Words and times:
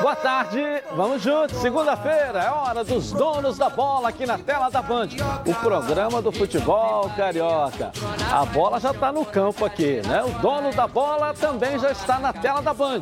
Boa 0.00 0.14
tarde, 0.14 0.62
vamos 0.94 1.20
juntos. 1.20 1.56
Segunda-feira 1.56 2.38
é 2.38 2.50
hora 2.50 2.84
dos 2.84 3.10
donos 3.10 3.58
da 3.58 3.68
bola 3.68 4.10
aqui 4.10 4.24
na 4.26 4.38
tela 4.38 4.68
da 4.68 4.80
Band. 4.80 5.08
O 5.44 5.54
programa 5.54 6.22
do 6.22 6.30
futebol 6.30 7.10
carioca. 7.16 7.90
A 8.30 8.44
bola 8.44 8.78
já 8.78 8.92
está 8.92 9.10
no 9.10 9.24
campo 9.24 9.64
aqui, 9.64 10.00
né? 10.06 10.22
O 10.22 10.30
dono 10.40 10.72
da 10.72 10.86
bola 10.86 11.34
também 11.34 11.76
já 11.80 11.90
está 11.90 12.20
na 12.20 12.32
tela 12.32 12.62
da 12.62 12.72
Band. 12.72 13.00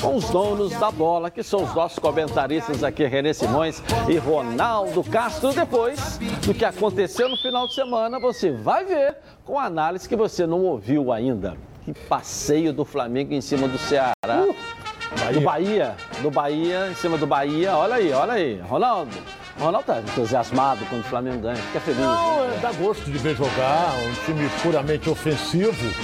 Com 0.00 0.14
os 0.14 0.30
donos 0.30 0.72
da 0.78 0.90
bola, 0.92 1.30
que 1.30 1.42
são 1.42 1.64
os 1.64 1.74
nossos 1.74 1.98
comentaristas 1.98 2.84
aqui, 2.84 3.04
René 3.06 3.32
Simões 3.32 3.82
e 4.08 4.16
Ronaldo 4.18 5.02
Castro. 5.02 5.52
Depois 5.52 6.18
do 6.46 6.54
que 6.54 6.64
aconteceu 6.64 7.28
no 7.28 7.36
final 7.36 7.66
de 7.66 7.74
semana, 7.74 8.20
você 8.20 8.52
vai 8.52 8.84
ver 8.84 9.16
com 9.44 9.58
análise 9.58 10.08
que 10.08 10.14
você 10.14 10.46
não 10.46 10.60
ouviu 10.60 11.12
ainda. 11.12 11.56
Que 11.84 11.92
passeio 11.92 12.72
do 12.72 12.84
Flamengo 12.84 13.34
em 13.34 13.40
cima 13.40 13.66
do 13.66 13.78
Ceará. 13.78 14.14
Uh! 14.28 14.81
Bahia. 15.18 15.32
Do 15.32 15.40
Bahia, 15.40 15.94
do 16.22 16.30
Bahia, 16.30 16.88
em 16.90 16.94
cima 16.94 17.18
do 17.18 17.26
Bahia. 17.26 17.76
Olha 17.76 17.94
aí, 17.96 18.12
olha 18.12 18.32
aí. 18.32 18.60
Ronaldo. 18.60 19.16
Ronaldo 19.58 19.86
tá 19.86 20.00
entusiasmado 20.00 20.84
quando 20.86 21.02
o 21.02 21.04
Flamengo 21.04 21.40
ganha, 21.42 21.56
fica 21.56 21.80
feliz. 21.80 22.00
Não, 22.00 22.46
né? 22.46 22.58
dá 22.60 22.72
gosto 22.72 23.04
de 23.04 23.18
ver 23.18 23.36
jogar, 23.36 23.92
um 23.98 24.24
time 24.24 24.48
puramente 24.62 25.10
ofensivo, 25.10 25.94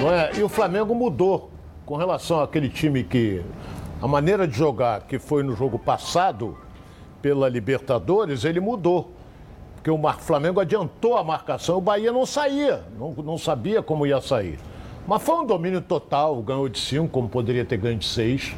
não 0.00 0.12
é? 0.12 0.32
E 0.36 0.42
o 0.42 0.48
Flamengo 0.48 0.94
mudou 0.94 1.50
com 1.86 1.96
relação 1.96 2.40
àquele 2.40 2.68
time 2.68 3.04
que 3.04 3.42
a 4.02 4.08
maneira 4.08 4.46
de 4.46 4.56
jogar 4.56 5.02
que 5.02 5.18
foi 5.18 5.42
no 5.42 5.54
jogo 5.54 5.78
passado 5.78 6.58
pela 7.22 7.48
Libertadores, 7.48 8.44
ele 8.44 8.60
mudou. 8.60 9.12
Porque 9.74 9.90
o 9.90 9.98
Flamengo 10.18 10.60
adiantou 10.60 11.16
a 11.16 11.24
marcação, 11.24 11.78
o 11.78 11.80
Bahia 11.80 12.12
não 12.12 12.26
saía, 12.26 12.84
não, 12.98 13.12
não 13.12 13.38
sabia 13.38 13.82
como 13.82 14.06
ia 14.06 14.20
sair. 14.20 14.58
Mas 15.10 15.22
foi 15.24 15.34
um 15.34 15.44
domínio 15.44 15.80
total, 15.80 16.40
ganhou 16.40 16.68
de 16.68 16.78
5, 16.78 17.08
como 17.08 17.28
poderia 17.28 17.64
ter 17.64 17.76
ganho 17.76 17.98
de 17.98 18.06
6. 18.06 18.54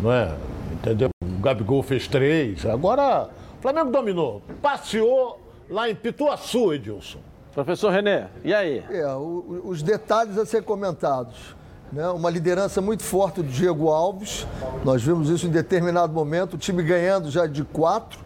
Não 0.00 0.10
é? 0.10 0.34
Entendeu? 0.72 1.10
O 1.22 1.42
Gabigol 1.42 1.82
fez 1.82 2.08
3. 2.08 2.64
Agora, 2.64 3.28
o 3.58 3.60
Flamengo 3.60 3.90
dominou. 3.90 4.40
Passeou 4.62 5.38
lá 5.68 5.90
em 5.90 5.94
Pituaçu, 5.94 6.72
Edilson. 6.72 7.18
Professor 7.52 7.90
René, 7.90 8.28
e 8.42 8.54
aí? 8.54 8.82
É, 8.88 9.06
o, 9.08 9.64
os 9.66 9.82
detalhes 9.82 10.38
a 10.38 10.46
ser 10.46 10.62
comentados. 10.62 11.54
Né? 11.92 12.08
Uma 12.08 12.30
liderança 12.30 12.80
muito 12.80 13.02
forte 13.02 13.42
do 13.42 13.48
Diego 13.50 13.90
Alves. 13.90 14.46
Nós 14.86 15.02
vimos 15.02 15.28
isso 15.28 15.46
em 15.46 15.50
determinado 15.50 16.10
momento, 16.10 16.54
o 16.54 16.58
time 16.58 16.82
ganhando 16.82 17.30
já 17.30 17.46
de 17.46 17.64
4 17.64 18.18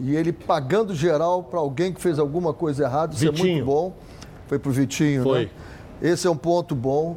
e 0.00 0.16
ele 0.16 0.32
pagando 0.32 0.92
geral 0.92 1.44
para 1.44 1.60
alguém 1.60 1.92
que 1.92 2.00
fez 2.00 2.18
alguma 2.18 2.52
coisa 2.52 2.82
errada. 2.82 3.14
Isso 3.14 3.24
Vitinho. 3.24 3.46
é 3.46 3.52
muito 3.52 3.66
bom. 3.66 3.92
Foi 4.48 4.58
pro 4.58 4.72
Vitinho, 4.72 5.22
Foi. 5.22 5.44
né? 5.44 5.50
Esse 6.04 6.26
é 6.26 6.30
um 6.30 6.36
ponto 6.36 6.74
bom. 6.74 7.16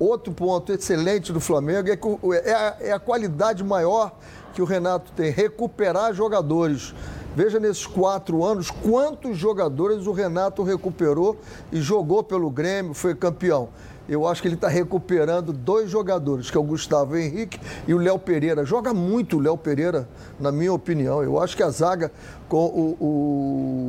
Outro 0.00 0.32
ponto 0.32 0.72
excelente 0.72 1.32
do 1.32 1.38
Flamengo 1.38 1.88
é, 1.88 1.96
que 1.96 2.08
é, 2.44 2.52
a, 2.52 2.76
é 2.80 2.92
a 2.92 2.98
qualidade 2.98 3.62
maior 3.62 4.12
que 4.52 4.60
o 4.60 4.64
Renato 4.64 5.12
tem, 5.12 5.30
recuperar 5.30 6.12
jogadores. 6.12 6.92
Veja 7.36 7.60
nesses 7.60 7.86
quatro 7.86 8.44
anos 8.44 8.68
quantos 8.68 9.38
jogadores 9.38 10.08
o 10.08 10.12
Renato 10.12 10.64
recuperou 10.64 11.36
e 11.70 11.80
jogou 11.80 12.24
pelo 12.24 12.50
Grêmio, 12.50 12.94
foi 12.94 13.14
campeão. 13.14 13.68
Eu 14.08 14.26
acho 14.26 14.42
que 14.42 14.48
ele 14.48 14.56
está 14.56 14.68
recuperando 14.68 15.52
dois 15.52 15.88
jogadores, 15.88 16.50
que 16.50 16.56
é 16.56 16.60
o 16.60 16.64
Gustavo 16.64 17.16
Henrique 17.16 17.60
e 17.86 17.94
o 17.94 17.98
Léo 17.98 18.18
Pereira. 18.18 18.64
Joga 18.64 18.92
muito 18.92 19.36
o 19.36 19.40
Léo 19.40 19.56
Pereira, 19.56 20.08
na 20.38 20.50
minha 20.50 20.72
opinião. 20.72 21.22
Eu 21.22 21.40
acho 21.40 21.56
que 21.56 21.62
a 21.62 21.70
zaga 21.70 22.10
com 22.48 22.66
o, 22.66 22.96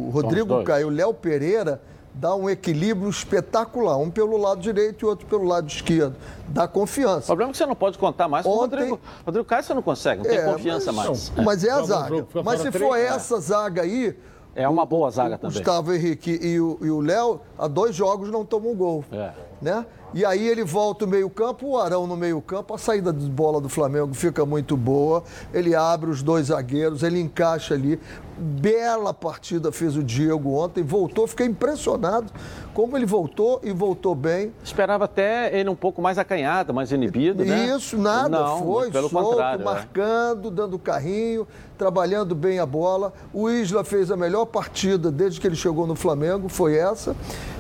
o 0.08 0.10
Rodrigo 0.12 0.64
Caio 0.64 0.84
e 0.84 0.86
o 0.86 0.90
Léo 0.90 1.14
Pereira 1.14 1.82
dá 2.20 2.36
um 2.36 2.50
equilíbrio 2.50 3.10
espetacular, 3.10 3.98
um 3.98 4.10
pelo 4.10 4.38
lado 4.38 4.60
direito 4.60 5.06
e 5.06 5.08
outro 5.08 5.26
pelo 5.28 5.44
lado 5.44 5.68
esquerdo. 5.68 6.16
Dá 6.48 6.68
confiança. 6.68 7.26
O 7.26 7.28
problema 7.28 7.50
é 7.50 7.52
que 7.52 7.58
você 7.58 7.66
não 7.66 7.76
pode 7.76 7.98
contar 7.98 8.28
mais 8.28 8.46
com 8.46 8.52
Ontem... 8.52 8.60
o 8.60 8.80
Rodrigo. 8.80 9.00
Rodrigo 9.26 9.46
Caio 9.48 9.64
você 9.64 9.74
não 9.74 9.82
consegue, 9.82 10.24
não 10.24 10.32
é, 10.32 10.38
tem 10.38 10.54
confiança 10.54 10.92
mas, 10.92 11.06
mais. 11.06 11.32
Não, 11.36 11.44
mas 11.44 11.64
é 11.64 11.72
a 11.72 11.82
zaga. 11.84 12.28
Mas 12.44 12.62
se 12.62 12.72
for 12.72 12.96
essa 12.96 13.40
zaga 13.40 13.82
aí. 13.84 14.18
É 14.56 14.68
uma 14.68 14.88
boa 14.88 15.12
zaga 15.12 15.36
o, 15.36 15.38
também. 15.38 15.56
Gustavo 15.56 15.94
Henrique 15.94 16.32
e 16.42 16.60
o 16.60 17.00
Léo, 17.00 17.42
há 17.60 17.68
dois 17.68 17.96
jogos 17.96 18.32
não 18.32 18.44
tomam 18.44 18.74
gol. 18.74 19.06
É. 19.12 19.32
Né? 19.62 19.86
E 20.14 20.24
aí 20.24 20.48
ele 20.48 20.64
volta 20.64 21.06
o 21.06 21.08
meio-campo, 21.08 21.68
o 21.68 21.78
Arão 21.78 22.08
no 22.08 22.16
meio-campo, 22.16 22.74
a 22.74 22.78
saída 22.78 23.12
de 23.12 23.30
bola 23.30 23.60
do 23.60 23.68
Flamengo 23.68 24.14
fica 24.14 24.46
muito 24.46 24.78
boa. 24.78 25.24
Ele 25.54 25.76
abre 25.76 26.10
os 26.10 26.24
dois 26.24 26.48
zagueiros, 26.48 27.04
ele 27.04 27.20
encaixa 27.20 27.74
ali. 27.74 28.00
Bela 28.38 29.14
partida 29.14 29.72
fez 29.72 29.98
o 29.98 30.04
Diego 30.04 30.54
ontem, 30.54 30.84
voltou, 30.84 31.28
fiquei 31.28 31.48
impressionado 31.48 32.32
como 32.74 32.96
ele 32.96 33.08
voltou 33.08 33.60
e 33.64 33.72
voltou 33.72 34.14
bem. 34.14 34.54
Esperava 34.64 35.06
até 35.06 35.60
ele 35.60 35.68
um 35.68 35.76
pouco 35.76 36.00
mais 36.00 36.20
acanhado, 36.20 36.72
mais 36.72 36.92
inibido, 36.92 37.44
né? 37.44 37.76
Isso, 37.76 37.98
nada, 37.98 38.30
Não, 38.30 38.60
foi 38.60 38.92
pelo 38.92 39.10
solto, 39.10 39.42
é. 39.42 39.58
marcando, 39.58 40.50
é. 40.50 40.52
dando 40.52 40.78
carrinho, 40.78 41.48
trabalhando 41.76 42.36
bem 42.36 42.60
a 42.60 42.66
bola. 42.68 43.12
O 43.34 43.50
Isla 43.50 43.84
fez 43.84 44.12
a 44.12 44.16
melhor 44.16 44.46
partida 44.46 45.12
desde 45.12 45.42
que 45.42 45.48
ele 45.48 45.56
chegou 45.56 45.88
no 45.88 45.96
Flamengo, 45.96 46.48
foi 46.48 46.78
essa. 46.78 47.16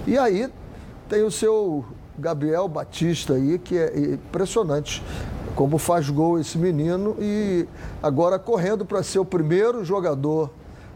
E 0.05 0.17
aí 0.17 0.49
tem 1.07 1.23
o 1.23 1.31
seu 1.31 1.85
Gabriel 2.17 2.67
Batista 2.67 3.33
aí, 3.33 3.57
que 3.57 3.77
é 3.77 3.97
impressionante 4.13 5.03
como 5.55 5.77
faz 5.77 6.09
gol 6.09 6.39
esse 6.39 6.57
menino 6.57 7.15
e 7.19 7.65
agora 8.01 8.37
correndo 8.37 8.85
para 8.85 9.01
ser 9.01 9.19
o 9.19 9.25
primeiro 9.25 9.83
jogador, 9.83 10.51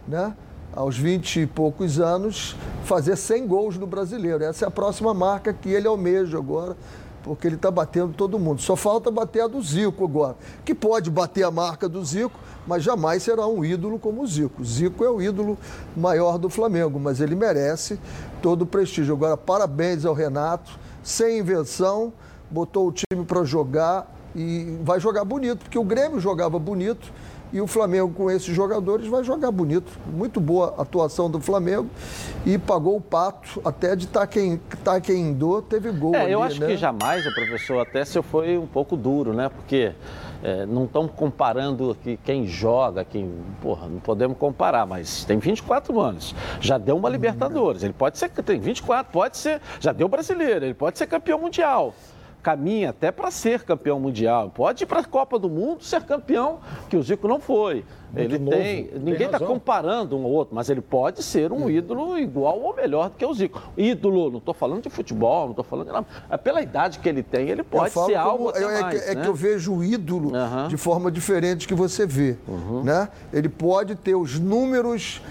né? 0.07 0.35
Aos 0.73 0.97
20 0.97 1.41
e 1.41 1.47
poucos 1.47 1.99
anos, 1.99 2.55
fazer 2.85 3.15
100 3.15 3.47
gols 3.47 3.77
no 3.77 3.85
brasileiro. 3.85 4.43
Essa 4.43 4.65
é 4.65 4.67
a 4.67 4.71
próxima 4.71 5.13
marca 5.13 5.51
que 5.51 5.69
ele 5.69 5.87
almeja 5.87 6.37
agora, 6.37 6.77
porque 7.23 7.47
ele 7.47 7.55
está 7.55 7.69
batendo 7.69 8.13
todo 8.13 8.39
mundo. 8.39 8.61
Só 8.61 8.75
falta 8.75 9.11
bater 9.11 9.41
a 9.41 9.47
do 9.47 9.61
Zico 9.61 10.05
agora, 10.05 10.35
que 10.65 10.73
pode 10.73 11.09
bater 11.09 11.43
a 11.43 11.51
marca 11.51 11.87
do 11.87 12.03
Zico, 12.03 12.39
mas 12.67 12.83
jamais 12.83 13.23
será 13.23 13.47
um 13.47 13.63
ídolo 13.63 13.99
como 13.99 14.21
o 14.21 14.27
Zico. 14.27 14.63
Zico 14.63 15.03
é 15.03 15.09
o 15.09 15.21
ídolo 15.21 15.57
maior 15.95 16.37
do 16.37 16.49
Flamengo, 16.49 16.99
mas 16.99 17.21
ele 17.21 17.35
merece 17.35 17.99
todo 18.41 18.63
o 18.63 18.65
prestígio. 18.65 19.13
Agora, 19.13 19.37
parabéns 19.37 20.05
ao 20.05 20.13
Renato 20.13 20.79
sem 21.03 21.39
invenção, 21.39 22.13
botou 22.49 22.87
o 22.87 22.91
time 22.91 23.25
para 23.25 23.43
jogar 23.43 24.13
e 24.35 24.77
vai 24.83 24.99
jogar 24.99 25.25
bonito, 25.25 25.59
porque 25.59 25.77
o 25.77 25.83
Grêmio 25.83 26.19
jogava 26.19 26.57
bonito 26.59 27.11
e 27.53 27.59
o 27.59 27.67
Flamengo 27.67 28.13
com 28.13 28.29
esses 28.29 28.55
jogadores 28.55 29.07
vai 29.07 29.23
jogar 29.23 29.51
bonito. 29.51 29.91
Muito 30.07 30.39
boa 30.39 30.75
atuação 30.77 31.29
do 31.29 31.39
Flamengo 31.39 31.89
e 32.45 32.57
pagou 32.57 32.95
o 32.95 33.01
pato 33.01 33.61
até 33.63 33.95
de 33.95 34.07
Taquendô, 34.07 35.61
teve 35.61 35.91
gol. 35.91 36.15
É, 36.15 36.21
ali, 36.21 36.31
eu 36.31 36.41
acho 36.41 36.59
né? 36.59 36.67
que 36.67 36.77
jamais, 36.77 37.25
o 37.25 37.33
professor, 37.33 37.79
até 37.79 38.05
se 38.05 38.21
foi 38.21 38.57
um 38.57 38.67
pouco 38.67 38.95
duro, 38.95 39.33
né? 39.33 39.49
Porque 39.49 39.93
é, 40.43 40.65
não 40.65 40.85
estamos 40.85 41.11
comparando 41.15 41.91
aqui 41.91 42.19
quem 42.23 42.47
joga, 42.47 43.03
quem. 43.03 43.31
Porra, 43.61 43.87
não 43.87 43.99
podemos 43.99 44.37
comparar, 44.37 44.85
mas 44.85 45.23
tem 45.25 45.37
24 45.37 45.99
anos. 45.99 46.33
Já 46.59 46.77
deu 46.77 46.97
uma 46.97 47.09
Libertadores. 47.09 47.83
Ele 47.83 47.93
pode 47.93 48.17
ser. 48.17 48.29
Tem 48.29 48.59
24, 48.59 49.11
pode 49.11 49.37
ser. 49.37 49.61
Já 49.79 49.91
deu 49.91 50.07
brasileiro, 50.07 50.65
ele 50.65 50.73
pode 50.73 50.97
ser 50.97 51.07
campeão 51.07 51.39
mundial 51.39 51.93
caminha 52.41 52.89
até 52.89 53.11
para 53.11 53.31
ser 53.31 53.63
campeão 53.63 53.99
mundial. 53.99 54.51
Pode 54.53 54.83
ir 54.83 54.87
para 54.87 54.99
a 54.99 55.03
Copa 55.03 55.37
do 55.37 55.49
Mundo 55.49 55.83
ser 55.83 56.03
campeão, 56.03 56.59
que 56.89 56.97
o 56.97 57.03
Zico 57.03 57.27
não 57.27 57.39
foi. 57.39 57.85
Muito 58.13 58.35
ele 58.35 58.39
novo, 58.39 58.57
tem. 58.57 58.89
Ninguém 58.95 59.27
está 59.27 59.39
comparando 59.39 60.17
um 60.17 60.23
ao 60.23 60.31
outro, 60.31 60.53
mas 60.53 60.69
ele 60.69 60.81
pode 60.81 61.23
ser 61.23 61.51
um 61.51 61.69
ídolo 61.69 62.17
igual 62.17 62.59
ou 62.59 62.75
melhor 62.75 63.09
do 63.09 63.15
que 63.15 63.25
o 63.25 63.33
Zico. 63.33 63.61
Ídolo, 63.77 64.29
não 64.29 64.39
estou 64.39 64.53
falando 64.53 64.83
de 64.83 64.89
futebol, 64.89 65.43
não 65.43 65.51
estou 65.51 65.63
falando 65.63 65.87
de 65.87 65.93
nada. 65.93 66.05
É 66.29 66.35
pela 66.35 66.61
idade 66.61 66.99
que 66.99 67.07
ele 67.07 67.23
tem, 67.23 67.49
ele 67.49 67.63
pode 67.63 67.93
ser 67.93 68.15
algo. 68.15 68.49
Até 68.49 68.63
é, 68.63 68.81
mais, 68.81 69.07
é, 69.07 69.15
né? 69.15 69.21
que 69.21 69.27
eu 69.27 69.33
vejo 69.33 69.73
o 69.73 69.83
ídolo 69.83 70.33
uhum. 70.33 70.67
de 70.67 70.75
forma 70.75 71.09
diferente 71.09 71.67
que 71.67 71.73
você 71.73 72.05
vê. 72.05 72.35
Uhum. 72.47 72.83
Né? 72.83 73.07
Ele 73.31 73.47
pode 73.47 73.95
ter 73.95 74.15
os 74.15 74.37
números 74.37 75.21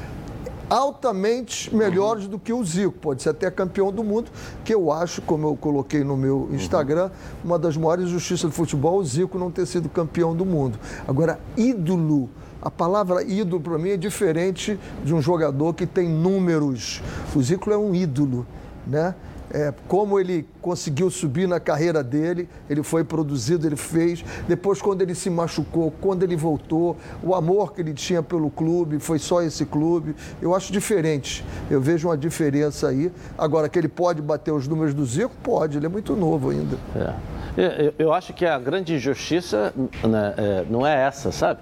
altamente 0.71 1.75
melhores 1.75 2.29
do 2.29 2.39
que 2.39 2.53
o 2.53 2.65
Zico. 2.65 2.93
Pode 2.93 3.23
ser 3.23 3.31
até 3.31 3.51
campeão 3.51 3.93
do 3.93 4.05
mundo, 4.05 4.31
que 4.65 4.73
eu 4.73 4.93
acho, 4.93 5.21
como 5.23 5.49
eu 5.49 5.57
coloquei 5.57 6.05
no 6.05 6.17
meu 6.17 6.49
Instagram, 6.53 7.11
uma 7.45 7.59
das 7.59 7.77
maiores 7.77 8.09
justiças 8.09 8.49
do 8.49 8.53
futebol, 8.53 8.99
o 8.99 9.05
Zico 9.05 9.37
não 9.37 9.51
ter 9.51 9.67
sido 9.67 9.89
campeão 9.89 10.35
do 10.35 10.47
mundo. 10.47 10.79
Agora, 11.07 11.41
ídolo. 11.57 12.31
A 12.63 12.71
palavra 12.71 13.23
ídolo 13.23 13.59
para 13.59 13.79
mim 13.79 13.89
é 13.89 13.97
diferente 13.97 14.79
de 15.03 15.15
um 15.15 15.23
jogador 15.23 15.73
que 15.73 15.87
tem 15.87 16.09
números. 16.09 17.03
O 17.35 17.43
Zico 17.43 17.71
é 17.71 17.77
um 17.77 17.95
ídolo, 17.95 18.47
né? 18.87 19.15
É, 19.53 19.73
como 19.89 20.19
ele 20.19 20.47
conseguiu 20.61 21.11
subir 21.11 21.49
na 21.49 21.59
carreira 21.59 22.03
dele, 22.03 22.49
ele 22.69 22.83
foi 22.83 23.03
produzido, 23.03 23.67
ele 23.67 23.77
fez. 23.77 24.25
Depois, 24.47 24.81
quando 24.81 25.03
ele 25.03 25.15
se 25.15 25.29
machucou, 25.29 25.93
quando 26.01 26.23
ele 26.23 26.37
voltou, 26.37 26.97
o 27.23 27.35
amor 27.35 27.73
que 27.73 27.81
ele 27.81 27.93
tinha 27.93 28.23
pelo 28.23 28.51
clube, 28.51 28.99
foi 28.99 29.19
só 29.19 29.43
esse 29.43 29.65
clube. 29.65 30.15
Eu 30.41 30.55
acho 30.55 30.73
diferente. 30.73 31.45
Eu 31.71 31.81
vejo 31.81 32.09
uma 32.09 32.17
diferença 32.17 32.89
aí. 32.89 33.11
Agora, 33.37 33.69
que 33.69 33.79
ele 33.79 33.89
pode 33.89 34.23
bater 34.23 34.53
os 34.53 34.69
números 34.69 34.95
do 34.95 35.05
Zico, 35.05 35.35
pode, 35.43 35.77
ele 35.77 35.87
é 35.87 35.89
muito 35.89 36.15
novo 36.15 36.51
ainda. 36.51 36.77
É. 36.95 37.41
Eu, 37.57 37.95
eu 37.99 38.13
acho 38.13 38.33
que 38.33 38.47
a 38.47 38.59
grande 38.59 38.95
injustiça 38.95 39.75
né, 39.77 40.35
é, 40.37 40.65
não 40.71 40.87
é 40.87 41.07
essa, 41.07 41.33
sabe? 41.33 41.61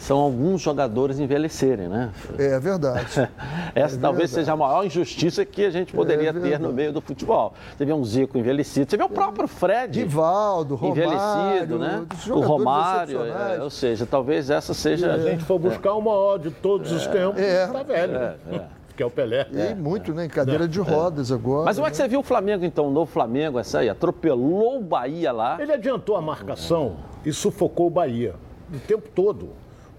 São 0.00 0.18
alguns 0.18 0.60
jogadores 0.60 1.18
envelhecerem, 1.18 1.88
né? 1.88 2.10
É 2.38 2.58
verdade. 2.58 3.06
Essa 3.74 3.96
é 3.96 3.98
talvez 3.98 4.30
verdade. 4.30 4.30
seja 4.30 4.52
a 4.52 4.56
maior 4.56 4.84
injustiça 4.84 5.44
que 5.44 5.64
a 5.64 5.70
gente 5.70 5.92
poderia 5.92 6.30
é 6.30 6.32
ter 6.32 6.58
no 6.58 6.72
meio 6.72 6.92
do 6.92 7.00
futebol. 7.00 7.54
Você 7.76 7.84
vê 7.84 7.92
um 7.92 8.04
Zico 8.04 8.38
envelhecido, 8.38 8.90
você 8.90 8.96
vê 8.96 9.04
o 9.04 9.08
próprio 9.08 9.48
Fred. 9.48 10.00
Rivaldo, 10.00 10.74
Romário. 10.74 11.04
Envelhecido, 11.04 11.78
né? 11.78 12.06
O 12.28 12.40
Romário, 12.40 13.24
é, 13.24 13.62
ou 13.62 13.70
seja, 13.70 14.06
talvez 14.06 14.50
essa 14.50 14.74
seja. 14.74 15.14
Se 15.14 15.26
a 15.28 15.30
gente 15.30 15.44
for 15.44 15.58
buscar 15.58 15.94
o 15.94 16.00
maior 16.00 16.38
de 16.38 16.50
todos 16.50 16.92
os 16.92 17.06
tempos, 17.06 17.40
é. 17.40 17.66
tá 17.66 17.82
velho. 17.82 18.16
É, 18.16 18.36
é 18.52 18.66
que 18.96 19.02
é 19.02 19.06
o 19.06 19.10
Pelé. 19.10 19.46
E 19.52 19.74
muito, 19.74 20.14
né? 20.14 20.24
Em 20.24 20.28
cadeira 20.28 20.66
de 20.66 20.80
rodas 20.80 21.30
agora. 21.30 21.66
Mas 21.66 21.76
como 21.76 21.86
é 21.86 21.90
que 21.90 21.96
você 21.98 22.08
viu 22.08 22.20
o 22.20 22.22
Flamengo, 22.22 22.64
então, 22.64 22.88
o 22.88 22.90
novo 22.90 23.10
Flamengo, 23.10 23.58
essa 23.58 23.80
aí? 23.80 23.90
Atropelou 23.90 24.78
o 24.78 24.82
Bahia 24.82 25.32
lá. 25.32 25.58
Ele 25.60 25.70
adiantou 25.70 26.16
a 26.16 26.22
marcação 26.22 26.96
e 27.22 27.30
sufocou 27.30 27.88
o 27.88 27.90
Bahia 27.90 28.34
o 28.72 28.78
tempo 28.78 29.08
todo. 29.14 29.50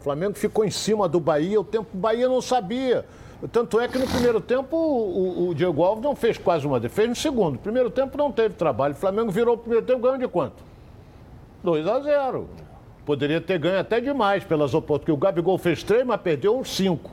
Flamengo 0.08 0.38
ficou 0.38 0.64
em 0.64 0.72
cima 0.72 1.08
do 1.10 1.20
Bahia, 1.20 1.60
o 1.60 1.64
tempo 1.66 1.90
o 1.94 1.98
Bahia 1.98 2.30
não 2.30 2.42
sabia. 2.42 3.06
Tanto 3.52 3.80
é 3.80 3.88
que 3.88 4.00
no 4.00 4.08
primeiro 4.08 4.40
tempo 4.40 4.76
o, 4.76 5.50
o, 5.50 5.54
Diego 5.54 5.84
Alves 5.84 6.04
não 6.04 6.16
fez 6.16 6.38
quase 6.38 6.66
uma 6.66 6.80
defesa. 6.80 7.10
No 7.10 7.16
segundo, 7.16 7.60
primeiro 7.60 7.90
tempo 7.90 8.18
não 8.18 8.32
teve 8.32 8.56
trabalho. 8.56 8.94
O 8.94 8.98
Flamengo 8.98 9.30
virou 9.30 9.56
o 9.56 9.58
primeiro 9.58 9.86
tempo 9.86 10.00
ganhando 10.00 10.22
de 10.22 10.28
quanto? 10.28 10.64
2 11.62 11.86
a 11.88 12.00
0. 12.00 12.50
Poderia 13.06 13.42
ter 13.42 13.60
ganho 13.60 13.80
até 13.80 14.00
demais 14.00 14.44
pelas 14.44 14.74
oportunidades. 14.74 15.14
O 15.14 15.18
Gabigol 15.18 15.58
fez 15.58 15.84
três, 15.84 16.06
mas 16.06 16.20
perdeu 16.22 16.58
uns 16.58 16.74
cinco. 16.74 17.12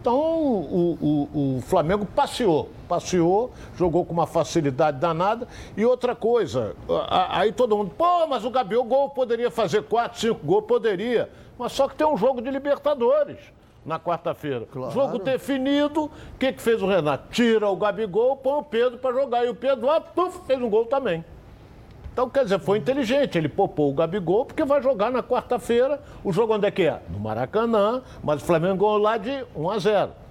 Então 0.00 0.16
o, 0.16 1.28
o, 1.34 1.60
Flamengo 1.62 2.04
passeou, 2.04 2.68
passeou, 2.94 3.50
jogou 3.76 4.04
com 4.04 4.12
uma 4.12 4.26
facilidade 4.26 4.98
danada. 4.98 5.48
E 5.76 5.84
outra 5.84 6.14
coisa, 6.14 6.76
aí 7.30 7.52
todo 7.52 7.76
mundo, 7.76 7.92
pô, 7.96 8.26
mas 8.26 8.44
o 8.44 8.50
Gabigol 8.50 9.10
poderia 9.10 9.50
fazer 9.50 9.82
quatro, 9.82 10.20
cinco 10.20 10.46
gols, 10.46 10.64
poderia. 10.66 11.28
Mas 11.58 11.72
só 11.72 11.88
que 11.88 11.96
tem 11.96 12.06
um 12.06 12.16
jogo 12.16 12.40
de 12.40 12.50
Libertadores 12.50 13.38
na 13.84 13.98
quarta-feira. 13.98 14.66
Claro. 14.70 14.92
Jogo 14.92 15.18
definido, 15.18 16.04
o 16.04 16.38
que, 16.38 16.52
que 16.52 16.62
fez 16.62 16.80
o 16.82 16.86
Renato? 16.86 17.28
Tira 17.30 17.68
o 17.68 17.76
Gabigol, 17.76 18.36
põe 18.36 18.58
o 18.58 18.62
Pedro 18.62 18.98
para 18.98 19.12
jogar. 19.12 19.44
E 19.44 19.48
o 19.48 19.54
Pedro, 19.54 19.90
ah, 19.90 20.00
puf, 20.00 20.46
fez 20.46 20.60
um 20.60 20.70
gol 20.70 20.86
também. 20.86 21.24
Então, 22.12 22.30
quer 22.30 22.44
dizer, 22.44 22.60
foi 22.60 22.78
inteligente. 22.78 23.36
Ele 23.36 23.48
popou 23.48 23.90
o 23.90 23.94
Gabigol 23.94 24.46
porque 24.46 24.64
vai 24.64 24.80
jogar 24.80 25.10
na 25.10 25.22
quarta-feira. 25.22 26.00
O 26.22 26.32
jogo 26.32 26.54
onde 26.54 26.66
é 26.66 26.70
que 26.70 26.82
é? 26.82 27.00
No 27.10 27.18
Maracanã, 27.18 28.02
mas 28.22 28.40
o 28.40 28.44
Flamengo 28.44 28.76
ganhou 28.76 28.98
lá 28.98 29.16
de 29.16 29.44
1 29.54 29.70
a 29.70 29.78
0. 29.78 30.23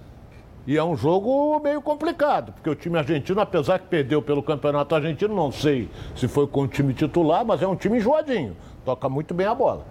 E 0.65 0.77
é 0.77 0.83
um 0.83 0.95
jogo 0.95 1.59
meio 1.59 1.81
complicado, 1.81 2.53
porque 2.53 2.69
o 2.69 2.75
time 2.75 2.97
argentino, 2.97 3.41
apesar 3.41 3.79
que 3.79 3.87
perdeu 3.87 4.21
pelo 4.21 4.41
campeonato 4.41 4.95
argentino, 4.95 5.35
não 5.35 5.51
sei 5.51 5.89
se 6.15 6.25
foi 6.27 6.47
com 6.47 6.61
o 6.61 6.67
time 6.67 6.93
titular, 6.93 7.43
mas 7.45 7.61
é 7.61 7.67
um 7.67 7.75
time 7.75 7.97
enjoadinho. 7.97 8.55
Toca 8.85 9.09
muito 9.09 9.33
bem 9.33 9.45
a 9.45 9.53
bola. 9.53 9.85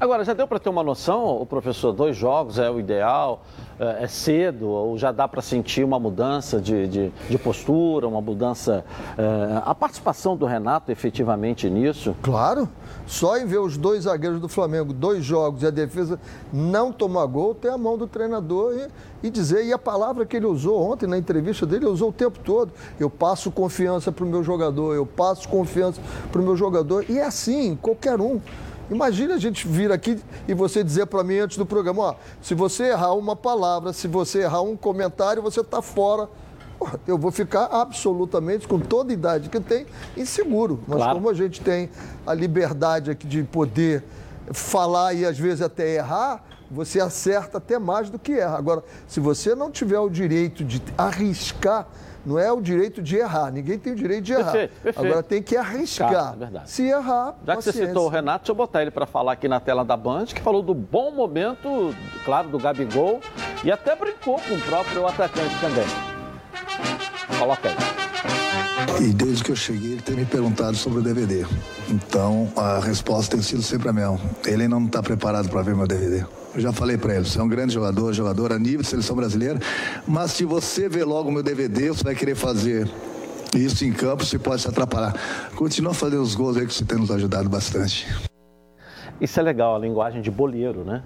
Agora, 0.00 0.24
já 0.24 0.32
deu 0.32 0.48
para 0.48 0.58
ter 0.58 0.70
uma 0.70 0.82
noção, 0.82 1.40
o 1.40 1.46
professor, 1.46 1.92
dois 1.92 2.16
jogos 2.16 2.58
é 2.58 2.70
o 2.70 2.80
ideal, 2.80 3.42
é, 3.78 4.04
é 4.04 4.06
cedo, 4.06 4.68
ou 4.68 4.96
já 4.98 5.12
dá 5.12 5.26
para 5.26 5.42
sentir 5.42 5.84
uma 5.84 5.98
mudança 5.98 6.60
de, 6.60 6.86
de, 6.86 7.12
de 7.28 7.38
postura, 7.38 8.06
uma 8.06 8.20
mudança. 8.20 8.84
É, 9.16 9.62
a 9.64 9.74
participação 9.74 10.36
do 10.36 10.46
Renato 10.46 10.90
efetivamente 10.92 11.68
nisso? 11.68 12.14
Claro. 12.22 12.68
Só 13.06 13.36
em 13.36 13.46
ver 13.46 13.58
os 13.58 13.76
dois 13.76 14.04
zagueiros 14.04 14.40
do 14.40 14.48
Flamengo, 14.48 14.92
dois 14.92 15.24
jogos 15.24 15.62
e 15.62 15.66
a 15.66 15.70
defesa 15.70 16.18
não 16.52 16.90
tomar 16.90 17.26
gol, 17.26 17.54
tem 17.54 17.70
a 17.70 17.76
mão 17.76 17.98
do 17.98 18.06
treinador 18.06 18.74
e, 19.22 19.26
e 19.26 19.30
dizer. 19.30 19.64
E 19.64 19.72
a 19.72 19.78
palavra 19.78 20.24
que 20.24 20.36
ele 20.36 20.46
usou 20.46 20.90
ontem 20.90 21.06
na 21.06 21.18
entrevista 21.18 21.66
dele, 21.66 21.84
ele 21.84 21.92
usou 21.92 22.08
o 22.08 22.12
tempo 22.12 22.38
todo. 22.38 22.72
Eu 22.98 23.10
passo 23.10 23.50
confiança 23.50 24.10
para 24.10 24.24
o 24.24 24.28
meu 24.28 24.42
jogador, 24.42 24.94
eu 24.94 25.04
passo 25.04 25.48
confiança 25.48 26.00
para 26.32 26.40
o 26.40 26.44
meu 26.44 26.56
jogador. 26.56 27.04
E 27.08 27.18
é 27.18 27.26
assim, 27.26 27.76
qualquer 27.80 28.20
um. 28.20 28.40
Imagina 28.90 29.34
a 29.34 29.38
gente 29.38 29.66
vir 29.66 29.90
aqui 29.90 30.18
e 30.46 30.54
você 30.54 30.84
dizer 30.84 31.06
para 31.06 31.24
mim 31.24 31.38
antes 31.38 31.56
do 31.56 31.64
programa, 31.64 32.02
ó, 32.02 32.14
se 32.42 32.54
você 32.54 32.90
errar 32.90 33.14
uma 33.14 33.34
palavra, 33.34 33.92
se 33.92 34.06
você 34.06 34.42
errar 34.42 34.62
um 34.62 34.76
comentário, 34.76 35.42
você 35.42 35.60
está 35.60 35.80
fora. 35.80 36.28
Eu 37.06 37.16
vou 37.16 37.30
ficar 37.30 37.66
absolutamente, 37.66 38.68
com 38.68 38.78
toda 38.78 39.12
a 39.12 39.14
idade 39.14 39.48
que 39.48 39.60
tem, 39.60 39.86
inseguro. 40.16 40.80
Mas 40.86 40.98
claro. 40.98 41.14
como 41.14 41.30
a 41.30 41.34
gente 41.34 41.60
tem 41.60 41.88
a 42.26 42.34
liberdade 42.34 43.10
aqui 43.10 43.26
de 43.26 43.42
poder 43.42 44.04
falar 44.52 45.14
e 45.14 45.24
às 45.24 45.38
vezes 45.38 45.62
até 45.62 45.94
errar, 45.94 46.44
você 46.70 47.00
acerta 47.00 47.58
até 47.58 47.78
mais 47.78 48.10
do 48.10 48.18
que 48.18 48.32
erra. 48.32 48.58
Agora, 48.58 48.84
se 49.06 49.20
você 49.20 49.54
não 49.54 49.70
tiver 49.70 49.98
o 49.98 50.10
direito 50.10 50.64
de 50.64 50.82
arriscar 50.98 51.86
não 52.24 52.38
é 52.38 52.50
o 52.52 52.60
direito 52.60 53.02
de 53.02 53.16
errar. 53.16 53.50
Ninguém 53.50 53.78
tem 53.78 53.92
o 53.92 53.96
direito 53.96 54.24
de 54.24 54.32
errar. 54.32 54.52
Perfeito, 54.52 54.80
perfeito. 54.82 55.06
Agora 55.06 55.22
tem 55.22 55.42
que 55.42 55.56
arriscar. 55.56 56.10
Cara, 56.10 56.62
é 56.62 56.66
Se 56.66 56.84
errar. 56.84 57.34
Já 57.46 57.56
que 57.56 57.62
você 57.62 57.72
citou 57.72 58.06
o 58.06 58.08
Renato, 58.08 58.40
deixa 58.40 58.52
eu 58.52 58.56
botar 58.56 58.82
ele 58.82 58.90
para 58.90 59.06
falar 59.06 59.32
aqui 59.32 59.48
na 59.48 59.60
tela 59.60 59.84
da 59.84 59.96
Band, 59.96 60.26
que 60.26 60.40
falou 60.40 60.62
do 60.62 60.74
bom 60.74 61.10
momento, 61.10 61.94
claro, 62.24 62.48
do 62.48 62.58
Gabigol, 62.58 63.20
e 63.62 63.70
até 63.70 63.94
brincou 63.94 64.40
com 64.40 64.54
o 64.54 64.60
próprio 64.60 65.06
atacante 65.06 65.54
também. 65.60 65.86
Coloca 67.38 67.68
aí. 67.68 68.43
E 69.00 69.12
desde 69.12 69.44
que 69.44 69.52
eu 69.52 69.56
cheguei, 69.56 69.92
ele 69.92 70.02
tem 70.02 70.16
me 70.16 70.24
perguntado 70.24 70.76
sobre 70.76 70.98
o 70.98 71.02
DVD. 71.02 71.46
Então, 71.88 72.50
a 72.56 72.80
resposta 72.80 73.36
tem 73.36 73.42
sido 73.42 73.62
sempre 73.62 73.88
a 73.88 73.92
mesma. 73.92 74.18
Ele 74.44 74.66
não 74.66 74.84
está 74.84 75.02
preparado 75.02 75.48
para 75.48 75.62
ver 75.62 75.76
meu 75.76 75.86
DVD. 75.86 76.24
Eu 76.54 76.60
já 76.60 76.72
falei 76.72 76.96
para 76.96 77.14
ele, 77.14 77.24
você 77.24 77.38
é 77.38 77.42
um 77.42 77.48
grande 77.48 77.74
jogador, 77.74 78.12
jogador 78.12 78.52
a 78.52 78.58
nível 78.58 78.82
de 78.82 78.86
seleção 78.86 79.16
brasileira, 79.16 79.58
mas 80.06 80.30
se 80.32 80.44
você 80.44 80.88
ver 80.88 81.04
logo 81.04 81.30
meu 81.30 81.42
DVD, 81.42 81.88
você 81.88 82.04
vai 82.04 82.14
querer 82.14 82.36
fazer 82.36 82.88
isso 83.52 83.84
em 83.84 83.92
campo, 83.92 84.24
você 84.24 84.38
pode 84.38 84.62
se 84.62 84.68
atrapalhar. 84.68 85.14
Continua 85.56 85.92
fazendo 85.92 86.22
os 86.22 86.34
gols 86.34 86.56
aí 86.56 86.66
que 86.66 86.74
você 86.74 86.84
tem 86.84 86.98
nos 86.98 87.10
ajudado 87.10 87.48
bastante. 87.48 88.06
Isso 89.20 89.38
é 89.38 89.42
legal, 89.42 89.76
a 89.76 89.78
linguagem 89.78 90.22
de 90.22 90.30
boleiro, 90.30 90.84
né? 90.84 91.02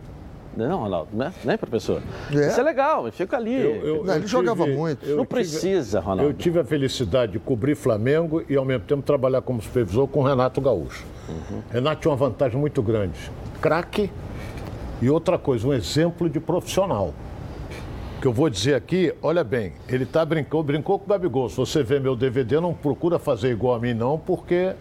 Não, 0.57 0.81
Ronaldo, 0.81 1.17
né, 1.17 1.33
né 1.45 1.57
professor? 1.57 2.03
É. 2.33 2.49
Isso 2.49 2.61
é 2.61 2.63
legal, 2.63 3.11
fica 3.13 3.37
ali. 3.37 3.55
Eu, 3.55 3.75
eu, 3.77 4.05
Não, 4.05 4.15
ele 4.15 4.25
tive, 4.25 4.27
jogava 4.27 4.67
muito. 4.67 5.07
Não 5.07 5.17
tive, 5.17 5.27
precisa, 5.27 6.01
Ronaldo. 6.01 6.31
Eu 6.31 6.35
tive 6.35 6.59
a 6.59 6.65
felicidade 6.65 7.33
de 7.33 7.39
cobrir 7.39 7.75
Flamengo 7.75 8.43
e, 8.49 8.57
ao 8.57 8.65
mesmo 8.65 8.85
tempo, 8.85 9.03
trabalhar 9.03 9.43
como 9.43 9.63
supervisor 9.63 10.09
com 10.09 10.21
o 10.21 10.23
Renato 10.23 10.61
Gaúcho. 10.61 11.05
Uhum. 11.29 11.63
Renato 11.71 12.01
tinha 12.01 12.11
uma 12.11 12.17
vantagem 12.17 12.59
muito 12.59 12.83
grande. 12.83 13.19
Craque 13.61 14.11
e 15.01 15.09
outra 15.09 15.39
coisa, 15.39 15.67
um 15.67 15.73
exemplo 15.73 16.29
de 16.29 16.41
profissional. 16.41 17.15
Que 18.21 18.27
eu 18.27 18.33
vou 18.33 18.51
dizer 18.51 18.75
aqui, 18.75 19.15
olha 19.23 19.45
bem, 19.45 19.75
ele 19.89 20.05
tá 20.05 20.25
brincou, 20.25 20.61
brincou 20.63 20.99
com 20.99 21.05
o 21.05 21.09
Gabigol. 21.09 21.49
Se 21.49 21.57
você 21.57 21.85
vê 21.85 22.01
meu 22.01 22.17
DVD, 22.17 22.59
não 22.59 22.75
procura 22.75 23.17
fazer 23.17 23.51
igual 23.51 23.77
a 23.77 23.79
mim, 23.79 23.95
não, 23.95 24.19
porque, 24.19 24.75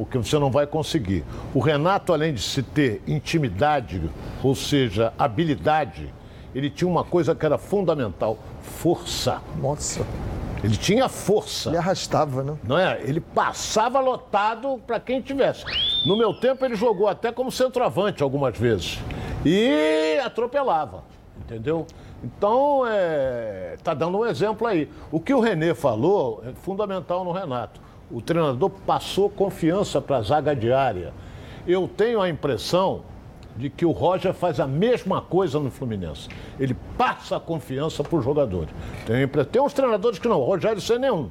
porque 0.00 0.16
você 0.16 0.38
não 0.38 0.50
vai 0.50 0.66
conseguir. 0.66 1.22
O 1.52 1.60
Renato, 1.60 2.14
além 2.14 2.32
de 2.32 2.40
se 2.40 2.62
ter 2.62 3.02
intimidade, 3.06 4.10
ou 4.42 4.54
seja, 4.54 5.12
habilidade, 5.18 6.10
ele 6.54 6.70
tinha 6.70 6.88
uma 6.88 7.04
coisa 7.04 7.34
que 7.34 7.44
era 7.44 7.58
fundamental: 7.58 8.38
força. 8.62 9.42
Nossa. 9.60 10.06
Ele 10.64 10.74
tinha 10.74 11.06
força. 11.06 11.68
Ele 11.68 11.76
arrastava, 11.76 12.42
né? 12.42 12.56
Não 12.64 12.78
é? 12.78 12.98
Ele 13.02 13.20
passava 13.20 14.00
lotado 14.00 14.80
para 14.86 14.98
quem 14.98 15.20
tivesse. 15.20 15.66
No 16.06 16.16
meu 16.16 16.32
tempo, 16.32 16.64
ele 16.64 16.76
jogou 16.76 17.06
até 17.06 17.30
como 17.30 17.52
centroavante 17.52 18.22
algumas 18.22 18.56
vezes 18.56 18.98
e 19.44 20.18
atropelava, 20.24 21.04
entendeu? 21.44 21.86
Então, 22.24 22.84
é, 22.86 23.76
tá 23.82 23.92
dando 23.92 24.16
um 24.16 24.24
exemplo 24.24 24.66
aí. 24.66 24.88
O 25.12 25.20
que 25.20 25.34
o 25.34 25.40
Renê 25.40 25.74
falou 25.74 26.42
é 26.46 26.52
fundamental 26.54 27.22
no 27.22 27.32
Renato. 27.32 27.89
O 28.10 28.20
treinador 28.20 28.70
passou 28.86 29.30
confiança 29.30 30.00
para 30.00 30.16
a 30.16 30.22
zaga 30.22 30.54
diária. 30.54 31.12
Eu 31.66 31.88
tenho 31.88 32.20
a 32.20 32.28
impressão 32.28 33.02
de 33.56 33.68
que 33.68 33.84
o 33.84 33.90
Roger 33.90 34.32
faz 34.32 34.58
a 34.58 34.66
mesma 34.66 35.20
coisa 35.20 35.58
no 35.58 35.70
Fluminense. 35.70 36.28
Ele 36.58 36.74
passa 36.96 37.36
a 37.36 37.40
confiança 37.40 38.02
para 38.02 38.16
os 38.16 38.24
jogadores. 38.24 38.70
Tem, 39.06 39.26
tem 39.46 39.62
uns 39.62 39.72
treinadores 39.72 40.18
que 40.18 40.28
não, 40.28 40.40
o 40.40 40.44
Rogério 40.44 40.80
sem 40.80 40.98
nenhum 40.98 41.30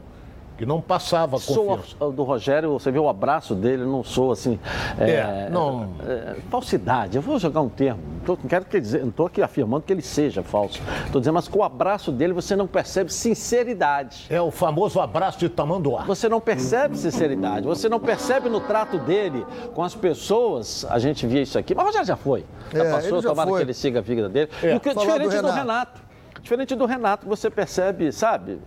que 0.59 0.65
não 0.65 0.81
passava 0.81 1.39
confiança. 1.39 1.95
Sou 1.97 2.11
do 2.11 2.23
Rogério, 2.23 2.73
você 2.73 2.91
vê 2.91 2.99
o 2.99 3.07
abraço 3.07 3.55
dele, 3.55 3.85
não 3.85 4.03
sou 4.03 4.33
assim. 4.33 4.59
É, 4.99 5.11
é 5.11 5.49
não. 5.49 5.93
É, 6.05 6.35
falsidade, 6.49 7.15
eu 7.15 7.21
vou 7.21 7.39
jogar 7.39 7.61
um 7.61 7.69
termo. 7.69 8.01
Tô, 8.25 8.33
não 8.33 8.49
quero 8.49 8.65
dizer, 8.65 8.99
não 8.99 9.07
estou 9.07 9.27
aqui 9.27 9.41
afirmando 9.41 9.83
que 9.83 9.93
ele 9.93 10.01
seja 10.01 10.43
falso. 10.43 10.81
Estou 11.05 11.21
dizendo, 11.21 11.35
mas 11.35 11.47
com 11.47 11.59
o 11.59 11.63
abraço 11.63 12.11
dele 12.11 12.33
você 12.33 12.57
não 12.57 12.67
percebe 12.67 13.11
sinceridade. 13.13 14.25
É 14.29 14.41
o 14.41 14.51
famoso 14.51 14.99
abraço 14.99 15.39
de 15.39 15.47
tamanduá. 15.47 16.03
Você 16.03 16.27
não 16.27 16.41
percebe 16.41 16.97
sinceridade, 16.97 17.65
você 17.65 17.87
não 17.87 17.99
percebe 18.01 18.49
no 18.49 18.59
trato 18.59 18.99
dele 18.99 19.45
com 19.73 19.81
as 19.81 19.95
pessoas. 19.95 20.85
A 20.89 20.99
gente 20.99 21.25
via 21.25 21.41
isso 21.41 21.57
aqui, 21.57 21.73
mas 21.73 21.85
o 21.85 21.87
Rogério 21.87 22.07
já 22.07 22.17
foi. 22.17 22.43
Já 22.73 22.83
é, 22.83 22.91
passou, 22.91 23.21
já 23.21 23.29
tomara 23.29 23.49
foi. 23.49 23.59
que 23.59 23.63
ele 23.63 23.73
siga 23.73 23.99
a 23.99 24.01
vida 24.01 24.27
dele. 24.27 24.51
É. 24.61 24.73
E 24.73 24.75
o 24.75 24.79
que, 24.81 24.93
diferente 24.93 25.23
do 25.23 25.29
Renato. 25.29 25.53
do 25.53 25.57
Renato. 25.57 26.01
Diferente 26.41 26.75
do 26.75 26.85
Renato, 26.85 27.27
você 27.27 27.49
percebe, 27.49 28.11
sabe? 28.11 28.59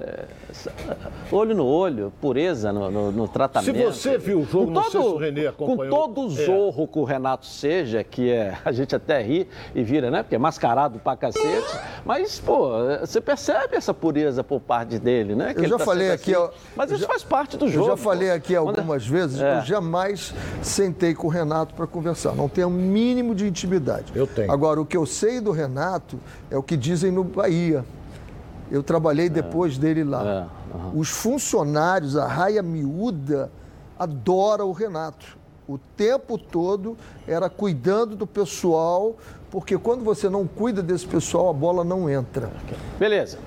É, 0.00 0.24
olho 1.30 1.54
no 1.54 1.66
olho, 1.66 2.12
pureza 2.20 2.72
no, 2.72 2.90
no, 2.90 3.12
no, 3.12 3.28
tratamento. 3.28 3.76
Se 3.76 3.82
você 3.82 4.18
viu 4.18 4.40
o 4.40 4.44
jogo, 4.44 4.66
com 4.66 4.72
não 4.72 4.82
todo, 4.82 4.92
sei 4.92 5.02
se 5.02 5.06
o 5.08 5.16
Renê 5.16 5.46
acompanhou. 5.46 5.98
Com 5.98 6.14
todo 6.14 6.28
o 6.28 6.32
é. 6.32 6.46
zorro 6.46 6.84
é. 6.84 6.86
que 6.86 6.98
o 6.98 7.04
Renato 7.04 7.46
seja, 7.46 8.02
que 8.02 8.30
é, 8.30 8.56
a 8.64 8.72
gente 8.72 8.96
até 8.96 9.20
ri 9.20 9.46
e 9.74 9.82
vira, 9.82 10.10
né? 10.10 10.22
Porque 10.22 10.34
é 10.34 10.38
mascarado 10.38 10.98
pra 10.98 11.16
cacete. 11.16 11.78
Mas, 12.04 12.40
pô, 12.40 12.70
você 13.00 13.20
percebe 13.20 13.76
essa 13.76 13.92
pureza 13.92 14.42
por 14.42 14.60
parte 14.60 14.98
dele, 14.98 15.34
né? 15.34 15.52
Que 15.52 15.60
eu 15.60 15.68
já 15.68 15.78
tá 15.78 15.84
falei 15.84 16.10
aqui... 16.10 16.34
Assim. 16.34 16.50
Mas 16.74 16.90
isso 16.90 17.00
já, 17.00 17.06
faz 17.06 17.22
parte 17.22 17.56
do 17.56 17.68
jogo. 17.68 17.86
Eu 17.86 17.90
já 17.90 17.96
falei 17.96 18.30
aqui 18.30 18.56
algumas 18.56 19.04
Quando... 19.04 19.12
vezes, 19.12 19.40
é. 19.40 19.58
eu 19.58 19.62
jamais 19.62 20.34
sentei 20.62 21.14
com 21.14 21.26
o 21.26 21.30
Renato 21.30 21.74
para 21.74 21.86
conversar. 21.86 22.34
Não 22.34 22.48
tenho 22.48 22.68
o 22.68 22.70
um 22.70 22.74
mínimo 22.74 23.34
de 23.34 23.46
intimidade. 23.46 24.12
Eu 24.14 24.26
tenho. 24.26 24.50
Agora, 24.50 24.80
o 24.80 24.86
que 24.86 24.96
eu 24.96 25.04
sei 25.04 25.40
do 25.40 25.50
Renato 25.50 26.18
é 26.50 26.56
o 26.56 26.62
que 26.62 26.76
dizem 26.76 27.10
no 27.10 27.22
Bahia. 27.22 27.84
Eu 28.70 28.82
trabalhei 28.82 29.26
é. 29.26 29.30
depois 29.30 29.76
dele 29.76 30.04
lá. 30.04 30.48
É. 30.72 30.76
Uhum. 30.76 31.00
Os 31.00 31.08
funcionários, 31.08 32.16
a 32.16 32.26
raia 32.26 32.62
miúda, 32.62 33.50
adora 33.98 34.64
o 34.64 34.72
Renato. 34.72 35.38
O 35.68 35.78
tempo 35.78 36.36
todo 36.36 36.96
era 37.28 37.48
cuidando 37.48 38.16
do 38.16 38.26
pessoal, 38.26 39.16
porque 39.50 39.78
quando 39.78 40.02
você 40.02 40.28
não 40.28 40.46
cuida 40.46 40.82
desse 40.82 41.06
pessoal, 41.06 41.48
a 41.48 41.52
bola 41.52 41.84
não 41.84 42.08
entra. 42.10 42.50
Beleza. 42.98 43.38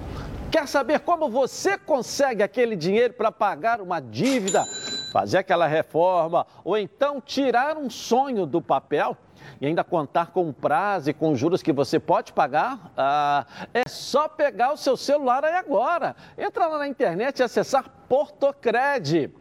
Quer 0.49 0.67
saber 0.67 0.99
como 0.99 1.29
você 1.29 1.77
consegue 1.77 2.43
aquele 2.43 2.75
dinheiro 2.75 3.15
para 3.15 3.31
pagar 3.31 3.81
uma 3.81 3.99
dívida, 3.99 4.63
fazer 5.11 5.39
aquela 5.39 5.65
reforma 5.65 6.45
ou 6.63 6.77
então 6.77 7.19
tirar 7.19 7.75
um 7.75 7.89
sonho 7.89 8.45
do 8.45 8.61
papel? 8.61 9.17
E 9.59 9.65
ainda 9.65 9.83
contar 9.83 10.27
com 10.27 10.51
prazo 10.51 11.09
e 11.09 11.13
com 11.13 11.35
juros 11.35 11.61
que 11.61 11.71
você 11.71 11.99
pode 11.99 12.33
pagar, 12.33 12.91
ah, 12.97 13.45
é 13.73 13.87
só 13.87 14.27
pegar 14.27 14.73
o 14.73 14.77
seu 14.77 14.97
celular 14.97 15.43
aí 15.43 15.55
agora. 15.55 16.15
Entra 16.37 16.67
lá 16.67 16.77
na 16.77 16.87
internet 16.87 17.39
e 17.39 17.43
acessar 17.43 17.89
Portocred. 18.07 19.31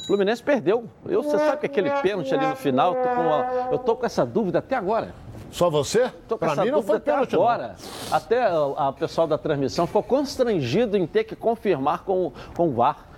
Fluminense 0.07 0.43
perdeu. 0.43 0.89
Eu, 1.07 1.23
você 1.23 1.39
sabe 1.39 1.61
que 1.61 1.67
aquele 1.67 1.91
pênalti 2.01 2.35
ali 2.35 2.47
no 2.47 2.57
final, 2.57 2.95
tô 2.95 3.21
uma, 3.21 3.69
eu 3.71 3.79
tô 3.79 3.95
com 3.95 4.07
essa 4.07 4.25
dúvida 4.25 4.61
até 4.61 4.75
agora. 4.75 5.15
Só 5.51 5.69
você? 5.69 6.11
Para 6.41 6.65
mim 6.65 6.71
não 6.71 6.83
foi 6.83 6.99
pênalti 6.99 7.35
agora. 7.35 7.77
Até 8.11 8.51
o 8.51 8.93
pessoal 8.95 9.27
da 9.27 9.37
transmissão 9.37 9.87
ficou 9.87 10.03
constrangido 10.03 10.97
em 10.97 11.07
ter 11.07 11.25
que 11.25 11.37
confirmar 11.37 12.05
com, 12.05 12.33
com 12.57 12.69
o 12.69 12.73
VAR. 12.73 13.12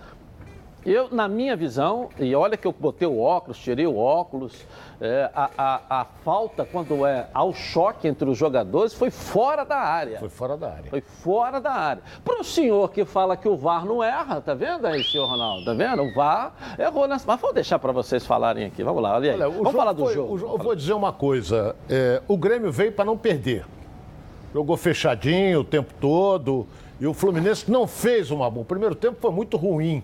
Eu, 0.86 1.08
na 1.10 1.26
minha 1.26 1.56
visão, 1.56 2.10
e 2.18 2.34
olha 2.34 2.58
que 2.58 2.66
eu 2.66 2.74
botei 2.78 3.08
o 3.08 3.18
óculos, 3.18 3.58
tirei 3.58 3.86
o 3.86 3.96
óculos, 3.96 4.66
é, 5.00 5.30
a, 5.34 5.50
a, 5.56 6.00
a, 6.00 6.04
falta, 6.04 6.64
quando 6.70 7.06
é 7.06 7.26
ao 7.32 7.54
choque 7.54 8.06
entre 8.06 8.28
os 8.28 8.36
jogadores, 8.36 8.92
foi 8.92 9.10
fora 9.10 9.64
da 9.64 9.78
área. 9.78 10.18
Foi 10.18 10.28
fora 10.28 10.58
da 10.58 10.70
área. 10.70 10.90
Foi 10.90 11.00
fora 11.00 11.58
da 11.58 11.72
área. 11.72 12.02
Para 12.22 12.38
o 12.38 12.44
senhor 12.44 12.90
que 12.90 13.04
fala 13.06 13.34
que 13.34 13.48
o 13.48 13.56
VAR 13.56 13.86
não 13.86 14.02
erra, 14.02 14.42
tá 14.42 14.52
vendo 14.52 14.86
aí, 14.86 15.02
senhor 15.04 15.26
Ronaldo? 15.26 15.64
Tá 15.64 15.72
vendo? 15.72 16.02
O 16.02 16.12
VAR 16.12 16.52
errou 16.78 17.08
nessa. 17.08 17.24
Mas 17.26 17.40
vou 17.40 17.52
deixar 17.54 17.78
para 17.78 17.92
vocês 17.92 18.26
falarem 18.26 18.66
aqui. 18.66 18.82
Vamos 18.82 19.02
lá, 19.02 19.14
olha 19.14 19.32
aí. 19.32 19.40
Olha, 19.40 19.48
Vamos 19.50 19.72
falar 19.72 19.92
do 19.92 20.04
foi, 20.04 20.14
jogo. 20.14 20.38
eu 20.38 20.58
vou 20.58 20.76
dizer 20.76 20.92
uma 20.92 21.12
coisa: 21.12 21.74
é, 21.88 22.20
o 22.28 22.36
Grêmio 22.36 22.70
veio 22.70 22.92
para 22.92 23.06
não 23.06 23.16
perder. 23.16 23.64
Jogou 24.52 24.76
fechadinho 24.76 25.60
o 25.60 25.64
tempo 25.64 25.94
todo. 25.98 26.66
E 27.00 27.06
o 27.06 27.14
Fluminense 27.14 27.70
não 27.70 27.86
fez 27.86 28.30
uma 28.30 28.48
boa. 28.50 28.62
O 28.62 28.66
primeiro 28.66 28.94
tempo 28.94 29.16
foi 29.20 29.30
muito 29.32 29.56
ruim 29.56 30.02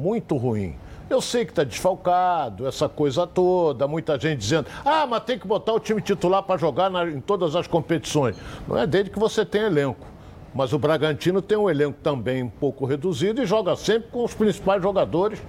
muito 0.00 0.36
ruim. 0.36 0.74
Eu 1.08 1.20
sei 1.20 1.44
que 1.44 1.50
está 1.50 1.64
desfalcado, 1.64 2.66
essa 2.66 2.88
coisa 2.88 3.26
toda, 3.26 3.86
muita 3.88 4.18
gente 4.18 4.38
dizendo, 4.38 4.68
ah, 4.84 5.06
mas 5.06 5.24
tem 5.24 5.38
que 5.38 5.46
botar 5.46 5.72
o 5.72 5.80
time 5.80 6.00
titular 6.00 6.42
para 6.42 6.56
jogar 6.56 6.88
na, 6.88 7.04
em 7.04 7.20
todas 7.20 7.56
as 7.56 7.66
competições. 7.66 8.36
Não 8.66 8.78
é 8.78 8.86
desde 8.86 9.10
que 9.10 9.18
você 9.18 9.44
tem 9.44 9.62
elenco. 9.62 10.06
Mas 10.54 10.72
o 10.72 10.78
Bragantino 10.78 11.40
tem 11.40 11.56
um 11.56 11.70
elenco 11.70 11.98
também 12.02 12.42
um 12.42 12.48
pouco 12.48 12.84
reduzido 12.84 13.40
e 13.40 13.46
joga 13.46 13.76
sempre 13.76 14.10
com 14.10 14.24
os 14.24 14.34
principais 14.34 14.82
jogadores 14.82 15.40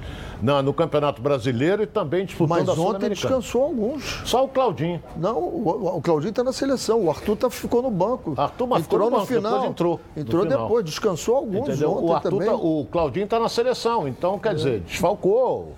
na, 0.42 0.62
no 0.62 0.74
Campeonato 0.74 1.22
Brasileiro 1.22 1.82
e 1.82 1.88
também 1.88 2.26
disputando 2.26 2.68
Mas 2.68 2.70
a 2.70 2.82
ontem 2.82 3.10
descansou 3.10 3.64
alguns. 3.64 4.22
Só 4.26 4.46
o 4.46 4.48
Claudinho. 4.48 5.02
Não, 5.16 5.38
o, 5.40 5.98
o 5.98 6.02
Claudinho 6.02 6.30
está 6.30 6.44
na 6.44 6.54
seleção. 6.54 7.04
O 7.04 7.10
Arthur 7.10 7.36
tá, 7.36 7.50
ficou 7.50 7.82
no 7.82 7.90
banco. 7.90 8.36
Arthur 8.38 8.68
mas 8.68 8.84
entrou 8.84 9.10
no, 9.10 9.18
banco, 9.18 9.26
final. 9.26 9.52
Depois 9.52 9.70
entrou. 9.72 10.00
Entrou 10.16 10.46
depois, 10.46 10.86
descansou 10.86 11.36
alguns 11.36 11.70
Entendeu? 11.70 11.92
o 11.92 12.14
Arthur 12.14 12.30
também. 12.30 12.48
Tá, 12.48 12.56
o 12.56 12.86
Claudinho 12.92 13.24
está 13.24 13.40
na 13.40 13.50
seleção. 13.50 14.08
Então, 14.08 14.38
quer 14.38 14.52
é. 14.52 14.54
dizer, 14.54 14.80
desfalcou 14.82 15.74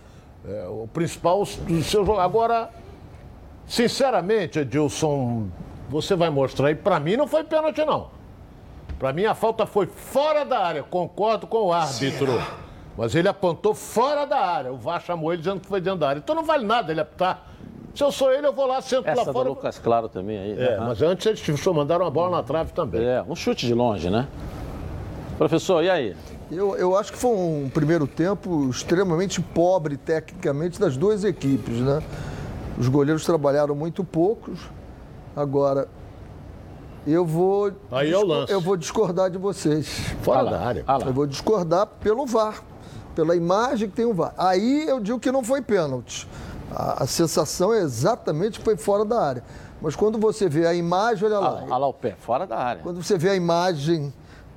é, 0.45 0.67
o 0.67 0.87
principal 0.91 1.43
do 1.43 1.83
seu 1.83 2.05
jogo. 2.05 2.19
Agora, 2.19 2.69
sinceramente, 3.65 4.59
Edilson, 4.59 5.47
você 5.89 6.13
vai 6.13 6.29
mostrar 6.29 6.67
aí. 6.67 6.75
Para 6.75 6.99
mim 6.99 7.15
não 7.15 7.27
foi 7.27 7.45
pênalti, 7.45 7.85
não. 7.85 8.22
Para 9.03 9.11
mim, 9.11 9.25
a 9.25 9.35
falta 9.35 9.65
foi 9.65 9.85
fora 9.85 10.45
da 10.45 10.59
área. 10.59 10.81
Concordo 10.81 11.45
com 11.45 11.65
o 11.65 11.73
árbitro. 11.73 12.25
Será? 12.25 12.47
Mas 12.97 13.13
ele 13.13 13.27
apontou 13.27 13.75
fora 13.75 14.23
da 14.25 14.37
área. 14.37 14.71
O 14.71 14.77
VAR 14.77 15.01
chamou 15.01 15.33
ele 15.33 15.41
dizendo 15.41 15.59
que 15.59 15.67
foi 15.67 15.81
dentro 15.81 15.99
da 15.99 16.07
área. 16.07 16.19
Então 16.19 16.33
não 16.33 16.45
vale 16.45 16.65
nada 16.65 16.89
ele 16.89 17.01
apitar. 17.01 17.45
Se 17.93 18.01
eu 18.01 18.13
sou 18.13 18.31
ele, 18.31 18.47
eu 18.47 18.53
vou 18.53 18.65
lá, 18.65 18.81
sento 18.81 19.05
Essa 19.05 19.25
lá 19.25 19.33
fora. 19.33 19.49
do 19.49 19.55
Lucas 19.55 19.77
Claro 19.77 20.07
também 20.07 20.39
aí. 20.39 20.57
É, 20.57 20.77
mas 20.77 21.01
antes 21.01 21.45
eles 21.49 21.59
só 21.59 21.73
mandaram 21.73 22.05
uma 22.05 22.11
bola 22.11 22.37
na 22.37 22.43
trave 22.43 22.71
também. 22.71 23.03
É, 23.03 23.21
um 23.27 23.35
chute 23.35 23.67
de 23.67 23.73
longe, 23.73 24.09
né? 24.09 24.25
Professor, 25.37 25.83
e 25.83 25.89
aí? 25.89 26.15
Eu, 26.49 26.77
eu 26.77 26.97
acho 26.97 27.11
que 27.11 27.17
foi 27.17 27.31
um 27.31 27.69
primeiro 27.73 28.07
tempo 28.07 28.69
extremamente 28.69 29.41
pobre 29.41 29.97
tecnicamente 29.97 30.79
das 30.79 30.95
duas 30.95 31.25
equipes, 31.25 31.75
né? 31.75 32.01
Os 32.77 32.87
goleiros 32.87 33.25
trabalharam 33.25 33.75
muito 33.75 34.01
poucos. 34.01 34.61
Agora, 35.35 35.89
eu 37.05 37.25
vou. 37.25 37.71
Aí 37.91 38.11
é 38.11 38.17
o 38.17 38.25
lance. 38.25 38.51
Eu 38.51 38.61
vou 38.61 38.77
discordar 38.77 39.29
de 39.29 39.37
vocês. 39.37 39.87
Fora 40.21 40.43
da 40.43 40.59
área. 40.59 40.85
Eu 41.05 41.13
vou 41.13 41.27
discordar 41.27 41.85
pelo 41.99 42.25
VAR, 42.25 42.63
pela 43.15 43.35
imagem 43.35 43.89
que 43.89 43.95
tem 43.95 44.05
o 44.05 44.13
VAR. 44.13 44.33
Aí 44.37 44.87
eu 44.87 44.99
digo 44.99 45.19
que 45.19 45.31
não 45.31 45.43
foi 45.43 45.61
pênalti. 45.61 46.27
A, 46.71 47.03
a 47.03 47.07
sensação 47.07 47.73
é 47.73 47.79
exatamente 47.79 48.59
que 48.59 48.65
foi 48.65 48.77
fora 48.77 49.05
da 49.05 49.21
área. 49.21 49.43
Mas 49.81 49.95
quando 49.95 50.17
você 50.17 50.47
vê 50.47 50.65
a 50.65 50.73
imagem, 50.73 51.25
olha 51.25 51.39
lá. 51.39 51.63
Olha 51.63 51.77
lá 51.77 51.87
o 51.87 51.93
pé, 51.93 52.15
fora 52.19 52.47
da 52.47 52.57
área. 52.57 52.81
Quando 52.81 53.03
você 53.03 53.17
vê 53.17 53.29
a 53.31 53.35
imagem 53.35 54.13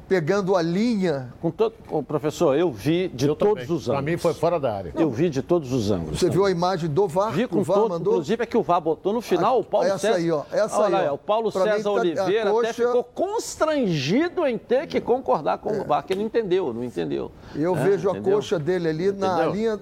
pegando 0.09 0.57
a 0.57 0.63
linha. 0.63 1.33
Com 1.41 1.51
todo, 1.51 1.75
professor, 2.07 2.57
eu 2.57 2.71
vi 2.71 3.09
de 3.09 3.27
eu 3.27 3.37
todos 3.37 3.65
também. 3.65 3.77
os 3.77 3.89
ângulos. 3.89 4.03
Para 4.03 4.03
mim 4.03 4.17
foi 4.17 4.35
fora 4.35 4.61
da 4.61 4.75
área. 4.75 4.93
Eu 4.97 5.11
vi 5.11 5.29
de 5.29 5.43
todos 5.43 5.73
os 5.73 5.91
ângulos. 5.91 6.19
Você 6.19 6.27
também. 6.27 6.39
viu 6.39 6.47
a 6.47 6.51
imagem 6.51 6.89
do 6.89 7.07
VAR? 7.09 7.33
Vi 7.33 7.47
com 7.47 7.59
o 7.59 7.63
VAR 7.63 7.79
todo, 7.79 7.89
mandou? 7.91 8.13
Inclusive 8.15 8.43
é 8.43 8.47
que 8.47 8.57
o 8.57 8.63
VAR 8.63 8.81
botou 8.81 9.13
no 9.13 9.21
final, 9.21 9.61
o 9.61 9.65
Paulo 9.65 9.87
essa 9.87 9.99
César. 9.99 10.17
Aí, 10.17 10.31
ó, 10.31 10.43
essa 10.51 10.79
Olha 10.81 10.99
aí, 10.99 11.09
ó. 11.09 11.15
O 11.15 11.19
Paulo 11.19 11.53
pra 11.53 11.63
César 11.63 11.83
tá, 11.83 11.91
Oliveira 11.91 12.51
coxa... 12.51 12.71
até 12.71 12.73
ficou 12.73 13.05
constrangido 13.05 14.47
em 14.47 14.57
ter 14.57 14.87
que 14.87 15.01
concordar 15.01 15.59
com 15.59 15.71
é. 15.71 15.81
o 15.81 15.85
VAR, 15.85 16.05
que 16.05 16.13
ele 16.13 16.21
não 16.21 16.27
entendeu, 16.27 16.73
não 16.73 16.85
entendeu. 16.85 17.31
Eu 17.55 17.77
é, 17.77 17.83
vejo 17.83 18.11
entendeu? 18.11 18.33
a 18.33 18.37
coxa 18.37 18.59
dele 18.59 18.89
ali 18.89 19.09
entendeu? 19.09 19.29
na 19.29 19.47
linha 19.47 19.81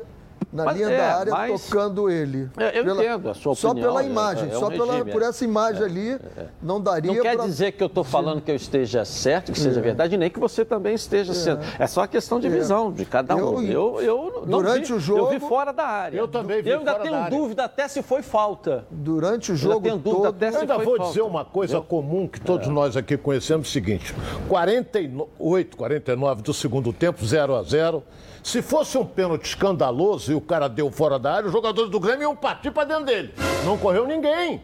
na 0.54 0.66
mas, 0.66 0.76
linha 0.76 0.88
é, 0.88 0.96
da 0.96 1.16
área 1.16 1.32
mas... 1.32 1.62
tocando 1.64 2.08
ele. 2.08 2.48
É, 2.56 2.78
eu 2.78 2.84
pela, 2.84 3.04
entendo 3.04 3.28
a 3.28 3.34
sua 3.34 3.52
opinião. 3.52 3.74
Só 3.74 3.74
pela 3.74 4.04
imagem, 4.04 4.50
é, 4.50 4.52
é 4.54 4.58
só 4.58 4.68
um 4.68 4.70
pela, 4.70 5.04
por 5.04 5.20
essa 5.20 5.44
imagem 5.44 5.82
é, 5.82 5.84
ali, 5.84 6.10
é, 6.12 6.46
não 6.62 6.80
daria 6.80 7.12
Não 7.12 7.20
quer 7.20 7.34
pra... 7.34 7.44
dizer 7.44 7.72
que 7.72 7.82
eu 7.82 7.88
estou 7.88 8.04
falando 8.04 8.40
que 8.40 8.52
eu 8.52 8.54
esteja 8.54 9.04
certo, 9.04 9.50
que 9.50 9.58
seja 9.58 9.80
verdade, 9.80 10.16
nem 10.16 10.30
que 10.30 10.38
você 10.38 10.64
também 10.64 10.94
esteja 10.94 11.34
certo. 11.34 11.66
É 11.76 11.88
só 11.88 12.06
questão 12.06 12.38
de 12.38 12.48
visão 12.48 12.92
de 12.92 13.04
cada 13.04 13.34
um. 13.34 13.62
Eu, 13.62 14.00
eu, 14.00 14.00
eu 14.00 14.46
durante 14.46 14.86
vi, 14.86 14.92
o 14.92 15.00
jogo... 15.00 15.20
Eu 15.22 15.30
vi 15.30 15.40
fora 15.40 15.72
da 15.72 15.86
área. 15.86 16.16
Eu 16.16 16.28
também 16.28 16.62
vi 16.62 16.70
Eu 16.70 16.78
ainda 16.78 16.94
tenho 17.00 17.28
dúvida 17.28 17.64
até 17.64 17.88
se 17.88 18.00
foi 18.00 18.22
falta. 18.22 18.86
Durante 18.92 19.50
o 19.50 19.56
jogo 19.56 19.88
eu 19.88 19.98
todo... 19.98 20.26
Até 20.26 20.52
se 20.52 20.56
eu 20.58 20.60
ainda 20.60 20.78
vou 20.78 20.96
falta. 20.96 21.10
dizer 21.10 21.22
uma 21.22 21.44
coisa 21.44 21.80
comum 21.80 22.28
que 22.28 22.40
todos 22.40 22.68
nós 22.68 22.96
aqui 22.96 23.16
conhecemos, 23.16 23.68
o 23.68 23.70
seguinte, 23.72 24.14
48, 24.48 25.76
49 25.76 26.42
do 26.42 26.54
segundo 26.54 26.92
tempo, 26.92 27.26
0 27.26 27.56
a 27.56 27.62
0 27.64 28.04
se 28.44 28.60
fosse 28.60 28.98
um 28.98 29.06
pênalti 29.06 29.46
escandaloso 29.46 30.30
e 30.30 30.34
o 30.34 30.40
cara 30.40 30.68
deu 30.68 30.90
fora 30.90 31.18
da 31.18 31.32
área, 31.32 31.46
os 31.46 31.52
jogadores 31.52 31.90
do 31.90 31.98
Grêmio 31.98 32.24
iam 32.24 32.36
partir 32.36 32.70
para 32.70 32.84
dentro 32.84 33.06
dele. 33.06 33.32
Não 33.64 33.78
correu 33.78 34.06
ninguém. 34.06 34.62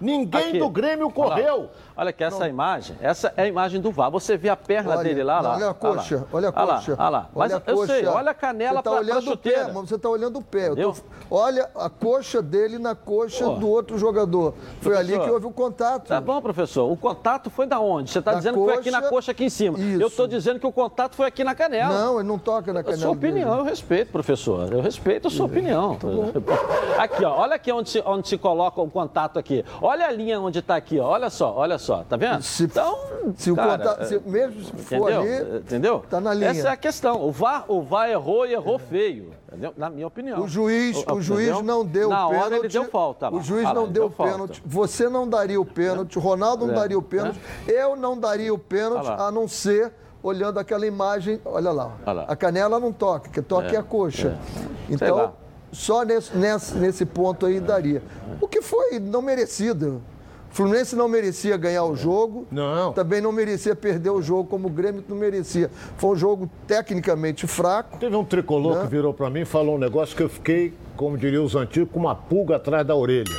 Ninguém 0.00 0.48
aqui. 0.48 0.58
do 0.58 0.70
Grêmio 0.70 1.10
correu. 1.10 1.68
Olha 1.96 2.12
que 2.12 2.24
essa 2.24 2.40
não. 2.40 2.46
imagem, 2.48 2.96
essa 3.00 3.32
é 3.36 3.42
a 3.42 3.46
imagem 3.46 3.80
do 3.80 3.92
VAR. 3.92 4.10
Você 4.10 4.36
vê 4.36 4.48
a 4.48 4.56
perna 4.56 4.96
olha, 4.96 5.04
dele 5.04 5.22
lá, 5.22 5.40
lá. 5.40 5.54
Olha 5.54 5.70
a 5.70 5.74
coxa, 5.74 6.26
olha 6.32 6.48
a 6.48 6.52
coxa. 6.52 6.96
Olha 6.98 7.08
lá, 7.08 7.28
Mas 7.34 7.52
olha 7.52 7.62
eu 7.66 7.74
coxa. 7.76 7.92
sei, 7.94 8.06
olha 8.06 8.30
a 8.30 8.34
canela 8.34 8.82
para 8.82 8.92
tá 8.92 9.00
o 9.30 9.36
pé, 9.36 9.64
você 9.72 9.94
está 9.94 10.08
olhando 10.08 10.38
o 10.38 10.42
pé. 10.42 10.74
Tô, 10.74 10.94
olha 11.30 11.70
a 11.74 11.88
coxa 11.88 12.42
dele 12.42 12.78
na 12.78 12.96
coxa 12.96 13.44
Pô. 13.44 13.54
do 13.54 13.68
outro 13.68 13.96
jogador. 13.96 14.54
Foi 14.80 14.92
professor, 14.92 14.98
ali 14.98 15.24
que 15.24 15.30
houve 15.30 15.46
o 15.46 15.52
contato. 15.52 16.08
Tá 16.08 16.20
bom, 16.20 16.40
professor. 16.42 16.90
O 16.90 16.96
contato 16.96 17.48
foi 17.48 17.66
da 17.66 17.78
onde? 17.78 18.10
Você 18.10 18.18
está 18.18 18.34
dizendo 18.34 18.58
coxa, 18.58 18.66
que 18.66 18.72
foi 18.72 18.80
aqui 18.80 18.90
na 18.90 19.08
coxa, 19.08 19.30
aqui 19.30 19.44
em 19.44 19.50
cima. 19.50 19.78
Isso. 19.78 20.02
Eu 20.02 20.08
estou 20.08 20.26
dizendo 20.26 20.58
que 20.58 20.66
o 20.66 20.72
contato 20.72 21.14
foi 21.14 21.28
aqui 21.28 21.44
na 21.44 21.54
canela. 21.54 21.94
Não, 21.94 22.18
ele 22.18 22.28
não 22.28 22.38
toca 22.38 22.72
na 22.72 22.82
canela. 22.82 23.02
A 23.02 23.06
sua 23.06 23.12
opinião, 23.12 23.50
dele. 23.50 23.60
eu 23.60 23.64
respeito, 23.64 24.10
professor. 24.10 24.72
Eu 24.72 24.80
respeito 24.80 25.28
a 25.28 25.30
sua 25.30 25.46
opinião. 25.46 25.96
Tá 25.96 27.04
aqui, 27.04 27.24
ó. 27.24 27.36
Olha 27.36 27.54
aqui 27.54 27.70
onde 27.70 27.88
se, 27.88 28.02
onde 28.04 28.28
se 28.28 28.36
coloca 28.36 28.80
o 28.80 28.90
contato 28.90 29.38
aqui. 29.38 29.64
Olha 29.80 30.06
a 30.06 30.10
linha 30.10 30.40
onde 30.40 30.58
está 30.58 30.74
aqui, 30.74 30.98
ó. 30.98 31.06
Olha 31.06 31.30
só, 31.30 31.54
olha 31.54 31.78
só. 31.78 31.83
Tá 32.08 32.16
vendo? 32.16 32.42
Se, 32.42 32.64
então, 32.64 32.98
se 33.36 33.50
o 33.50 33.56
cara, 33.56 33.78
contato, 33.78 34.04
se, 34.06 34.20
mesmo 34.20 34.62
se 34.62 34.72
for 34.72 35.10
entendeu? 35.10 35.20
ali, 35.20 35.58
entendeu? 35.58 36.04
Tá 36.08 36.20
na 36.20 36.34
linha. 36.34 36.50
Essa 36.50 36.68
é 36.68 36.70
a 36.72 36.76
questão. 36.76 37.20
O 37.22 37.30
VAR, 37.30 37.64
o 37.68 37.82
VAR 37.82 38.08
errou 38.08 38.46
e 38.46 38.52
errou 38.52 38.76
é. 38.76 38.78
feio. 38.78 39.32
Entendeu? 39.48 39.72
Na 39.76 39.88
minha 39.88 40.06
opinião. 40.06 40.40
O 40.40 40.48
juiz, 40.48 40.96
o, 41.06 41.14
o 41.14 41.22
juiz 41.22 41.62
não 41.62 41.84
deu 41.84 42.08
Na 42.08 42.26
pênalti. 42.28 42.44
Hora 42.44 42.56
ele 42.56 42.68
deu 42.68 42.84
falta. 42.86 43.28
Lá. 43.28 43.36
O 43.36 43.40
juiz 43.40 43.64
não 43.72 43.86
deu, 43.86 44.08
deu 44.08 44.10
pênalti. 44.10 44.62
Você 44.66 45.08
não 45.08 45.28
daria 45.28 45.60
o 45.60 45.64
pênalti. 45.64 46.18
O 46.18 46.20
Ronaldo 46.20 46.66
não 46.66 46.74
é. 46.74 46.76
daria 46.76 46.98
o 46.98 47.02
pênalti. 47.02 47.38
É. 47.68 47.82
Eu 47.82 47.94
não 47.94 48.18
daria 48.18 48.52
o 48.52 48.58
pênalti, 48.58 49.08
a 49.08 49.30
não 49.30 49.46
ser 49.46 49.92
olhando 50.22 50.58
aquela 50.58 50.86
imagem. 50.86 51.40
Olha 51.44 51.70
lá. 51.70 51.92
Olha 52.04 52.12
lá. 52.12 52.24
A 52.26 52.34
canela 52.34 52.80
não 52.80 52.92
toca, 52.92 53.28
que 53.28 53.42
toca 53.42 53.68
é, 53.68 53.74
é 53.74 53.78
a 53.78 53.82
coxa. 53.82 54.36
É. 54.90 54.94
Então, 54.94 55.34
só 55.70 56.02
nesse, 56.04 56.36
nesse, 56.36 56.74
nesse 56.76 57.04
ponto 57.04 57.46
aí 57.46 57.60
daria. 57.60 58.02
O 58.40 58.48
que 58.48 58.62
foi 58.62 58.98
não 58.98 59.20
merecido. 59.22 60.02
Fluminense 60.54 60.94
não 60.94 61.08
merecia 61.08 61.56
ganhar 61.56 61.82
o 61.84 61.96
jogo. 61.96 62.46
Não. 62.48 62.92
Também 62.92 63.20
não 63.20 63.32
merecia 63.32 63.74
perder 63.74 64.10
o 64.10 64.22
jogo, 64.22 64.48
como 64.48 64.68
o 64.68 64.70
Grêmio 64.70 65.04
não 65.08 65.16
merecia. 65.16 65.68
Foi 65.96 66.10
um 66.10 66.16
jogo 66.16 66.48
tecnicamente 66.64 67.44
fraco. 67.44 67.98
Teve 67.98 68.14
um 68.14 68.24
tricolor 68.24 68.76
né? 68.76 68.82
que 68.82 68.86
virou 68.86 69.12
para 69.12 69.28
mim 69.28 69.40
e 69.40 69.44
falou 69.44 69.74
um 69.74 69.78
negócio 69.78 70.16
que 70.16 70.22
eu 70.22 70.28
fiquei, 70.28 70.72
como 70.96 71.18
diriam 71.18 71.44
os 71.44 71.56
antigos, 71.56 71.88
com 71.92 71.98
uma 71.98 72.14
pulga 72.14 72.54
atrás 72.54 72.86
da 72.86 72.94
orelha. 72.94 73.34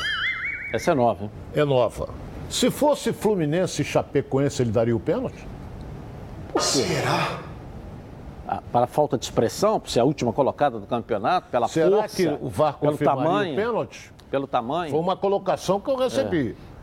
Essa 0.73 0.91
é 0.91 0.93
nova, 0.93 1.23
hein? 1.23 1.31
É 1.53 1.63
nova. 1.63 2.09
Se 2.49 2.69
fosse 2.69 3.13
Fluminense 3.13 3.81
e 3.81 3.85
Chapecoense, 3.85 4.61
ele 4.61 4.71
daria 4.71 4.93
o 4.95 4.99
pênalti? 4.99 5.47
Será? 6.59 7.39
Ah, 8.45 8.61
para 8.73 8.87
falta 8.87 9.17
de 9.17 9.23
expressão, 9.23 9.79
por 9.79 9.89
ser 9.89 10.01
a 10.01 10.03
última 10.03 10.33
colocada 10.33 10.81
do 10.81 10.85
campeonato, 10.85 11.47
pela 11.49 11.69
Será 11.69 12.01
força, 12.01 12.15
que 12.17 12.27
o 12.27 12.49
VAR 12.49 12.77
pelo 12.77 12.97
tamanho, 12.97 13.53
o 13.53 13.55
pênalti? 13.55 14.13
Pelo 14.29 14.47
tamanho. 14.47 14.91
Foi 14.91 14.99
uma 14.99 15.15
colocação 15.15 15.79
que 15.79 15.89
eu 15.89 15.95
recebi. 15.95 16.57
É. 16.71 16.74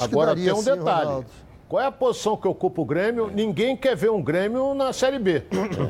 Agora 0.00 0.34
tem 0.34 0.52
um 0.52 0.62
detalhe. 0.62 1.06
Ronaldo. 1.06 1.26
Qual 1.68 1.82
é 1.82 1.86
a 1.86 1.92
posição 1.92 2.36
que 2.36 2.48
ocupa 2.48 2.80
o 2.80 2.84
Grêmio? 2.84 3.30
Ninguém 3.32 3.76
quer 3.76 3.94
ver 3.94 4.10
um 4.10 4.22
Grêmio 4.22 4.74
na 4.74 4.92
Série 4.92 5.18
B. 5.18 5.42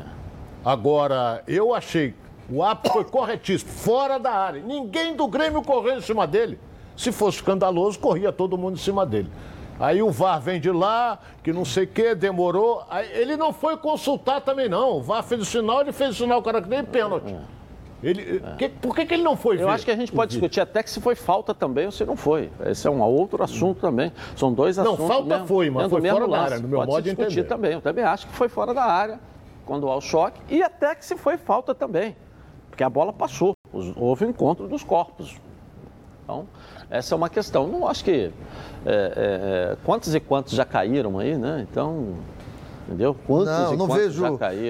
Agora, 0.63 1.41
eu 1.47 1.73
achei 1.73 2.13
o 2.51 2.63
árbitro 2.63 2.93
foi 2.93 3.03
corretíssimo, 3.03 3.71
fora 3.71 4.17
da 4.17 4.31
área. 4.31 4.61
Ninguém 4.61 5.15
do 5.15 5.27
Grêmio 5.27 5.61
correu 5.61 5.97
em 5.97 6.01
cima 6.01 6.25
dele. 6.25 6.59
Se 6.97 7.11
fosse 7.11 7.37
escandaloso, 7.37 7.99
corria 7.99 8.31
todo 8.31 8.57
mundo 8.57 8.73
em 8.73 8.79
cima 8.79 9.05
dele. 9.05 9.29
Aí 9.79 10.01
o 10.01 10.11
VAR 10.11 10.41
vem 10.41 10.59
de 10.59 10.71
lá, 10.71 11.19
que 11.41 11.53
não 11.53 11.63
sei 11.63 11.85
o 11.85 11.87
que, 11.87 12.15
demorou. 12.15 12.83
Aí 12.89 13.09
ele 13.13 13.37
não 13.37 13.53
foi 13.53 13.77
consultar 13.77 14.41
também, 14.41 14.67
não. 14.67 14.97
O 14.97 15.01
VAR 15.01 15.23
fez 15.23 15.41
o 15.41 15.45
sinal, 15.45 15.81
ele 15.81 15.93
fez 15.93 16.11
o 16.11 16.13
sinal, 16.15 16.39
o 16.39 16.43
cara 16.43 16.61
que 16.61 16.67
nem 16.67 16.83
pênalti. 16.83 17.33
Ele, 18.01 18.41
é. 18.43 18.55
que, 18.55 18.69
por 18.69 18.95
que, 18.95 19.05
que, 19.05 19.13
ele 19.13 19.23
não 19.23 19.35
foi 19.35 19.55
Eu 19.55 19.67
ver? 19.67 19.73
acho 19.73 19.85
que 19.85 19.91
a 19.91 19.95
gente 19.95 20.11
pode 20.11 20.31
discutir 20.31 20.61
até 20.61 20.81
que 20.81 20.89
se 20.89 21.01
foi 21.01 21.15
falta 21.15 21.53
também 21.53 21.85
ou 21.85 21.91
se 21.91 22.05
não 22.05 22.15
foi. 22.15 22.49
Esse 22.65 22.87
é 22.87 22.91
um 22.91 23.01
outro 23.01 23.43
assunto 23.43 23.81
também. 23.81 24.11
São 24.35 24.53
dois 24.53 24.79
assuntos. 24.79 24.99
Não, 24.99 25.07
falta 25.07 25.27
mesmo, 25.27 25.47
foi, 25.47 25.69
mas 25.69 25.89
foi 25.89 26.01
fora 26.01 26.27
da 26.27 26.39
área, 26.39 26.59
no 26.59 26.67
meu 26.67 26.79
pode 26.79 26.91
modo 26.91 27.03
de 27.03 27.09
discutir 27.09 27.39
entender. 27.39 27.47
também. 27.47 27.73
Eu 27.73 27.81
também 27.81 28.03
acho 28.03 28.27
que 28.27 28.33
foi 28.33 28.47
fora 28.47 28.73
da 28.73 28.83
área 28.83 29.19
quando 29.65 29.89
há 29.89 29.95
o 29.95 30.01
choque 30.01 30.41
e 30.49 30.63
até 30.63 30.95
que 30.95 31.05
se 31.05 31.17
foi 31.17 31.37
falta 31.37 31.75
também. 31.75 32.15
Porque 32.69 32.83
a 32.83 32.89
bola 32.89 33.11
passou. 33.11 33.53
Houve 33.97 34.25
um 34.25 34.29
encontro 34.29 34.67
dos 34.67 34.83
corpos. 34.83 35.37
Então, 36.23 36.47
essa 36.89 37.13
é 37.13 37.17
uma 37.17 37.29
questão. 37.29 37.67
Não 37.67 37.87
acho 37.87 38.03
que. 38.03 38.31
É, 38.85 39.73
é 39.73 39.77
quantos 39.83 40.15
e 40.15 40.19
quantos 40.19 40.53
já 40.53 40.63
caíram 40.63 41.19
aí, 41.19 41.37
né? 41.37 41.67
Então. 41.69 42.15
Entendeu? 42.89 43.15
Quantos 43.27 43.47
não, 43.47 43.77
não 43.77 43.87
vejo, 43.87 44.25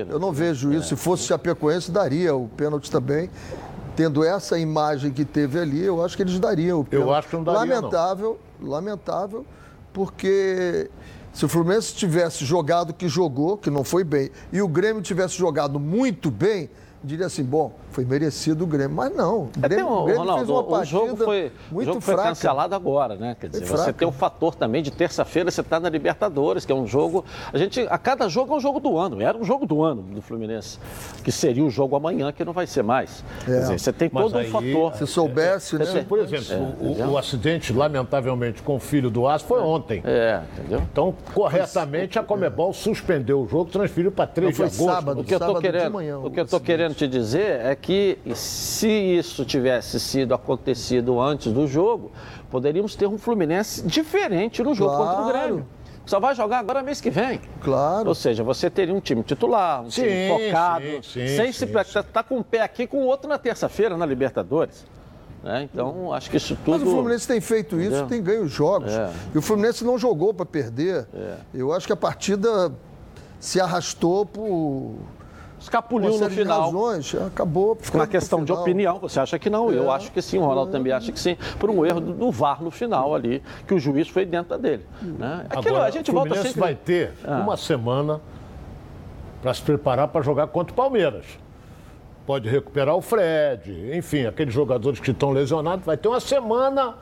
Eu 0.09 0.19
não 0.19 0.33
vejo 0.33 0.73
isso. 0.73 0.83
É. 0.83 0.87
Se 0.89 0.95
fosse 0.97 1.23
Chapecoense, 1.23 1.89
daria 1.89 2.35
o 2.35 2.49
pênalti 2.49 2.91
também. 2.91 3.29
Tendo 3.95 4.25
essa 4.25 4.59
imagem 4.59 5.11
que 5.11 5.23
teve 5.23 5.57
ali, 5.57 5.81
eu 5.81 6.03
acho 6.03 6.17
que 6.17 6.23
eles 6.23 6.37
dariam 6.37 6.81
o 6.81 6.85
pênalti. 6.85 7.07
Eu 7.07 7.15
acho 7.15 7.29
que 7.29 7.35
não 7.37 7.43
daria, 7.45 7.75
Lamentável, 7.75 8.39
não. 8.59 8.69
lamentável, 8.69 9.45
porque 9.93 10.89
se 11.31 11.45
o 11.45 11.47
Fluminense 11.47 11.93
tivesse 11.93 12.43
jogado 12.43 12.89
o 12.89 12.93
que 12.93 13.07
jogou, 13.07 13.57
que 13.57 13.69
não 13.69 13.85
foi 13.85 14.03
bem, 14.03 14.31
e 14.51 14.61
o 14.61 14.67
Grêmio 14.67 15.01
tivesse 15.01 15.37
jogado 15.37 15.79
muito 15.79 16.29
bem, 16.29 16.69
diria 17.01 17.27
assim, 17.27 17.43
bom, 17.43 17.73
foi 17.99 18.05
merecido 18.05 18.63
o 18.63 18.67
Grêmio. 18.67 18.95
Mas 18.95 19.13
não, 19.13 19.43
o 19.43 19.49
Grêmio, 19.57 19.87
é, 19.87 19.91
o 19.91 20.03
Grêmio 20.03 20.21
Ronaldo, 20.21 20.45
fez 20.45 20.49
uma 20.49 20.63
partida 20.63 20.79
o 20.79 21.07
jogo 21.07 21.17
foi, 21.17 21.51
muito 21.71 21.81
o 21.81 21.85
jogo 21.85 22.01
foi 22.01 22.13
fraca. 22.13 22.29
cancelado 22.29 22.75
agora, 22.75 23.15
né? 23.15 23.35
Quer 23.39 23.49
dizer, 23.49 23.65
você 23.65 23.91
tem 23.91 24.07
o 24.07 24.11
fator 24.11 24.55
também 24.55 24.81
de 24.81 24.91
terça-feira 24.91 25.51
você 25.51 25.61
está 25.61 25.79
na 25.79 25.89
Libertadores, 25.89 26.65
que 26.65 26.71
é 26.71 26.75
um 26.75 26.87
jogo. 26.87 27.25
A 27.51 27.57
gente, 27.57 27.81
a 27.89 27.97
cada 27.97 28.29
jogo 28.29 28.53
é 28.53 28.57
um 28.57 28.59
jogo 28.59 28.79
do 28.79 28.97
ano. 28.97 29.21
Era 29.21 29.37
um 29.37 29.43
jogo 29.43 29.65
do 29.65 29.83
ano 29.83 30.01
do 30.01 30.21
Fluminense, 30.21 30.79
que 31.23 31.31
seria 31.31 31.63
o 31.63 31.69
jogo 31.69 31.95
amanhã, 31.95 32.31
que 32.31 32.45
não 32.45 32.53
vai 32.53 32.67
ser 32.67 32.83
mais. 32.83 33.23
É. 33.41 33.45
Quer 33.45 33.59
dizer, 33.59 33.79
você 33.79 33.93
tem 33.93 34.09
todo 34.09 34.37
aí, 34.37 34.47
um 34.47 34.51
fator. 34.51 34.95
Se 34.95 35.07
soubesse, 35.07 35.75
é, 35.75 35.79
né? 35.79 36.05
Por 36.07 36.19
exemplo, 36.19 36.75
é, 36.97 37.05
o, 37.05 37.11
o, 37.11 37.17
acidente, 37.17 37.73
lamentavelmente, 37.73 38.61
com 38.61 38.75
o 38.75 38.79
filho 38.79 39.09
do 39.09 39.27
Aço 39.27 39.45
foi 39.45 39.59
ontem. 39.59 40.01
É, 40.05 40.41
entendeu? 40.57 40.81
Então, 40.91 41.13
corretamente, 41.33 42.17
a 42.17 42.23
Comebol 42.23 42.73
suspendeu 42.73 43.41
o 43.41 43.47
jogo, 43.47 43.69
transferiu 43.69 44.11
para 44.11 44.27
3 44.27 44.55
de 44.55 44.61
agosto. 44.61 44.85
Sábado, 44.85 45.21
o 45.21 45.23
que 45.23 45.33
eu 45.33 45.37
estou 45.37 45.59
querendo, 45.59 45.93
manhã, 45.93 46.17
o 46.19 46.31
que 46.31 46.39
eu 46.39 46.45
tô 46.45 46.59
querendo 46.59 46.95
te 46.95 47.07
dizer 47.07 47.59
é 47.61 47.75
que 47.75 47.88
se 48.35 48.87
isso 48.87 49.43
tivesse 49.45 49.99
sido 49.99 50.33
acontecido 50.33 51.19
antes 51.19 51.51
do 51.51 51.67
jogo, 51.67 52.11
poderíamos 52.49 52.95
ter 52.95 53.07
um 53.07 53.17
Fluminense 53.17 53.81
diferente 53.85 54.61
no 54.61 54.73
jogo 54.73 54.95
claro. 54.95 55.17
contra 55.17 55.23
o 55.23 55.27
Grêmio. 55.27 55.67
Só 56.05 56.19
vai 56.19 56.33
jogar 56.33 56.59
agora 56.59 56.81
mês 56.81 56.99
que 56.99 57.11
vem. 57.11 57.39
Claro. 57.61 58.09
Ou 58.09 58.15
seja, 58.15 58.43
você 58.43 58.69
teria 58.69 58.93
um 58.95 58.99
time 58.99 59.21
titular, 59.21 59.83
um 59.83 59.91
sim, 59.91 60.01
time 60.01 60.27
focado, 60.27 60.85
sim, 61.03 61.27
sim, 61.27 61.35
sem 61.35 61.51
se 61.51 61.65
estar 61.65 62.03
tá 62.03 62.23
com 62.23 62.37
um 62.37 62.43
pé 62.43 62.61
aqui 62.61 62.87
com 62.87 62.97
o 62.97 63.05
outro 63.05 63.29
na 63.29 63.37
terça-feira 63.37 63.95
na 63.95 64.05
Libertadores. 64.07 64.87
Né? 65.43 65.69
Então, 65.71 66.11
acho 66.11 66.29
que 66.29 66.37
isso 66.37 66.55
tudo. 66.65 66.79
Mas 66.79 66.81
o 66.81 66.91
Fluminense 66.91 67.27
tem 67.27 67.39
feito 67.39 67.79
isso, 67.79 67.89
Entendeu? 67.89 68.07
tem 68.07 68.23
ganho 68.23 68.47
jogos. 68.47 68.91
É. 68.91 69.09
E 69.33 69.37
o 69.37 69.41
Fluminense 69.41 69.85
não 69.85 69.97
jogou 69.97 70.33
para 70.33 70.45
perder. 70.45 71.07
É. 71.13 71.37
Eu 71.53 71.71
acho 71.71 71.87
que 71.87 71.93
a 71.93 71.97
partida 71.97 72.71
se 73.39 73.61
arrastou 73.61 74.25
por 74.25 74.95
escapuliu 75.69 76.17
no 76.17 76.29
final. 76.29 76.61
razões, 76.65 77.15
acabou. 77.15 77.77
Uma 77.93 78.07
questão 78.07 78.43
de 78.43 78.51
opinião, 78.51 78.99
você 78.99 79.19
acha 79.19 79.37
que 79.37 79.49
não? 79.49 79.71
É. 79.71 79.77
Eu 79.77 79.91
acho 79.91 80.11
que 80.11 80.21
sim, 80.21 80.39
o 80.39 80.41
Ronaldo 80.41 80.71
é. 80.71 80.73
também 80.73 80.91
acha 80.91 81.11
que 81.11 81.19
sim, 81.19 81.37
por 81.59 81.69
um 81.69 81.85
erro 81.85 82.01
do, 82.01 82.13
do, 82.13 82.31
VAR 82.31 82.61
no 82.61 82.71
final 82.71 83.13
ali, 83.13 83.41
que 83.67 83.73
o 83.73 83.79
juiz 83.79 84.09
foi 84.09 84.25
dentro 84.25 84.57
dele. 84.57 84.85
Né? 85.01 85.45
Aquilo, 85.49 85.75
Agora, 85.75 85.85
a 85.85 85.91
gente 85.91 86.11
volta 86.11 86.35
sempre... 86.35 86.59
vai 86.59 86.75
ter 86.75 87.13
ah. 87.23 87.41
uma 87.43 87.55
semana 87.55 88.19
para 89.41 89.53
se 89.53 89.61
preparar 89.61 90.07
para 90.07 90.21
jogar 90.21 90.47
contra 90.47 90.73
o 90.73 90.75
Palmeiras. 90.75 91.25
Pode 92.25 92.49
recuperar 92.49 92.95
o 92.95 93.01
Fred, 93.01 93.95
enfim, 93.95 94.25
aqueles 94.25 94.53
jogadores 94.53 94.99
que 94.99 95.11
estão 95.11 95.31
lesionados, 95.31 95.85
vai 95.85 95.97
ter 95.97 96.07
uma 96.07 96.19
semana 96.19 96.95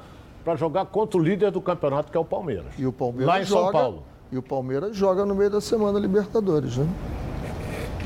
para 0.44 0.56
jogar 0.56 0.86
contra 0.86 1.20
o 1.20 1.22
líder 1.22 1.52
do 1.52 1.60
campeonato, 1.60 2.12
que 2.12 2.18
é 2.18 2.22
o 2.22 2.26
Palmeiras. 2.26 2.68
E 2.78 2.86
o 2.86 2.94
Palmeiras 2.94 3.28
lá 3.28 3.42
em 3.42 3.44
joga, 3.44 3.64
São 3.64 3.72
Paulo. 3.72 4.04
E 4.32 4.38
o 4.38 4.42
Palmeiras 4.42 4.96
joga 4.96 5.26
no 5.26 5.36
meio 5.36 5.50
da 5.50 5.60
semana 5.60 6.00
Libertadores, 6.00 6.78
né? 6.78 6.88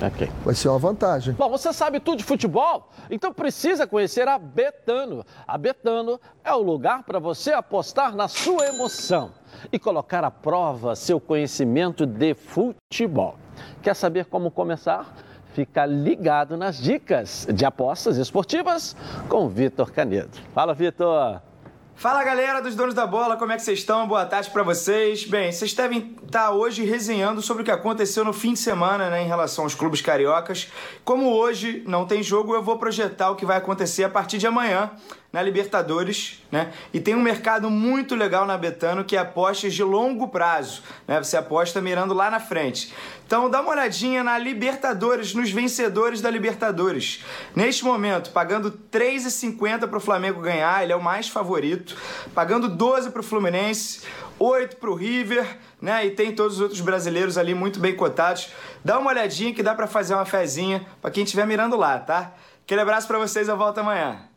Okay. 0.01 0.31
Vai 0.43 0.55
ser 0.55 0.69
uma 0.69 0.79
vantagem. 0.79 1.33
Bom, 1.35 1.49
você 1.49 1.71
sabe 1.71 1.99
tudo 1.99 2.17
de 2.17 2.23
futebol? 2.23 2.89
Então 3.09 3.31
precisa 3.31 3.85
conhecer 3.85 4.27
a 4.27 4.39
Betano. 4.39 5.23
A 5.47 5.57
Betano 5.57 6.19
é 6.43 6.53
o 6.53 6.61
lugar 6.61 7.03
para 7.03 7.19
você 7.19 7.51
apostar 7.51 8.15
na 8.15 8.27
sua 8.27 8.67
emoção 8.67 9.31
e 9.71 9.77
colocar 9.77 10.23
à 10.23 10.31
prova 10.31 10.95
seu 10.95 11.19
conhecimento 11.19 12.05
de 12.05 12.33
futebol. 12.33 13.35
Quer 13.81 13.95
saber 13.95 14.25
como 14.25 14.49
começar? 14.49 15.13
Fica 15.53 15.85
ligado 15.85 16.55
nas 16.55 16.77
dicas 16.77 17.45
de 17.53 17.65
apostas 17.65 18.17
esportivas 18.17 18.95
com 19.27 19.49
Vitor 19.49 19.91
Canedo. 19.91 20.37
Fala, 20.53 20.73
Vitor! 20.73 21.50
Fala 21.95 22.23
galera 22.23 22.61
dos 22.61 22.75
donos 22.75 22.95
da 22.95 23.05
bola, 23.05 23.37
como 23.37 23.51
é 23.51 23.55
que 23.55 23.61
vocês 23.61 23.79
estão? 23.79 24.07
Boa 24.07 24.25
tarde 24.25 24.49
para 24.49 24.63
vocês. 24.63 25.23
Bem, 25.23 25.51
vocês 25.51 25.73
devem 25.73 26.15
estar 26.25 26.45
tá 26.45 26.51
hoje 26.51 26.83
resenhando 26.83 27.41
sobre 27.41 27.61
o 27.61 27.65
que 27.65 27.71
aconteceu 27.71 28.25
no 28.25 28.33
fim 28.33 28.53
de 28.53 28.59
semana, 28.59 29.09
né, 29.09 29.23
em 29.23 29.27
relação 29.27 29.65
aos 29.65 29.75
clubes 29.75 30.01
cariocas. 30.01 30.71
Como 31.05 31.31
hoje 31.31 31.83
não 31.85 32.07
tem 32.07 32.23
jogo, 32.23 32.55
eu 32.55 32.63
vou 32.63 32.79
projetar 32.79 33.29
o 33.29 33.35
que 33.35 33.45
vai 33.45 33.57
acontecer 33.57 34.03
a 34.03 34.09
partir 34.09 34.39
de 34.39 34.47
amanhã 34.47 34.89
na 35.31 35.41
Libertadores, 35.41 36.41
né? 36.51 36.71
E 36.93 36.99
tem 36.99 37.15
um 37.15 37.21
mercado 37.21 37.69
muito 37.69 38.15
legal 38.15 38.45
na 38.45 38.57
Betano 38.57 39.03
que 39.03 39.15
é 39.15 39.19
apostas 39.19 39.73
de 39.73 39.83
longo 39.83 40.27
prazo, 40.27 40.81
né? 41.07 41.21
Você 41.21 41.37
aposta 41.37 41.81
mirando 41.81 42.13
lá 42.13 42.29
na 42.29 42.39
frente. 42.39 42.93
Então 43.25 43.49
dá 43.49 43.61
uma 43.61 43.71
olhadinha 43.71 44.23
na 44.23 44.37
Libertadores, 44.37 45.33
nos 45.33 45.51
vencedores 45.51 46.21
da 46.21 46.29
Libertadores. 46.29 47.23
Neste 47.55 47.85
momento, 47.85 48.31
pagando 48.31 48.69
R$ 48.69 48.75
3,50 48.91 49.87
para 49.87 49.97
o 49.97 50.01
Flamengo 50.01 50.41
ganhar, 50.41 50.83
ele 50.83 50.91
é 50.91 50.95
o 50.95 51.01
mais 51.01 51.29
favorito. 51.29 51.81
8, 51.81 51.97
pagando 52.33 52.67
12 52.67 53.11
para 53.11 53.21
o 53.21 53.23
Fluminense, 53.23 54.01
8 54.37 54.77
para 54.77 54.89
o 54.89 54.95
River, 54.95 55.57
né? 55.81 56.05
E 56.05 56.11
tem 56.11 56.33
todos 56.33 56.55
os 56.55 56.61
outros 56.61 56.81
brasileiros 56.81 57.37
ali 57.37 57.53
muito 57.53 57.79
bem 57.79 57.95
cotados. 57.95 58.49
Dá 58.83 58.99
uma 58.99 59.09
olhadinha 59.09 59.53
que 59.53 59.63
dá 59.63 59.73
para 59.73 59.87
fazer 59.87 60.13
uma 60.13 60.25
fezinha 60.25 60.85
para 61.01 61.11
quem 61.11 61.23
estiver 61.23 61.45
mirando 61.45 61.75
lá, 61.75 61.99
tá? 61.99 62.33
Aquele 62.63 62.81
abraço 62.81 63.07
para 63.07 63.19
vocês, 63.19 63.47
eu 63.47 63.57
volto 63.57 63.79
amanhã. 63.79 64.30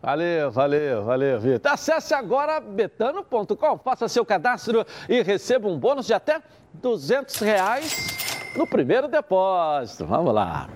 Valeu, 0.00 0.50
valeu, 0.50 1.04
valeu, 1.04 1.40
Vitor. 1.40 1.72
Acesse 1.72 2.14
agora 2.14 2.60
betano.com, 2.60 3.78
faça 3.78 4.06
seu 4.06 4.24
cadastro 4.24 4.86
e 5.08 5.22
receba 5.22 5.68
um 5.68 5.76
bônus 5.76 6.06
de 6.06 6.14
até 6.14 6.40
200 6.74 7.36
reais 7.40 8.38
no 8.56 8.64
primeiro 8.64 9.08
depósito. 9.08 10.06
Vamos 10.06 10.32
lá. 10.32 10.68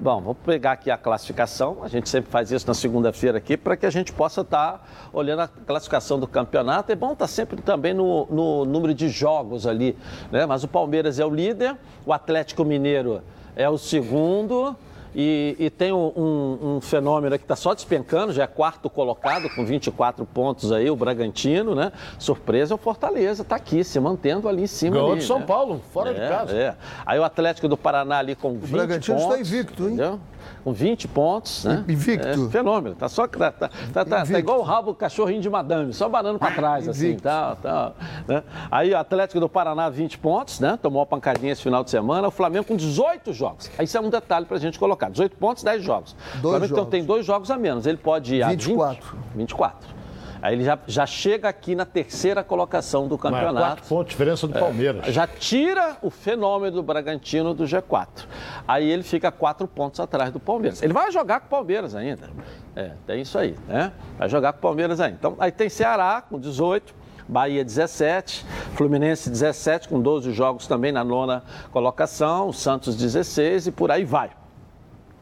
Bom, 0.00 0.22
vou 0.22 0.34
pegar 0.34 0.72
aqui 0.72 0.90
a 0.90 0.96
classificação. 0.96 1.78
A 1.82 1.88
gente 1.88 2.08
sempre 2.08 2.30
faz 2.30 2.50
isso 2.50 2.66
na 2.66 2.72
segunda-feira 2.72 3.36
aqui 3.36 3.58
para 3.58 3.76
que 3.76 3.84
a 3.84 3.90
gente 3.90 4.10
possa 4.10 4.40
estar 4.40 4.72
tá 4.72 4.80
olhando 5.12 5.40
a 5.40 5.48
classificação 5.48 6.18
do 6.18 6.26
campeonato. 6.26 6.90
É 6.90 6.96
bom 6.96 7.12
estar 7.12 7.26
tá 7.26 7.28
sempre 7.28 7.60
também 7.60 7.92
no, 7.92 8.26
no 8.26 8.64
número 8.64 8.94
de 8.94 9.10
jogos 9.10 9.66
ali, 9.66 9.96
né? 10.32 10.46
Mas 10.46 10.64
o 10.64 10.68
Palmeiras 10.68 11.18
é 11.18 11.26
o 11.26 11.30
líder, 11.30 11.76
o 12.06 12.12
Atlético 12.12 12.64
Mineiro 12.64 13.22
é 13.54 13.68
o 13.68 13.76
segundo. 13.76 14.74
E, 15.14 15.56
e 15.58 15.70
tem 15.70 15.92
um, 15.92 16.12
um, 16.16 16.76
um, 16.76 16.80
fenômeno 16.80 17.36
que 17.36 17.44
está 17.44 17.56
só 17.56 17.74
despencando, 17.74 18.32
já 18.32 18.44
é 18.44 18.46
quarto 18.46 18.88
colocado, 18.88 19.48
com 19.50 19.64
24 19.64 20.24
pontos 20.24 20.70
aí, 20.70 20.88
o 20.88 20.96
Bragantino, 20.96 21.74
né? 21.74 21.92
Surpresa 22.18 22.74
é 22.74 22.76
o 22.76 22.78
Fortaleza, 22.78 23.42
está 23.42 23.56
aqui, 23.56 23.82
se 23.82 23.98
mantendo 23.98 24.48
ali 24.48 24.62
em 24.62 24.68
cima. 24.68 24.96
Ganhou 24.96 25.16
de 25.16 25.24
São 25.24 25.40
né? 25.40 25.46
Paulo, 25.46 25.82
fora 25.92 26.10
é, 26.10 26.14
de 26.14 26.20
casa. 26.20 26.56
É. 26.56 26.76
Aí 27.04 27.18
o 27.18 27.24
Atlético 27.24 27.66
do 27.66 27.76
Paraná 27.76 28.18
ali 28.18 28.36
com 28.36 28.50
20 28.50 28.60
pontos. 28.60 28.70
O 28.70 28.72
Bragantino 28.72 29.18
está 29.18 29.40
invicto, 29.40 29.82
hein? 29.82 29.88
Entendeu? 29.94 30.20
Com 30.64 30.72
20 30.72 31.08
pontos. 31.08 31.64
Né? 31.64 31.84
Invicto. 31.88 32.26
É, 32.26 32.48
fenômeno. 32.50 32.94
Tá, 32.94 33.08
só, 33.08 33.26
tá, 33.26 33.50
tá, 33.50 33.70
tá, 33.92 34.04
tá, 34.04 34.38
igual 34.38 34.60
o 34.60 34.62
rabo 34.62 34.94
cachorrinho 34.94 35.40
de 35.40 35.50
madame, 35.50 35.92
só 35.92 36.08
banando 36.08 36.38
para 36.38 36.54
trás, 36.54 36.88
assim. 36.88 37.16
Tá, 37.16 37.56
tá, 37.56 37.92
né? 38.26 38.42
Aí 38.70 38.92
o 38.92 38.98
Atlético 38.98 39.40
do 39.40 39.48
Paraná, 39.48 39.88
20 39.88 40.18
pontos, 40.18 40.60
né? 40.60 40.78
Tomou 40.80 41.00
uma 41.00 41.06
pancadinha 41.06 41.52
esse 41.52 41.62
final 41.62 41.84
de 41.84 41.90
semana. 41.90 42.28
O 42.28 42.30
Flamengo 42.30 42.64
com 42.64 42.76
18 42.76 43.32
jogos. 43.32 43.70
Isso 43.80 43.96
é 43.96 44.00
um 44.00 44.10
detalhe 44.10 44.46
para 44.46 44.56
a 44.56 44.60
gente 44.60 44.78
colocar. 44.78 45.10
18 45.10 45.36
pontos, 45.36 45.62
10 45.62 45.82
jogos. 45.82 46.16
Dois 46.34 46.36
o 46.36 46.40
Flamengo 46.40 46.56
então, 46.56 46.68
jogos. 46.68 46.70
então 46.70 46.84
tem 46.86 47.04
dois 47.04 47.26
jogos 47.26 47.50
a 47.50 47.56
menos. 47.56 47.86
Ele 47.86 47.98
pode 47.98 48.36
ir 48.36 48.46
24. 48.46 49.08
a 49.08 49.36
20, 49.36 49.36
24. 49.36 49.99
Aí 50.42 50.54
ele 50.54 50.64
já, 50.64 50.78
já 50.86 51.06
chega 51.06 51.48
aqui 51.48 51.74
na 51.74 51.84
terceira 51.84 52.42
colocação 52.42 53.06
do 53.06 53.18
campeonato. 53.18 53.54
Mas 53.54 53.64
quatro 53.64 53.84
pontos 53.84 54.10
diferença 54.10 54.46
do 54.46 54.52
Palmeiras. 54.58 55.08
É, 55.08 55.12
já 55.12 55.26
tira 55.26 55.96
o 56.02 56.10
fenômeno 56.10 56.76
do 56.76 56.82
Bragantino 56.82 57.52
do 57.52 57.64
G4. 57.64 58.26
Aí 58.66 58.88
ele 58.88 59.02
fica 59.02 59.30
quatro 59.30 59.68
pontos 59.68 60.00
atrás 60.00 60.32
do 60.32 60.40
Palmeiras. 60.40 60.82
Ele 60.82 60.92
vai 60.92 61.10
jogar 61.12 61.40
com 61.40 61.46
o 61.46 61.50
Palmeiras 61.50 61.94
ainda. 61.94 62.30
É, 62.74 62.92
tem 63.06 63.20
isso 63.20 63.38
aí, 63.38 63.54
né? 63.68 63.92
Vai 64.18 64.28
jogar 64.28 64.52
com 64.52 64.58
o 64.58 64.62
Palmeiras 64.62 65.00
ainda. 65.00 65.16
Então, 65.18 65.36
aí 65.38 65.52
tem 65.52 65.68
Ceará 65.68 66.22
com 66.22 66.38
18. 66.38 67.00
Bahia 67.28 67.64
17, 67.64 68.44
Fluminense 68.74 69.30
17, 69.30 69.88
com 69.88 70.00
12 70.00 70.32
jogos 70.32 70.66
também 70.66 70.90
na 70.90 71.04
nona 71.04 71.44
colocação, 71.70 72.52
Santos 72.52 72.96
16 72.96 73.68
e 73.68 73.70
por 73.70 73.88
aí 73.92 74.04
vai. 74.04 74.30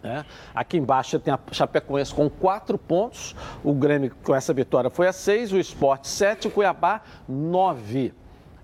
É. 0.09 0.25
Aqui 0.55 0.79
embaixo 0.79 1.19
tem 1.19 1.35
a 1.35 1.39
Chapecoense 1.53 2.15
com 2.15 2.31
quatro 2.31 2.79
pontos, 2.79 3.37
o 3.63 3.75
Grêmio 3.75 4.11
com 4.25 4.35
essa 4.35 4.55
vitória 4.55 4.89
foi 4.89 5.07
a 5.07 5.13
seis, 5.13 5.53
o 5.53 5.59
Sport 5.59 6.07
sete, 6.07 6.49
o 6.49 6.51
Cuiabá 6.51 7.03
nove. 7.29 8.15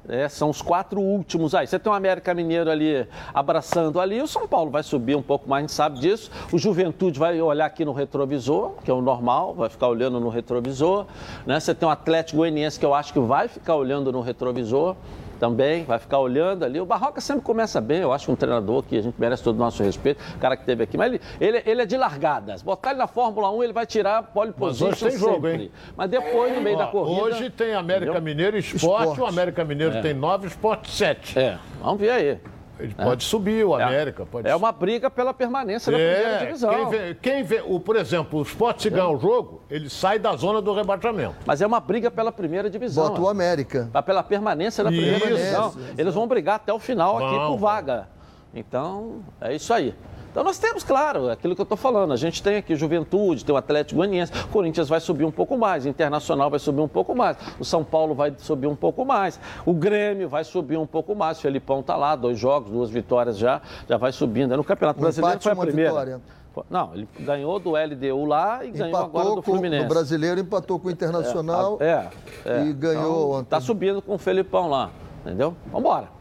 É, 0.07 0.29
são 0.29 0.51
os 0.51 0.61
quatro 0.61 1.01
últimos 1.01 1.55
aí. 1.55 1.67
Você 1.67 1.79
tem 1.79 1.91
o 1.91 1.95
América 1.95 2.35
Mineiro 2.35 2.71
ali 2.71 3.07
abraçando 3.33 4.01
ali, 4.01 4.21
o 4.21 4.27
São 4.27 4.47
Paulo 4.47 4.71
vai 4.71 4.83
subir 4.83 5.17
um 5.17 5.23
pouco 5.23 5.49
mais, 5.49 5.61
a 5.61 5.67
gente 5.67 5.73
sabe 5.73 5.99
disso. 5.99 6.31
O 6.53 6.59
Juventude 6.59 7.19
vai 7.19 7.41
olhar 7.41 7.67
aqui 7.67 7.85
no 7.85 7.93
retrovisor, 7.93 8.73
que 8.85 8.91
é 8.91 8.95
o 8.95 9.01
normal, 9.01 9.55
vai 9.55 9.69
ficar 9.69 9.89
olhando 9.89 10.21
no 10.21 10.29
retrovisor. 10.29 11.07
Né? 11.47 11.59
Você 11.59 11.75
tem 11.75 11.89
o 11.89 11.91
Atlético 11.91 12.39
Goianiense, 12.39 12.79
que 12.79 12.85
eu 12.85 12.95
acho 12.95 13.13
que 13.13 13.21
vai 13.21 13.49
ficar 13.49 13.77
olhando 13.77 14.13
no 14.13 14.21
retrovisor 14.21 14.97
também, 15.45 15.85
vai 15.85 15.99
ficar 15.99 16.19
olhando 16.19 16.65
ali. 16.65 16.81
O 16.81 16.87
Barroca 16.87 17.21
sempre 17.21 17.43
começa 17.43 17.79
bem, 17.79 17.99
eu 17.99 18.13
acho 18.15 18.25
que 18.25 18.33
um 18.33 18.37
treinador 18.37 18.83
que 18.83 18.97
a 18.97 19.03
gente 19.03 19.15
merece 19.19 19.43
todo 19.43 19.57
o 19.57 19.59
nosso 19.59 19.83
respeito, 19.83 20.23
o 20.35 20.39
cara 20.39 20.57
que 20.57 20.65
teve 20.65 20.85
aqui. 20.85 20.97
Mas 20.97 21.13
ele, 21.13 21.21
ele, 21.39 21.63
ele 21.67 21.83
é 21.83 21.87
de 21.87 21.99
largadas. 21.99 22.63
Botar 22.63 22.91
ele 22.91 22.99
na 22.99 23.07
Fórmula 23.07 23.51
1, 23.51 23.63
ele 23.65 23.73
vai 23.75 23.85
tirar 23.85 24.23
pole 24.23 24.53
position 24.53 24.89
Mas 24.89 25.03
hoje 25.03 25.11
tem 25.11 25.21
jogo, 25.21 25.47
sempre. 25.47 25.65
hein? 25.65 25.71
Mas 25.95 26.11
depois, 26.11 26.55
no 26.55 26.63
meio 26.63 26.77
Ó, 26.77 26.79
da 26.79 26.87
corrida... 26.87 27.23
Hoje 27.23 27.51
tem 27.51 27.75
América 27.75 28.13
entendeu? 28.13 28.23
Mineiro 28.23 28.57
Esporte, 28.57 28.85
Esporte. 28.85 29.21
o 29.21 29.27
América 29.27 29.65
Mineiro 29.65 29.97
é. 29.97 30.01
tem 30.01 30.15
9, 30.15 30.47
Esporte 30.47 30.91
7. 30.91 31.39
É, 31.39 31.59
vamos 31.83 32.01
ver 32.01 32.11
aí. 32.11 32.39
Ele 32.79 32.95
pode 32.95 33.25
é. 33.25 33.29
subir, 33.29 33.65
o 33.65 33.79
é. 33.79 33.83
América 33.83 34.23
é. 34.23 34.27
pode 34.27 34.49
É 34.49 34.57
uma 34.57 34.73
briga 34.73 35.09
pela 35.11 35.33
permanência 35.33 35.93
na 35.93 35.99
é. 35.99 36.15
primeira 36.15 36.39
divisão. 36.47 36.71
Quem 36.71 36.89
vê, 36.89 37.15
quem 37.15 37.43
vê, 37.43 37.63
o, 37.65 37.79
por 37.79 37.97
exemplo, 37.97 38.41
o 38.41 38.43
Sport 38.43 38.81
se 38.81 38.91
ganhar 38.91 39.09
o 39.09 39.19
jogo, 39.19 39.63
ele 39.71 39.89
sai 39.89 40.19
da 40.19 40.35
zona 40.37 40.61
do 40.61 40.75
rebaixamento. 40.75 41.37
Mas 41.47 41.61
é 41.61 41.67
uma 41.67 41.81
briga 41.81 42.11
pela 42.11 42.33
primeira 42.33 42.69
divisão. 42.69 43.09
Bota 43.09 43.21
o 43.21 43.29
América. 43.29 43.89
Tá 43.93 44.03
pela 44.03 44.23
permanência 44.23 44.83
na 44.83 44.91
primeira 44.91 45.17
isso. 45.17 45.27
divisão. 45.29 45.75
Eles 45.97 46.15
vão 46.15 46.27
brigar 46.27 46.57
até 46.57 46.73
o 46.73 46.79
final 46.79 47.25
aqui 47.25 47.37
por 47.37 47.57
vaga. 47.59 48.09
Então, 48.53 49.23
é 49.41 49.55
isso 49.55 49.73
aí. 49.73 49.95
Então 50.35 50.43
nós 50.43 50.59
temos, 50.59 50.83
claro, 50.83 51.31
aquilo 51.31 51.55
que 51.55 51.61
eu 51.61 51.63
estou 51.63 51.79
falando. 51.79 52.13
A 52.13 52.17
gente 52.17 52.43
tem 52.43 52.57
aqui 52.57 52.75
Juventude, 52.75 53.45
tem 53.45 53.55
o 53.55 53.57
Atlético 53.57 53.99
Goianiense, 53.99 54.33
Corinthians 54.51 54.89
vai 54.89 54.99
subir 54.99 55.25
um 55.25 55.31
pouco 55.31 55.57
mais, 55.57 55.87
Internacional 55.87 56.51
vai 56.51 56.59
subir 56.59 56.81
um 56.81 56.89
pouco 56.89 57.15
mais, 57.15 57.37
o 57.57 57.65
São 57.65 57.85
Paulo 57.85 58.17
vai 58.17 58.35
subir 58.37 58.67
um 58.67 58.75
pouco 58.75 59.05
mais, 59.05 59.39
o 59.65 59.73
Grêmio 59.73 60.29
vai 60.29 60.43
subir 60.43 60.77
um 60.77 60.89
pouco 60.89 61.15
mais. 61.15 61.39
O 61.39 61.41
Felipão 61.41 61.79
está 61.79 61.95
lá, 61.95 62.17
dois 62.17 62.37
jogos, 62.37 62.73
duas 62.73 62.91
vitórias 62.91 63.39
já, 63.39 63.63
já 63.89 63.97
vai 63.97 64.11
subindo. 64.11 64.57
No 64.57 64.65
Campeonato 64.65 64.99
um 64.99 65.03
Brasileiro 65.03 65.41
foi 65.41 65.53
a 65.53 65.57
primeira. 65.57 65.91
Vitória. 65.91 66.21
Não, 66.69 66.93
ele 66.95 67.09
ganhou 67.21 67.61
do 67.61 67.71
LDU 67.71 68.25
lá 68.25 68.65
e 68.65 68.71
empatou 68.71 68.91
ganhou 68.91 69.05
agora 69.05 69.35
do 69.37 69.43
Fluminense. 69.43 69.85
o 69.85 69.89
brasileiro 69.89 70.41
empatou 70.41 70.81
com 70.81 70.89
o 70.89 70.91
Internacional 70.91 71.79
é, 71.81 72.09
é, 72.45 72.59
é. 72.59 72.65
e 72.65 72.73
ganhou 72.73 73.29
então, 73.29 73.41
Está 73.43 73.61
subindo 73.61 74.03
com 74.03 74.15
o 74.15 74.19
Felipão 74.19 74.69
lá, 74.69 74.91
entendeu? 75.25 75.55
Vamos 75.67 75.81
embora. 75.81 76.14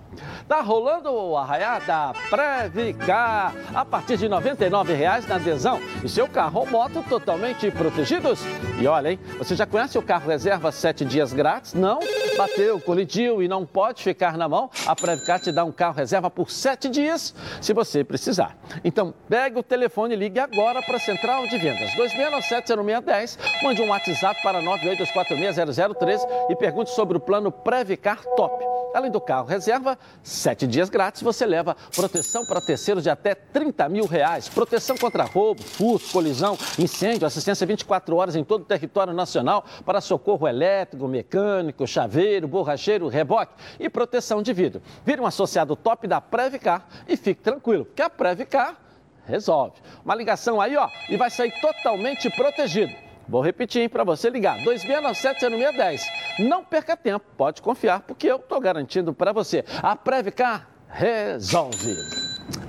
Tá 0.47 0.61
rolando 0.61 1.11
o 1.11 1.37
arraiada 1.37 2.13
Previcar 2.29 3.53
a 3.73 3.85
partir 3.85 4.17
de 4.17 4.27
R$ 4.27 4.35
99,00 4.35 5.27
na 5.27 5.35
adesão 5.35 5.79
e 6.03 6.09
seu 6.09 6.27
carro 6.27 6.61
ou 6.61 6.67
moto 6.67 7.03
totalmente 7.07 7.69
protegidos. 7.71 8.39
E 8.79 8.87
olha, 8.87 9.11
hein, 9.11 9.19
você 9.37 9.55
já 9.55 9.65
conhece 9.65 9.97
o 9.97 10.01
carro 10.01 10.29
reserva 10.29 10.71
7 10.71 11.05
dias 11.05 11.33
grátis? 11.33 11.73
Não? 11.73 11.99
Bateu, 12.37 12.79
colidiu 12.79 13.41
e 13.43 13.47
não 13.47 13.65
pode 13.65 14.03
ficar 14.03 14.37
na 14.37 14.49
mão? 14.49 14.69
A 14.87 14.95
Previcar 14.95 15.39
te 15.39 15.51
dá 15.51 15.63
um 15.63 15.71
carro 15.71 15.95
reserva 15.95 16.29
por 16.29 16.49
7 16.49 16.89
dias, 16.89 17.33
se 17.61 17.73
você 17.73 18.03
precisar. 18.03 18.55
Então, 18.83 19.13
pegue 19.29 19.59
o 19.59 19.63
telefone 19.63 20.13
e 20.15 20.17
ligue 20.17 20.39
agora 20.39 20.81
para 20.81 20.97
a 20.97 20.99
Central 20.99 21.47
de 21.47 21.57
Vendas 21.57 21.91
2697-0610, 21.91 23.37
mande 23.61 23.81
um 23.81 23.89
WhatsApp 23.89 24.41
para 24.41 24.61
982460003 24.61 26.19
e 26.49 26.55
pergunte 26.55 26.91
sobre 26.91 27.17
o 27.17 27.19
plano 27.19 27.51
Previcar 27.51 28.23
Top. 28.35 28.63
Além 28.93 29.09
do 29.09 29.19
carro 29.19 29.47
reserva, 29.47 29.97
sete 30.21 30.65
dias 30.67 30.89
grátis 30.89 31.21
você 31.21 31.45
leva 31.45 31.75
proteção 31.95 32.45
para 32.45 32.61
terceiros 32.61 33.03
de 33.03 33.09
até 33.09 33.35
30 33.35 33.89
mil 33.89 34.05
reais, 34.05 34.49
proteção 34.49 34.97
contra 34.97 35.23
roubo, 35.23 35.61
furto, 35.61 36.11
colisão, 36.11 36.57
incêndio, 36.77 37.27
assistência 37.27 37.65
24 37.65 38.15
horas 38.15 38.35
em 38.35 38.43
todo 38.43 38.61
o 38.61 38.65
território 38.65 39.13
nacional 39.13 39.65
para 39.85 40.01
socorro 40.01 40.47
elétrico, 40.47 41.07
mecânico, 41.07 41.85
chaveiro, 41.85 42.47
borracheiro, 42.47 43.07
reboque 43.07 43.53
e 43.79 43.89
proteção 43.89 44.41
de 44.41 44.53
vidro. 44.53 44.81
Vire 45.05 45.21
um 45.21 45.25
associado 45.25 45.75
top 45.75 46.07
da 46.07 46.21
Previcar 46.21 46.87
e 47.07 47.17
fique 47.17 47.41
tranquilo, 47.41 47.85
que 47.95 48.01
a 48.01 48.09
Previcar 48.09 48.77
resolve. 49.25 49.75
Uma 50.03 50.15
ligação 50.15 50.59
aí, 50.59 50.75
ó, 50.75 50.89
e 51.09 51.17
vai 51.17 51.29
sair 51.29 51.51
totalmente 51.61 52.29
protegido. 52.29 53.02
Vou 53.27 53.41
repetir 53.41 53.89
para 53.89 54.03
você 54.03 54.29
ligar, 54.29 54.57
2697-0610. 54.59 56.01
Não 56.39 56.63
perca 56.63 56.95
tempo, 56.97 57.25
pode 57.37 57.61
confiar, 57.61 58.01
porque 58.01 58.27
eu 58.27 58.37
estou 58.37 58.59
garantindo 58.59 59.13
para 59.13 59.31
você. 59.31 59.63
A 59.81 59.95
Previcar 59.95 60.67
resolve. 60.89 61.95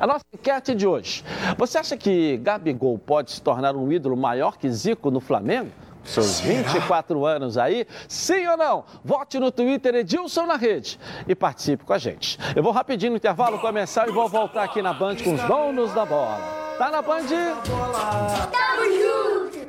A 0.00 0.06
nossa 0.06 0.24
enquete 0.32 0.74
de 0.74 0.86
hoje. 0.86 1.24
Você 1.58 1.78
acha 1.78 1.96
que 1.96 2.36
Gabigol 2.38 2.98
pode 2.98 3.32
se 3.32 3.42
tornar 3.42 3.74
um 3.76 3.90
ídolo 3.92 4.16
maior 4.16 4.56
que 4.56 4.70
Zico 4.70 5.10
no 5.10 5.20
Flamengo? 5.20 5.70
Seus 6.04 6.38
24 6.40 7.24
anos 7.24 7.56
aí? 7.56 7.86
Sim 8.06 8.46
ou 8.46 8.56
não? 8.56 8.84
Vote 9.02 9.38
no 9.38 9.50
Twitter 9.50 9.94
Edilson 9.94 10.46
na 10.46 10.56
rede 10.56 11.00
e 11.26 11.34
participe 11.34 11.84
com 11.84 11.94
a 11.94 11.98
gente. 11.98 12.38
Eu 12.54 12.62
vou 12.62 12.72
rapidinho 12.72 13.12
no 13.12 13.16
intervalo 13.16 13.58
começar 13.58 14.06
e 14.06 14.12
vou 14.12 14.28
voltar 14.28 14.64
aqui 14.64 14.82
na 14.82 14.92
Band 14.92 15.16
com 15.16 15.34
os 15.34 15.42
donos 15.42 15.92
da 15.94 16.04
bola. 16.04 16.38
Tá 16.76 16.90
na 16.90 17.00
Band? 17.00 17.26
Tamo 17.26 18.84
junto! 18.92 19.13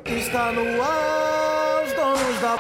Está 0.05 0.51
no 0.51 0.61
ar, 0.83 1.83
os 1.83 1.93
donos 1.93 2.39
da 2.39 2.59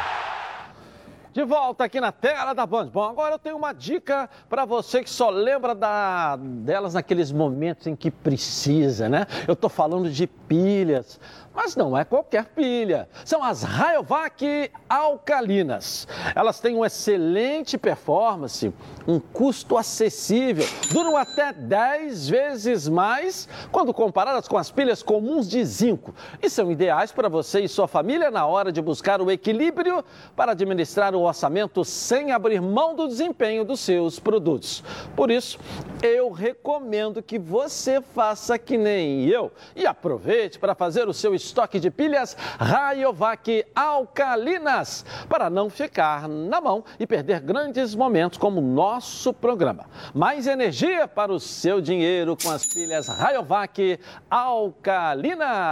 De 1.31 1.43
volta 1.43 1.83
aqui 1.83 2.01
na 2.01 2.11
tela 2.11 2.53
da 2.53 2.65
Band. 2.65 2.87
Bom, 2.87 3.03
agora 3.03 3.35
eu 3.35 3.39
tenho 3.39 3.55
uma 3.55 3.71
dica 3.71 4.27
para 4.49 4.65
você 4.65 5.03
que 5.03 5.09
só 5.11 5.29
lembra 5.29 5.75
da, 5.75 6.37
delas 6.37 6.95
naqueles 6.95 7.31
momentos 7.31 7.85
em 7.85 7.95
que 7.95 8.09
precisa, 8.09 9.07
né? 9.07 9.27
Eu 9.47 9.53
estou 9.53 9.69
falando 9.69 10.09
de 10.09 10.25
pilhas. 10.25 11.19
Mas 11.55 11.75
não 11.75 11.97
é 11.97 12.03
qualquer 12.03 12.45
pilha. 12.47 13.07
São 13.23 13.41
as 13.41 13.63
Rayovac 13.63 14.71
alcalinas. 14.89 16.07
Elas 16.35 16.59
têm 16.59 16.75
uma 16.75 16.87
excelente 16.87 17.77
performance, 17.77 18.73
um 19.07 19.19
custo 19.19 19.77
acessível, 19.77 20.65
duram 20.91 21.15
até 21.15 21.53
10 21.53 22.27
vezes 22.27 22.89
mais 22.89 23.47
quando 23.71 23.93
comparadas 23.93 24.47
com 24.47 24.57
as 24.57 24.69
pilhas 24.69 25.01
comuns 25.01 25.47
de 25.47 25.63
zinco 25.63 26.13
e 26.41 26.49
são 26.49 26.71
ideais 26.71 27.11
para 27.11 27.29
você 27.29 27.61
e 27.61 27.69
sua 27.69 27.87
família 27.87 28.29
na 28.29 28.45
hora 28.45 28.71
de 28.71 28.81
buscar 28.81 29.21
o 29.21 29.31
equilíbrio 29.31 30.03
para 30.35 30.51
administrar 30.51 31.15
o 31.15 31.21
orçamento 31.21 31.85
sem 31.85 32.31
abrir 32.31 32.61
mão 32.61 32.95
do 32.95 33.07
desempenho 33.07 33.63
dos 33.63 33.79
seus 33.79 34.19
produtos. 34.19 34.83
Por 35.15 35.31
isso, 35.31 35.59
eu 36.01 36.31
recomendo 36.31 37.23
que 37.23 37.39
você 37.39 38.01
faça 38.01 38.57
que 38.57 38.77
nem 38.77 39.25
eu 39.25 39.51
e 39.75 39.85
aproveite 39.85 40.59
para 40.59 40.75
fazer 40.75 41.07
o 41.07 41.13
seu 41.13 41.33
estoque 41.45 41.79
de 41.79 41.89
pilhas 41.91 42.35
Rayovac 42.59 43.65
alcalinas 43.75 45.05
para 45.29 45.49
não 45.49 45.69
ficar 45.69 46.27
na 46.27 46.59
mão 46.59 46.83
e 46.99 47.07
perder 47.07 47.39
grandes 47.39 47.95
momentos 47.95 48.37
como 48.37 48.59
o 48.59 48.63
nosso 48.63 49.33
programa. 49.33 49.85
Mais 50.13 50.47
energia 50.47 51.07
para 51.07 51.31
o 51.31 51.39
seu 51.39 51.79
dinheiro 51.81 52.35
com 52.41 52.51
as 52.51 52.65
pilhas 52.65 53.07
Rayovac 53.07 53.99
alcalinas. 54.29 55.65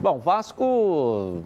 Bom, 0.00 0.18
Vasco 0.18 1.42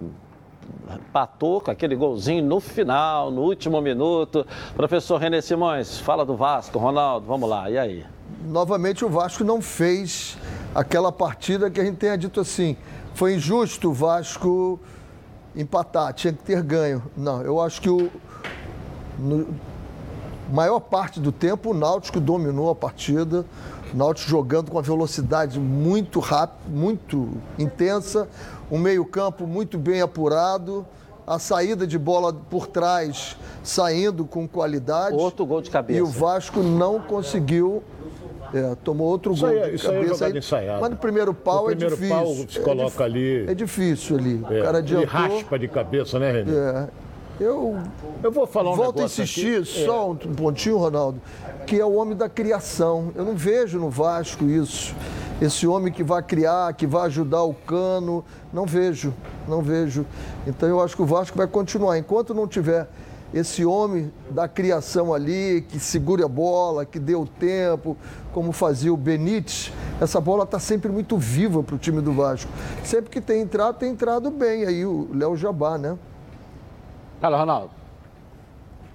patou 1.13 1.61
com 1.61 1.71
aquele 1.71 1.95
golzinho 1.95 2.43
no 2.45 2.61
final, 2.61 3.31
no 3.31 3.43
último 3.43 3.81
minuto. 3.81 4.47
Professor 4.75 5.19
René 5.19 5.41
Simões, 5.41 5.99
fala 5.99 6.25
do 6.25 6.37
Vasco. 6.37 6.79
Ronaldo, 6.79 7.27
vamos 7.27 7.49
lá, 7.49 7.71
e 7.71 7.79
aí? 7.79 8.07
Novamente 8.45 9.05
o 9.05 9.09
Vasco 9.09 9.45
não 9.45 9.61
fez 9.61 10.39
aquela 10.75 11.11
partida 11.11 11.71
que 11.71 11.81
a 11.81 11.85
gente 11.85 11.97
tenha 11.97 12.17
dito 12.17 12.41
assim, 12.41 12.77
foi 13.15 13.35
injusto 13.35 13.91
o 13.91 13.93
Vasco 13.93 14.79
empatar, 15.57 16.13
tinha 16.13 16.33
que 16.33 16.43
ter 16.43 16.63
ganho. 16.63 17.03
Não, 17.17 17.43
eu 17.43 17.61
acho 17.61 17.81
que 17.81 17.91
o 17.91 18.11
no, 19.19 19.49
maior 20.53 20.81
parte 20.81 21.21
do 21.21 21.33
tempo 21.33 21.71
o 21.71 21.75
Náutico 21.75 22.21
dominou 22.21 22.71
a 22.71 22.75
partida. 22.75 23.45
O 23.93 23.97
Náutico 23.97 24.31
jogando 24.31 24.71
com 24.71 24.77
uma 24.77 24.83
velocidade 24.83 25.59
muito 25.59 26.21
rápida, 26.21 26.69
muito 26.69 27.31
intensa, 27.59 28.29
um 28.71 28.79
meio-campo 28.79 29.47
muito 29.47 29.79
bem 29.79 30.01
apurado, 30.01 30.87
a 31.27 31.39
saída 31.39 31.87
de 31.87 31.99
bola 31.99 32.33
por 32.33 32.67
trás 32.67 33.37
saindo 33.63 34.25
com 34.25 34.47
qualidade. 34.47 35.15
Outro 35.15 35.45
gol 35.45 35.61
de 35.61 35.71
cabeça. 35.71 35.99
E 35.99 36.03
o 36.03 36.07
Vasco 36.07 36.61
não 36.63 37.01
conseguiu 37.01 37.83
é, 38.55 38.75
tomou 38.83 39.09
outro 39.09 39.33
isso 39.33 39.47
gol 39.47 39.51
aí, 39.51 39.71
de 39.71 39.77
isso 39.77 39.87
cabeça. 39.87 40.27
Aí 40.27 40.33
é 40.33 40.39
ensaiado. 40.39 40.81
Mas 40.81 40.91
no 40.91 40.97
primeiro 40.97 41.35
pau 41.35 41.65
no 41.65 41.71
é 41.71 41.77
primeiro 41.77 41.97
difícil. 41.97 42.17
primeiro 42.17 42.37
pau 42.37 42.53
se 42.53 42.61
coloca 42.61 43.03
é 43.03 43.07
ali. 43.07 43.51
É 43.51 43.55
difícil 43.55 44.17
ali. 44.17 44.45
É, 44.51 44.61
o 44.61 44.65
cara 44.65 44.79
adiantou. 44.79 45.21
Ele 45.21 45.33
raspa 45.33 45.59
de 45.59 45.69
cabeça, 45.69 46.19
né, 46.19 46.33
René? 46.33 46.53
É. 46.53 46.89
Eu, 47.41 47.79
eu 48.21 48.33
vou 48.33 48.47
falar 48.49 48.73
um 48.73 48.77
Volto 48.77 49.01
a 49.01 49.05
insistir, 49.05 49.63
aqui. 49.63 49.85
só 49.85 50.09
é. 50.09 50.27
um 50.27 50.35
pontinho, 50.35 50.77
Ronaldo, 50.77 51.21
que 51.67 51.79
é 51.79 51.85
o 51.85 51.95
homem 51.95 52.17
da 52.17 52.29
criação. 52.29 53.13
Eu 53.15 53.25
não 53.25 53.37
vejo 53.37 53.79
no 53.79 53.89
Vasco 53.89 54.45
isso. 54.45 54.95
Esse 55.41 55.65
homem 55.65 55.93
que 55.93 56.03
vai 56.03 56.21
criar, 56.21 56.73
que 56.73 56.85
vai 56.85 57.07
ajudar 57.07 57.45
o 57.45 57.55
cano. 57.55 58.25
Não 58.53 58.67
vejo, 58.67 59.15
não 59.47 59.63
vejo. 59.63 60.05
Então 60.49 60.69
eu 60.69 60.81
acho 60.81 60.97
que 60.97 61.03
o 61.03 61.07
Vasco 61.07 61.37
vai 61.39 61.47
continuar. 61.47 61.97
Enquanto 61.97 62.35
não 62.35 62.49
tiver 62.49 62.89
esse 63.33 63.65
homem 63.65 64.13
da 64.31 64.49
criação 64.49 65.13
ali, 65.13 65.65
que 65.69 65.79
segure 65.79 66.23
a 66.23 66.29
bola, 66.29 66.87
que 66.87 66.99
dê 66.99 67.15
o 67.15 67.27
tempo, 67.27 67.97
como 68.33 68.53
fazia 68.53 68.93
o 68.93 68.97
Benítez, 68.97 69.73
essa 70.01 70.21
bola 70.21 70.45
está 70.45 70.59
sempre 70.59 70.91
muito 70.91 71.19
viva 71.19 71.63
para 71.63 71.75
o 71.75 71.79
time 71.79 72.01
do 72.01 72.13
Vasco. 72.13 72.51
Sempre 72.83 73.11
que 73.11 73.21
tem 73.21 73.43
entrado, 73.43 73.79
tem 73.79 73.91
entrado 73.91 74.31
bem 74.31 74.65
aí 74.65 74.87
o 74.87 75.09
Léo 75.13 75.37
Jabá, 75.37 75.77
né? 75.77 75.99
Fala, 77.21 77.39
Ronaldo. 77.39 77.71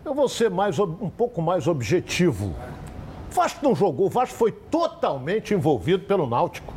Eu 0.04 0.14
vou 0.14 0.28
ser 0.28 0.50
mais, 0.50 0.80
um 0.80 1.10
pouco 1.10 1.42
mais 1.42 1.68
objetivo. 1.68 2.56
O 3.32 3.36
Vasco 3.36 3.64
não 3.64 3.76
jogou, 3.76 4.08
o 4.08 4.10
Vasco 4.10 4.36
foi 4.36 4.52
totalmente 4.52 5.54
envolvido 5.54 6.06
pelo 6.06 6.28
Náutico. 6.28 6.74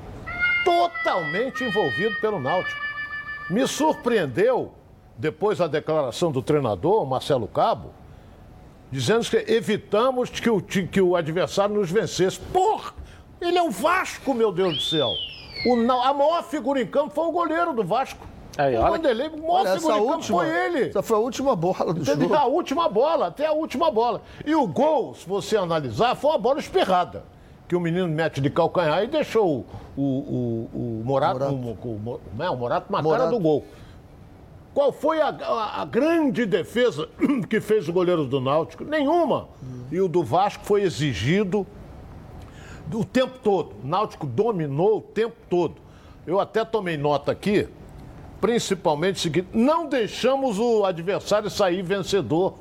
Totalmente 0.65 1.65
envolvido 1.65 2.15
pelo 2.21 2.39
Náutico. 2.39 2.81
Me 3.49 3.67
surpreendeu 3.67 4.73
depois 5.19 5.61
a 5.61 5.67
declaração 5.67 6.31
do 6.31 6.43
treinador, 6.43 7.05
Marcelo 7.07 7.49
Cabo, 7.49 7.91
dizendo 8.91 9.29
que 9.29 9.37
evitamos 9.51 10.31
que 10.31 10.51
o, 10.51 10.61
que 10.61 11.01
o 11.01 11.17
adversário 11.17 11.75
nos 11.75 11.91
vencesse. 11.91 12.39
Porra! 12.39 12.93
Ele 13.41 13.59
é 13.59 13.63
o 13.63 13.71
Vasco, 13.71 14.33
meu 14.35 14.53
Deus 14.53 14.77
do 14.77 14.83
céu! 14.83 15.11
O, 15.67 15.75
a 15.93 16.15
maior 16.15 16.43
figura 16.45 16.81
em 16.81 16.87
campo 16.87 17.15
foi 17.15 17.27
o 17.27 17.33
goleiro 17.33 17.73
do 17.73 17.85
Vasco. 17.85 18.27
Aí, 18.59 18.77
o 18.77 18.81
Vanderlei, 18.81 19.29
o 19.29 19.39
maior 19.39 19.67
olha, 19.67 19.75
figura 19.75 19.99
em 19.99 20.07
campo 20.07 20.23
foi 20.23 20.49
ele. 20.49 20.89
Essa 20.89 21.03
foi 21.03 21.17
a 21.17 21.21
última 21.21 21.55
bola 21.55 21.93
do 21.93 22.05
Teve 22.05 22.23
jogo. 22.23 22.35
A 22.35 22.47
última 22.47 22.89
bola, 22.89 23.27
até 23.27 23.47
a 23.47 23.53
última 23.53 23.91
bola. 23.91 24.23
E 24.45 24.55
o 24.55 24.67
gol, 24.67 25.15
se 25.15 25.29
você 25.29 25.57
analisar, 25.57 26.15
foi 26.15 26.31
uma 26.31 26.39
bola 26.39 26.59
esperrada. 26.59 27.25
Que 27.69 27.75
o 27.75 27.81
menino 27.81 28.07
mete 28.07 28.41
de 28.41 28.49
calcanhar 28.49 29.03
e 29.03 29.09
deixou 29.09 29.67
o, 29.97 30.01
o, 30.01 30.03
o, 30.03 31.01
o 31.01 31.03
Morato, 31.05 31.53
Morato. 31.53 31.55
O, 31.85 31.89
o, 31.89 32.21
o, 32.39 32.43
é, 32.43 32.49
o 32.49 32.57
Morato 32.57 32.93
na 32.93 33.03
cara 33.03 33.27
do 33.27 33.39
gol. 33.39 33.65
Qual 34.77 34.93
foi 34.93 35.23
a, 35.23 35.29
a, 35.29 35.81
a, 35.81 35.85
grande 35.87 36.45
defesa 36.45 37.09
que 37.49 37.63
fez 37.63 37.89
o 37.89 37.93
goleiro 37.95 38.27
do 38.27 38.43
Náutico? 38.43 38.85
Nenhuma. 38.85 39.49
E 39.91 39.99
o 39.99 40.07
do 40.07 40.23
Vasco 40.23 40.67
foi 40.67 40.83
exigido 40.83 41.67
o 42.93 43.03
tempo 43.03 43.39
todo. 43.43 43.75
O 43.83 43.87
Náutico 43.87 44.27
dominou 44.27 44.99
o 44.99 45.01
tempo 45.01 45.35
todo. 45.49 45.77
Eu 46.27 46.39
até 46.39 46.63
tomei 46.63 46.99
nota 46.99 47.33
aqui, 47.33 47.67
principalmente 48.39 49.17
o 49.17 49.21
seguinte: 49.21 49.49
não 49.55 49.89
deixamos 49.89 50.59
o 50.59 50.85
adversário 50.85 51.49
sair 51.49 51.81
vencedor. 51.81 52.59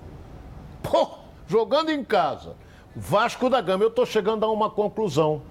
Pô, 0.82 1.18
jogando 1.50 1.90
em 1.90 2.02
casa. 2.02 2.56
Vasco 2.96 3.50
da 3.50 3.60
Gama, 3.60 3.84
eu 3.84 3.90
estou 3.90 4.06
chegando 4.06 4.46
a 4.46 4.50
uma 4.50 4.70
conclusão. 4.70 5.42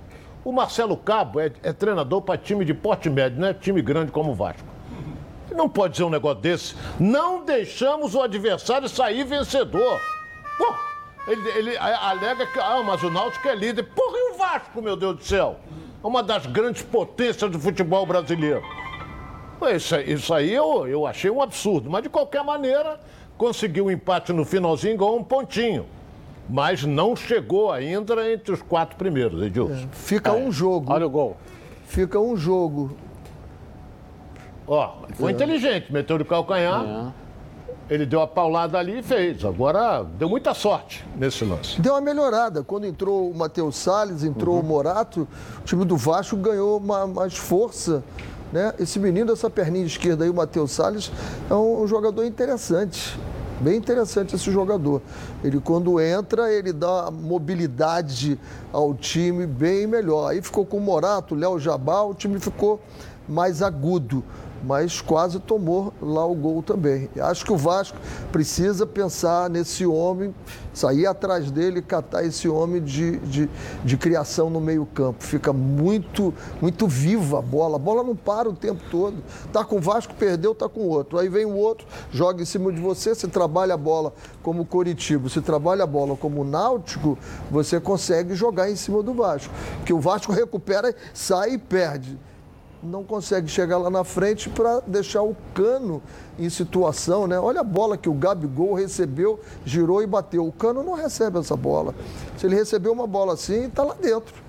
O 0.42 0.50
Marcelo 0.50 0.96
Cabo 0.96 1.40
é, 1.40 1.52
é 1.62 1.74
treinador 1.74 2.22
para 2.22 2.38
time 2.38 2.64
de 2.64 2.72
porte 2.72 3.10
médio, 3.10 3.38
não 3.38 3.48
é 3.48 3.52
time 3.52 3.82
grande 3.82 4.10
como 4.10 4.30
o 4.30 4.34
Vasco. 4.34 4.73
Não 5.54 5.68
pode 5.68 5.92
dizer 5.92 6.04
um 6.04 6.10
negócio 6.10 6.40
desse. 6.40 6.74
Não 6.98 7.44
deixamos 7.44 8.14
o 8.14 8.22
adversário 8.22 8.88
sair 8.88 9.24
vencedor. 9.24 10.00
Pô, 10.58 10.74
ele, 11.26 11.48
ele 11.50 11.76
alega 11.76 12.46
que, 12.46 12.58
ah, 12.58 12.82
mas 12.84 13.02
o 13.02 13.10
Náutico 13.10 13.48
é 13.48 13.54
líder. 13.54 13.84
Porra, 13.84 14.18
e 14.18 14.32
o 14.32 14.36
Vasco, 14.36 14.82
meu 14.82 14.96
Deus 14.96 15.16
do 15.16 15.24
céu? 15.24 15.56
Uma 16.02 16.22
das 16.22 16.44
grandes 16.46 16.82
potências 16.82 17.50
do 17.50 17.58
futebol 17.58 18.04
brasileiro. 18.04 18.62
Isso, 19.74 19.96
isso 20.00 20.34
aí 20.34 20.52
eu, 20.52 20.86
eu 20.86 21.06
achei 21.06 21.30
um 21.30 21.40
absurdo. 21.40 21.88
Mas, 21.88 22.02
de 22.02 22.10
qualquer 22.10 22.44
maneira, 22.44 23.00
conseguiu 23.38 23.86
um 23.86 23.90
empate 23.90 24.32
no 24.32 24.44
finalzinho, 24.44 24.94
igual 24.94 25.16
um 25.16 25.24
pontinho. 25.24 25.86
Mas 26.48 26.84
não 26.84 27.16
chegou 27.16 27.72
ainda 27.72 28.30
entre 28.30 28.52
os 28.52 28.60
quatro 28.60 28.96
primeiros, 28.96 29.40
Edilson. 29.42 29.72
É, 29.72 29.88
fica 29.92 30.30
é. 30.30 30.34
um 30.34 30.52
jogo. 30.52 30.92
Olha 30.92 31.06
o 31.06 31.10
gol. 31.10 31.36
Fica 31.86 32.18
um 32.18 32.36
jogo 32.36 32.94
Ó, 34.66 34.94
foi 35.14 35.32
inteligente, 35.32 35.92
meteu 35.92 36.18
de 36.18 36.24
calcanhar. 36.24 36.84
É. 36.84 37.24
Ele 37.90 38.06
deu 38.06 38.22
a 38.22 38.26
paulada 38.26 38.78
ali 38.78 39.00
e 39.00 39.02
fez. 39.02 39.44
Agora, 39.44 40.02
deu 40.18 40.26
muita 40.26 40.54
sorte 40.54 41.04
nesse 41.16 41.44
lance. 41.44 41.78
Deu 41.80 41.92
uma 41.92 42.00
melhorada. 42.00 42.62
Quando 42.62 42.86
entrou 42.86 43.30
o 43.30 43.36
Matheus 43.36 43.76
Salles, 43.76 44.24
entrou 44.24 44.54
uhum. 44.54 44.62
o 44.62 44.64
Morato, 44.64 45.28
o 45.58 45.64
time 45.64 45.84
do 45.84 45.96
Vasco 45.96 46.34
ganhou 46.36 46.78
uma, 46.78 47.06
mais 47.06 47.36
força. 47.36 48.02
Né? 48.50 48.72
Esse 48.78 48.98
menino, 48.98 49.32
essa 49.32 49.50
perninha 49.50 49.84
esquerda 49.84 50.24
aí, 50.24 50.30
o 50.30 50.34
Matheus 50.34 50.70
Salles, 50.70 51.12
é 51.50 51.54
um, 51.54 51.82
um 51.82 51.86
jogador 51.86 52.24
interessante. 52.24 53.18
Bem 53.60 53.76
interessante 53.76 54.34
esse 54.34 54.50
jogador. 54.50 55.02
Ele, 55.42 55.60
quando 55.60 56.00
entra, 56.00 56.50
ele 56.50 56.72
dá 56.72 57.10
mobilidade 57.10 58.38
ao 58.72 58.94
time 58.94 59.46
bem 59.46 59.86
melhor. 59.86 60.30
Aí 60.30 60.40
ficou 60.40 60.64
com 60.64 60.78
o 60.78 60.80
Morato, 60.80 61.34
o 61.34 61.38
Léo 61.38 61.58
Jabá, 61.58 62.02
o 62.02 62.14
time 62.14 62.40
ficou 62.40 62.80
mais 63.28 63.62
agudo 63.62 64.24
mas 64.64 65.00
quase 65.00 65.38
tomou 65.38 65.92
lá 66.00 66.24
o 66.24 66.34
gol 66.34 66.62
também. 66.62 67.08
Acho 67.20 67.44
que 67.44 67.52
o 67.52 67.56
Vasco 67.56 67.98
precisa 68.32 68.86
pensar 68.86 69.50
nesse 69.50 69.84
homem, 69.84 70.34
sair 70.72 71.06
atrás 71.06 71.50
dele 71.50 71.82
catar 71.82 72.24
esse 72.24 72.48
homem 72.48 72.82
de, 72.82 73.18
de, 73.18 73.50
de 73.84 73.96
criação 73.96 74.48
no 74.48 74.60
meio-campo. 74.60 75.22
Fica 75.22 75.52
muito, 75.52 76.32
muito 76.60 76.88
viva 76.88 77.38
a 77.38 77.42
bola. 77.42 77.76
A 77.76 77.78
bola 77.78 78.02
não 78.02 78.16
para 78.16 78.48
o 78.48 78.54
tempo 78.54 78.82
todo. 78.90 79.16
Tá 79.52 79.64
com 79.64 79.76
o 79.76 79.80
Vasco, 79.80 80.14
perdeu, 80.14 80.54
tá 80.54 80.68
com 80.68 80.80
o 80.80 80.88
outro. 80.88 81.18
Aí 81.18 81.28
vem 81.28 81.44
o 81.44 81.54
outro, 81.54 81.86
joga 82.10 82.42
em 82.42 82.46
cima 82.46 82.72
de 82.72 82.80
você, 82.80 83.14
você 83.14 83.28
trabalha 83.28 83.74
a 83.74 83.78
bola 83.78 84.12
como 84.42 84.62
o 84.62 84.66
Coritiba, 84.66 85.28
se 85.28 85.40
trabalha 85.40 85.84
a 85.84 85.86
bola 85.86 86.16
como 86.16 86.40
o 86.40 86.44
Náutico, 86.44 87.18
você 87.50 87.78
consegue 87.78 88.34
jogar 88.34 88.70
em 88.70 88.76
cima 88.76 89.02
do 89.02 89.12
Vasco. 89.12 89.52
Porque 89.76 89.92
o 89.92 90.00
Vasco 90.00 90.32
recupera, 90.32 90.94
sai 91.12 91.52
e 91.52 91.58
perde 91.58 92.18
não 92.84 93.02
consegue 93.02 93.48
chegar 93.48 93.78
lá 93.78 93.88
na 93.88 94.04
frente 94.04 94.48
para 94.50 94.80
deixar 94.86 95.22
o 95.22 95.36
cano 95.54 96.02
em 96.38 96.50
situação, 96.50 97.26
né? 97.26 97.38
Olha 97.38 97.60
a 97.60 97.64
bola 97.64 97.96
que 97.96 98.08
o 98.08 98.14
Gabigol 98.14 98.74
recebeu, 98.74 99.40
girou 99.64 100.02
e 100.02 100.06
bateu. 100.06 100.46
O 100.46 100.52
cano 100.52 100.82
não 100.82 100.94
recebe 100.94 101.38
essa 101.38 101.56
bola. 101.56 101.94
Se 102.36 102.46
ele 102.46 102.54
recebeu 102.54 102.92
uma 102.92 103.06
bola 103.06 103.34
assim, 103.34 103.64
está 103.64 103.82
lá 103.82 103.94
dentro. 103.94 104.44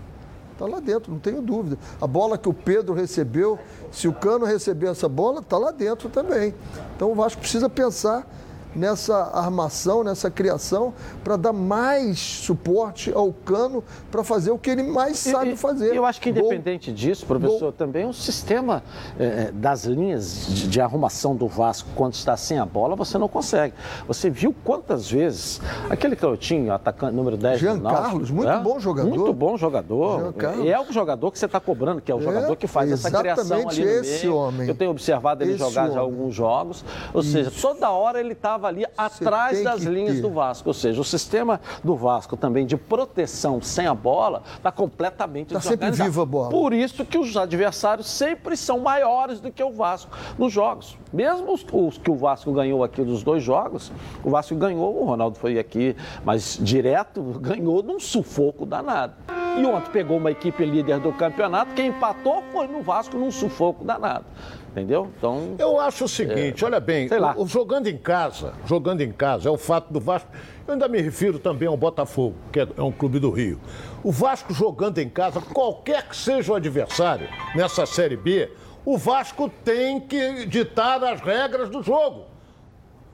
Está 0.52 0.66
lá 0.66 0.80
dentro, 0.80 1.12
não 1.12 1.20
tenho 1.20 1.42
dúvida. 1.42 1.78
A 2.00 2.08
bola 2.08 2.38
que 2.38 2.48
o 2.48 2.54
Pedro 2.54 2.94
recebeu, 2.94 3.60
se 3.92 4.08
o 4.08 4.14
Cano 4.14 4.46
receber 4.46 4.88
essa 4.88 5.10
bola, 5.10 5.42
está 5.42 5.58
lá 5.58 5.70
dentro 5.70 6.08
também. 6.08 6.56
Então 6.96 7.12
o 7.12 7.16
Vasco 7.16 7.42
precisa 7.42 7.70
pensar 7.70 8.26
nessa 8.76 9.32
armação, 9.34 10.04
nessa 10.04 10.30
criação, 10.30 10.94
para 11.24 11.38
dar 11.38 11.54
mais 11.54 12.20
suporte 12.20 13.12
ao 13.14 13.32
Cano 13.32 13.84
para 14.12 14.24
fazer 14.24 14.52
o 14.52 14.58
que 14.58 14.70
ele 14.70 14.84
mais 14.84 15.18
sabe 15.18 15.52
e, 15.52 15.58
fazer. 15.58 15.96
Eu 15.96 16.06
acho 16.06 16.20
que 16.20 16.30
independente 16.30 16.92
Gol. 16.92 16.96
disso, 16.96 17.26
professor, 17.26 17.60
Gol. 17.60 17.72
também 17.72 18.06
o 18.08 18.14
sistema 18.14 18.84
eh, 19.20 19.52
das 19.54 19.86
linhas 19.86 20.48
de, 20.48 20.68
de, 20.68 20.82
arrumação 20.82 21.36
do 21.36 21.48
Vasco 21.48 21.90
quando 21.96 22.14
está 22.14 22.36
sem 22.36 22.60
a 22.60 22.66
bola, 22.66 22.96
você 22.96 23.18
não 23.18 23.28
consegue. 23.28 23.74
Você 24.08 24.30
viu 24.30 24.54
quantas 24.64 25.10
vezes 25.10 25.62
aquele 25.90 26.16
canhotinho, 26.16 26.74
atacante 26.74 27.16
número 27.16 27.38
10 27.38 27.60
Jean 27.60 27.80
Carlos, 27.80 28.32
muito 28.32 28.50
é? 28.50 28.60
bom 28.60 28.80
jogador. 28.80 29.10
Muito 29.10 29.34
bom 29.34 29.58
jogador. 29.58 30.34
É 30.66 30.80
o 30.80 30.92
jogador 30.92 31.32
que 31.32 31.40
você 31.40 31.46
está 31.46 31.60
cobrando, 31.60 32.02
que 32.02 32.12
é 32.12 32.16
o 32.16 32.20
é, 32.20 32.24
jogador 32.24 32.56
que 32.56 32.68
faz 32.68 32.92
essa 32.92 33.12
criação 33.12 33.70
ali 33.70 33.84
no 33.84 33.92
esse 33.92 34.26
meio. 34.26 34.36
Homem. 34.36 34.68
Eu 34.68 34.76
tenho 34.76 34.92
observado 34.92 35.44
ele 35.44 35.52
esse 35.52 35.60
jogar 35.60 35.90
já 35.92 36.00
alguns 36.00 36.34
jogos. 36.34 36.84
Ou 37.14 37.22
Isso. 37.22 37.32
seja, 37.32 37.52
toda 37.62 37.90
hora 37.90 38.20
ele 38.20 38.34
estava 38.34 38.65
ali 38.66 38.86
atrás 38.98 39.64
das 39.64 39.84
linhas 39.84 40.16
ter. 40.16 40.22
do 40.22 40.30
Vasco. 40.30 40.70
Ou 40.70 40.74
seja, 40.74 41.00
o 41.00 41.04
sistema 41.04 41.60
do 41.84 41.96
Vasco 41.96 42.36
também 42.36 42.66
de 42.66 42.78
proteção 42.78 43.62
sem 43.62 43.88
a 43.88 43.94
bola 43.94 44.44
está 44.58 44.72
completamente 44.72 45.54
tá 45.54 45.62
sempre 45.62 45.92
viva 45.92 46.24
a 46.24 46.26
bola. 46.26 46.50
Por 46.50 46.74
isso 46.74 47.06
que 47.06 47.18
os 47.18 47.36
adversários 47.38 48.08
sempre 48.08 48.58
são 48.58 48.80
maiores 48.80 49.40
do 49.40 49.52
que 49.52 49.64
o 49.64 49.72
Vasco 49.72 50.16
nos 50.38 50.52
jogos. 50.52 50.98
Mesmo 51.12 51.54
os, 51.54 51.66
os 51.72 51.98
que 51.98 52.12
o 52.12 52.16
Vasco 52.16 52.52
ganhou 52.52 52.84
aqui 52.84 53.04
dos 53.04 53.24
dois 53.24 53.44
jogos, 53.44 53.92
o 54.24 54.30
Vasco 54.30 54.56
ganhou, 54.56 55.02
o 55.02 55.06
Ronaldo 55.06 55.38
foi 55.38 55.58
aqui, 55.58 55.96
mas 56.24 56.58
direto 56.62 57.22
ganhou 57.40 57.82
num 57.84 58.00
sufoco 58.00 58.66
danado. 58.66 59.14
E 59.58 59.66
ontem 59.66 59.90
pegou 59.92 60.18
uma 60.18 60.32
equipe 60.32 60.66
líder 60.66 61.00
do 61.00 61.14
campeonato, 61.14 61.74
quem 61.74 61.88
empatou 61.88 62.44
foi 62.52 62.68
no 62.68 62.82
Vasco 62.82 63.18
num 63.18 63.32
sufoco 63.32 63.86
danado. 63.86 64.26
Entendeu? 64.72 65.10
Então. 65.18 65.56
Eu 65.58 65.80
acho 65.80 66.04
o 66.04 66.08
seguinte, 66.10 66.64
é, 66.64 66.68
olha 66.68 66.82
bem, 66.82 67.08
sei 67.08 67.20
lá. 67.20 67.34
O, 67.38 67.48
jogando 67.48 67.88
em 67.88 67.98
casa, 67.98 68.54
jogando 68.66 69.00
em 69.02 69.12
casa, 69.12 69.48
é 69.48 69.52
o 69.52 69.58
fato 69.58 69.94
do 69.94 70.02
Vasco. 70.02 70.30
Eu 70.68 70.74
ainda 70.74 70.90
me 70.90 71.00
refiro 71.00 71.40
também 71.40 71.68
ao 71.68 71.78
Botafogo, 71.78 72.36
que 72.52 72.60
é, 72.60 72.68
é 72.78 72.82
um 72.84 72.92
clube 72.92 73.18
do 73.18 73.32
Rio. 73.32 73.60
O 74.04 74.12
Vasco 74.12 74.54
jogando 74.54 74.98
em 74.98 75.08
casa, 75.08 75.40
qualquer 75.40 76.10
que 76.10 76.16
seja 76.18 76.52
o 76.52 76.56
adversário 76.56 77.30
nessa 77.56 77.86
Série 77.86 78.18
B, 78.18 78.52
o 78.84 78.98
Vasco 78.98 79.50
tem 79.64 80.02
que 80.02 80.46
ditar 80.46 81.02
as 81.04 81.22
regras 81.22 81.70
do 81.70 81.82
jogo. 81.82 82.35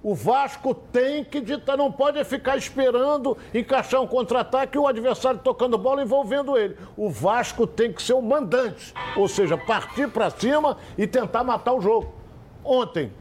O 0.03 0.15
Vasco 0.15 0.73
tem 0.73 1.23
que 1.23 1.39
ditar, 1.39 1.77
não 1.77 1.91
pode 1.91 2.23
ficar 2.23 2.57
esperando 2.57 3.37
encaixar 3.53 4.01
um 4.01 4.07
contra-ataque 4.07 4.75
e 4.75 4.79
o 4.79 4.87
adversário 4.87 5.39
tocando 5.43 5.77
bola 5.77 6.01
envolvendo 6.01 6.57
ele. 6.57 6.75
O 6.97 7.07
Vasco 7.07 7.67
tem 7.67 7.93
que 7.93 8.01
ser 8.01 8.13
o 8.13 8.21
mandante, 8.21 8.95
ou 9.15 9.27
seja, 9.27 9.55
partir 9.55 10.09
para 10.09 10.31
cima 10.31 10.77
e 10.97 11.05
tentar 11.05 11.43
matar 11.43 11.73
o 11.73 11.81
jogo. 11.81 12.15
Ontem, 12.63 13.13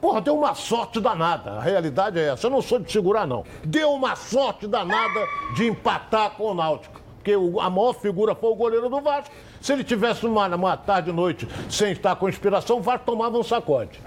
porra, 0.00 0.22
deu 0.22 0.34
uma 0.34 0.54
sorte 0.54 0.98
danada. 0.98 1.52
A 1.52 1.60
realidade 1.60 2.18
é 2.18 2.28
essa. 2.28 2.46
Eu 2.46 2.50
não 2.50 2.62
sou 2.62 2.78
de 2.78 2.90
segurar, 2.90 3.26
não. 3.26 3.44
Deu 3.62 3.92
uma 3.92 4.16
sorte 4.16 4.66
danada 4.66 5.28
de 5.54 5.66
empatar 5.66 6.30
com 6.30 6.44
o 6.44 6.54
Náutico. 6.54 7.02
Porque 7.16 7.32
a 7.32 7.70
maior 7.70 7.92
figura 7.94 8.34
foi 8.34 8.50
o 8.50 8.54
goleiro 8.54 8.88
do 8.88 9.00
Vasco. 9.02 9.34
Se 9.60 9.74
ele 9.74 9.84
tivesse 9.84 10.24
uma, 10.24 10.46
uma 10.54 10.76
tarde 10.76 11.10
e 11.10 11.12
noite 11.12 11.46
sem 11.68 11.92
estar 11.92 12.16
com 12.16 12.30
inspiração, 12.30 12.78
o 12.78 12.82
Vasco 12.82 13.04
tomava 13.04 13.36
um 13.36 13.42
sacode. 13.42 14.00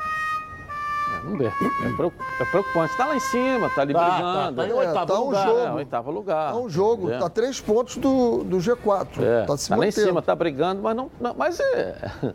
Vamos 1.28 1.40
ver. 1.40 1.54
É, 1.62 2.42
é 2.42 2.46
preocupante. 2.46 2.92
Está 2.92 3.06
lá 3.06 3.16
em 3.16 3.20
cima, 3.20 3.68
está 3.68 3.82
ali 3.82 3.94
tá, 3.94 4.10
brigando. 4.10 4.56
Tá, 4.56 4.64
tá, 4.64 4.70
em 4.70 4.74
oitavo 4.74 5.06
tá 5.06 5.20
um 5.20 5.26
lugar. 5.26 5.46
Jogo. 5.46 5.60
É, 5.60 5.74
oitavo 5.74 6.12
lugar. 6.12 6.54
Tá 6.54 6.58
um 6.58 6.70
jogo. 6.70 7.12
Está 7.12 7.30
três 7.30 7.60
pontos 7.60 7.98
do, 7.98 8.44
do 8.44 8.58
G4. 8.58 9.08
É, 9.20 9.46
tá, 9.46 9.58
se 9.58 9.70
tá 9.70 9.76
lá 9.76 9.88
em 9.88 9.92
cima, 9.92 10.20
está 10.22 10.36
brigando, 10.36 10.82
mas 10.82 10.96
não. 10.96 11.12
não 11.20 11.34
mas 11.38 11.60
é. 11.60 12.12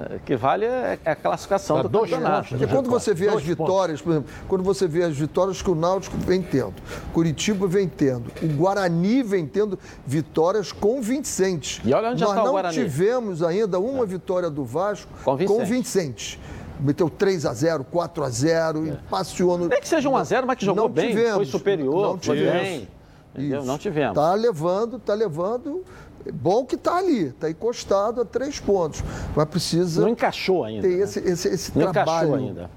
é 0.00 0.18
que 0.24 0.36
vale 0.36 0.66
é, 0.66 0.98
é 1.04 1.10
a 1.10 1.16
classificação 1.16 1.76
tá 1.76 1.82
do 1.84 1.88
dois 1.88 2.10
campeonato. 2.10 2.48
Porque 2.50 2.66
quando 2.66 2.90
você 2.90 3.14
vê 3.14 3.26
dois 3.26 3.38
as 3.38 3.42
vitórias, 3.42 4.02
por 4.02 4.10
exemplo, 4.10 4.30
quando 4.46 4.62
você 4.62 4.86
vê 4.86 5.04
as 5.04 5.16
vitórias 5.16 5.62
que 5.62 5.70
o 5.70 5.74
Náutico 5.74 6.16
vem 6.18 6.42
tendo, 6.42 6.74
Curitiba 7.14 7.66
vem 7.66 7.88
tendo, 7.88 8.30
o 8.42 8.48
Guarani 8.48 9.22
vem 9.22 9.46
tendo 9.46 9.78
vitórias 10.06 10.70
convincentes. 10.70 11.80
E 11.82 11.94
olha 11.94 12.10
onde 12.10 12.20
Nós 12.20 12.30
já 12.30 12.36
está 12.36 12.48
o 12.48 12.52
Guarani. 12.52 12.76
não 12.76 12.84
tivemos 12.84 13.42
ainda 13.42 13.80
uma 13.80 14.04
é. 14.04 14.06
vitória 14.06 14.50
do 14.50 14.64
Vasco 14.64 15.10
convincente. 15.24 15.58
convincente 15.58 16.40
meteu 16.80 17.10
3 17.10 17.46
a 17.46 17.52
0 17.52 17.84
4 17.84 18.24
a 18.24 18.30
0 18.30 18.86
é. 18.86 18.88
e 18.88 18.96
passeou 19.08 19.58
no. 19.58 19.68
Nem 19.68 19.80
que 19.80 19.88
seja 19.88 20.08
1 20.08 20.16
a 20.16 20.24
0 20.24 20.46
mas 20.46 20.56
que 20.56 20.64
jogou 20.64 20.84
não 20.84 20.90
bem, 20.90 21.08
tivemos, 21.08 21.34
foi 21.34 21.46
superior, 21.46 22.02
não 22.02 22.18
foi 22.18 22.36
tivemos. 22.36 22.62
bem. 22.62 22.88
Entendeu? 23.34 23.64
Não 23.64 23.78
tivemos. 23.78 24.14
Tá 24.14 24.34
levando, 24.34 24.98
tá 24.98 25.14
levando. 25.14 25.84
Bom 26.32 26.64
que 26.64 26.76
tá 26.76 26.96
ali, 26.96 27.32
tá 27.32 27.48
encostado 27.48 28.20
a 28.20 28.24
três 28.24 28.58
pontos. 28.58 29.02
Mas 29.34 29.48
precisa. 29.48 30.02
Não 30.02 30.08
encaixou 30.08 30.64
ainda. 30.64 30.82
Ter 30.82 30.96
né? 30.96 31.04
esse, 31.04 31.20
esse, 31.20 31.48
esse 31.48 31.78
não 31.78 31.92
trabalho. 31.92 32.28
encaixou 32.28 32.48
ainda. 32.48 32.70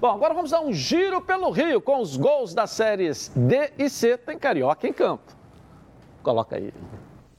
Bom, 0.00 0.08
agora 0.08 0.34
vamos 0.34 0.50
dar 0.50 0.60
um 0.60 0.72
giro 0.72 1.20
pelo 1.20 1.50
Rio 1.50 1.80
com 1.80 2.00
os 2.00 2.16
gols 2.16 2.52
das 2.52 2.70
séries 2.70 3.30
D 3.34 3.70
e 3.78 3.88
C. 3.88 4.18
Tem 4.18 4.38
Carioca 4.38 4.86
em 4.86 4.92
campo. 4.92 5.32
Coloca 6.22 6.56
aí. 6.56 6.72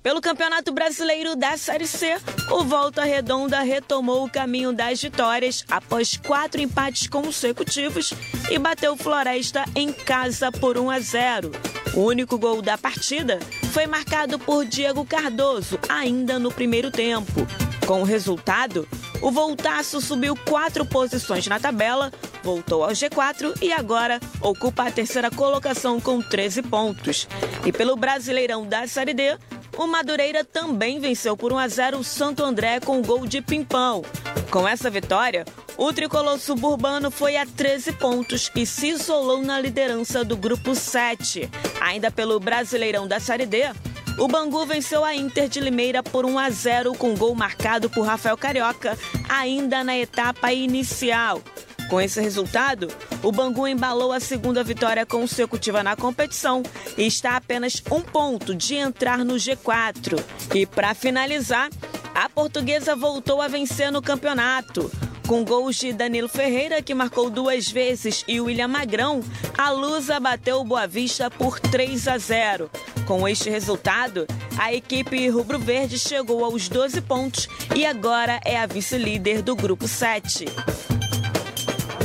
Pelo 0.03 0.19
Campeonato 0.19 0.73
Brasileiro 0.73 1.33
da 1.33 1.55
Série 1.55 1.87
C, 1.87 2.17
o 2.51 2.65
Volta 2.65 3.05
Redonda 3.05 3.61
retomou 3.61 4.25
o 4.25 4.29
caminho 4.29 4.73
das 4.73 5.01
vitórias 5.01 5.63
após 5.71 6.17
quatro 6.17 6.59
empates 6.59 7.07
consecutivos 7.07 8.13
e 8.51 8.59
bateu 8.59 8.97
Floresta 8.97 9.63
em 9.73 9.93
casa 9.93 10.51
por 10.51 10.77
1 10.77 10.91
a 10.91 10.99
0. 10.99 11.51
O 11.93 12.01
único 12.01 12.37
gol 12.37 12.61
da 12.61 12.77
partida 12.77 13.39
foi 13.71 13.87
marcado 13.87 14.37
por 14.37 14.65
Diego 14.65 15.05
Cardoso, 15.05 15.79
ainda 15.87 16.37
no 16.37 16.51
primeiro 16.51 16.91
tempo. 16.91 17.47
Com 17.87 18.01
o 18.01 18.05
resultado, 18.05 18.85
o 19.21 19.31
Voltaço 19.31 20.01
subiu 20.01 20.35
quatro 20.35 20.85
posições 20.85 21.47
na 21.47 21.61
tabela, 21.61 22.11
voltou 22.43 22.83
ao 22.83 22.91
G4 22.91 23.57
e 23.61 23.71
agora 23.71 24.19
ocupa 24.41 24.83
a 24.83 24.91
terceira 24.91 25.31
colocação 25.31 26.01
com 26.01 26.21
13 26.21 26.61
pontos. 26.63 27.25
E 27.65 27.71
pelo 27.71 27.95
Brasileirão 27.95 28.65
da 28.65 28.85
Série 28.85 29.13
D, 29.13 29.37
o 29.77 29.87
Madureira 29.87 30.43
também 30.43 30.99
venceu 30.99 31.35
por 31.35 31.51
1 31.51 31.57
a 31.57 31.67
0 31.67 31.97
o 31.99 32.03
Santo 32.03 32.43
André 32.43 32.79
com 32.79 33.01
gol 33.01 33.25
de 33.25 33.41
Pimpão. 33.41 34.03
Com 34.49 34.67
essa 34.67 34.89
vitória, 34.89 35.45
o 35.77 35.91
tricolor 35.91 36.37
suburbano 36.37 37.09
foi 37.09 37.37
a 37.37 37.45
13 37.45 37.93
pontos 37.93 38.51
e 38.55 38.65
se 38.65 38.89
isolou 38.89 39.41
na 39.41 39.59
liderança 39.59 40.23
do 40.23 40.37
grupo 40.37 40.75
7. 40.75 41.49
Ainda 41.81 42.11
pelo 42.11 42.39
Brasileirão 42.39 43.07
da 43.07 43.19
Série 43.19 43.45
D, 43.45 43.71
o 44.19 44.27
Bangu 44.27 44.65
venceu 44.65 45.03
a 45.03 45.15
Inter 45.15 45.49
de 45.49 45.59
Limeira 45.59 46.03
por 46.03 46.25
1 46.25 46.37
a 46.37 46.49
0 46.49 46.93
com 46.93 47.15
gol 47.15 47.33
marcado 47.33 47.89
por 47.89 48.05
Rafael 48.05 48.37
Carioca, 48.37 48.97
ainda 49.27 49.83
na 49.83 49.97
etapa 49.97 50.53
inicial. 50.53 51.41
Com 51.89 52.01
esse 52.01 52.19
resultado, 52.19 52.87
o 53.21 53.31
Bangu 53.31 53.67
embalou 53.67 54.11
a 54.11 54.19
segunda 54.19 54.63
vitória 54.63 55.05
consecutiva 55.05 55.83
na 55.83 55.95
competição 55.95 56.63
e 56.97 57.05
está 57.05 57.31
a 57.31 57.37
apenas 57.37 57.83
um 57.91 58.01
ponto 58.01 58.55
de 58.55 58.75
entrar 58.75 59.23
no 59.23 59.35
G4. 59.35 60.19
E 60.55 60.65
para 60.65 60.95
finalizar, 60.95 61.69
a 62.15 62.29
portuguesa 62.29 62.95
voltou 62.95 63.41
a 63.41 63.47
vencer 63.47 63.91
no 63.91 64.01
campeonato. 64.01 64.89
Com 65.27 65.43
gols 65.43 65.77
de 65.77 65.93
Danilo 65.93 66.27
Ferreira, 66.27 66.81
que 66.81 66.93
marcou 66.93 67.29
duas 67.29 67.69
vezes, 67.69 68.23
e 68.27 68.41
William 68.41 68.67
Magrão, 68.67 69.21
a 69.57 69.69
Lusa 69.71 70.19
bateu 70.19 70.59
o 70.59 70.65
Boa 70.65 70.85
Vista 70.85 71.29
por 71.29 71.59
3 71.59 72.07
a 72.07 72.17
0. 72.17 72.69
Com 73.05 73.27
este 73.27 73.49
resultado, 73.49 74.25
a 74.57 74.73
equipe 74.73 75.29
rubro-verde 75.29 75.97
chegou 75.97 76.43
aos 76.43 76.67
12 76.67 77.01
pontos 77.01 77.47
e 77.75 77.85
agora 77.85 78.39
é 78.45 78.57
a 78.57 78.65
vice-líder 78.65 79.41
do 79.41 79.55
grupo 79.55 79.87
7. 79.87 80.45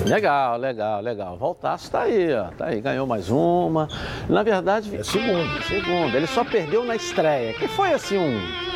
Legal, 0.06 0.56
legal, 0.56 1.00
legal. 1.00 1.36
Voltaço 1.36 1.84
está 1.84 2.02
aí, 2.02 2.32
ó. 2.32 2.44
Tá 2.56 2.66
aí, 2.66 2.80
ganhou 2.80 3.06
mais 3.06 3.30
uma. 3.30 3.88
Na 4.28 4.42
verdade, 4.42 4.96
é 4.96 5.02
segunda. 5.02 5.62
Segunda. 5.62 6.16
Ele 6.16 6.26
só 6.26 6.44
perdeu 6.44 6.84
na 6.84 6.96
estreia, 6.96 7.52
que 7.54 7.68
foi 7.68 7.92
assim 7.92 8.18
um 8.18 8.67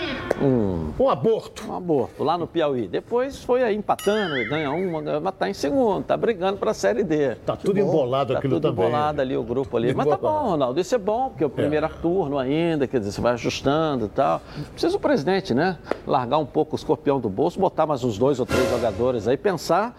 um, 0.42 0.92
um 0.98 1.08
aborto. 1.08 1.70
Um 1.70 1.76
aborto, 1.76 2.24
lá 2.24 2.36
no 2.36 2.46
Piauí. 2.46 2.88
Depois 2.88 3.42
foi 3.42 3.62
aí 3.62 3.76
empatando, 3.76 4.34
ganha 4.48 4.70
uma, 4.70 5.20
mas 5.20 5.34
tá 5.36 5.48
em 5.48 5.54
segundo, 5.54 6.04
tá 6.04 6.16
brigando 6.16 6.58
para 6.58 6.72
a 6.72 6.74
Série 6.74 7.04
D. 7.04 7.36
Tá 7.36 7.56
tudo 7.56 7.74
bom. 7.74 7.80
embolado 7.80 8.32
tá 8.32 8.38
aquilo 8.38 8.54
tudo 8.54 8.70
também. 8.70 8.86
embolado 8.88 9.20
ali, 9.20 9.36
o 9.36 9.42
grupo 9.42 9.76
ali. 9.76 9.94
Mas 9.94 10.06
tá 10.06 10.16
bom, 10.16 10.50
Ronaldo, 10.50 10.80
isso 10.80 10.94
é 10.94 10.98
bom, 10.98 11.28
porque 11.28 11.44
é 11.44 11.46
o 11.46 11.50
primeiro 11.50 11.86
é. 11.86 11.88
turno 11.88 12.38
ainda, 12.38 12.86
quer 12.86 12.98
dizer, 12.98 13.12
você 13.12 13.20
vai 13.20 13.32
ajustando 13.34 14.06
e 14.06 14.08
tal. 14.08 14.40
Precisa 14.72 14.96
o 14.96 15.00
presidente, 15.00 15.54
né? 15.54 15.78
Largar 16.06 16.38
um 16.38 16.46
pouco 16.46 16.74
o 16.74 16.76
escorpião 16.76 17.20
do 17.20 17.28
bolso, 17.28 17.58
botar 17.60 17.86
mais 17.86 18.02
uns 18.02 18.18
dois 18.18 18.40
ou 18.40 18.46
três 18.46 18.68
jogadores 18.70 19.28
aí, 19.28 19.36
pensar 19.36 19.96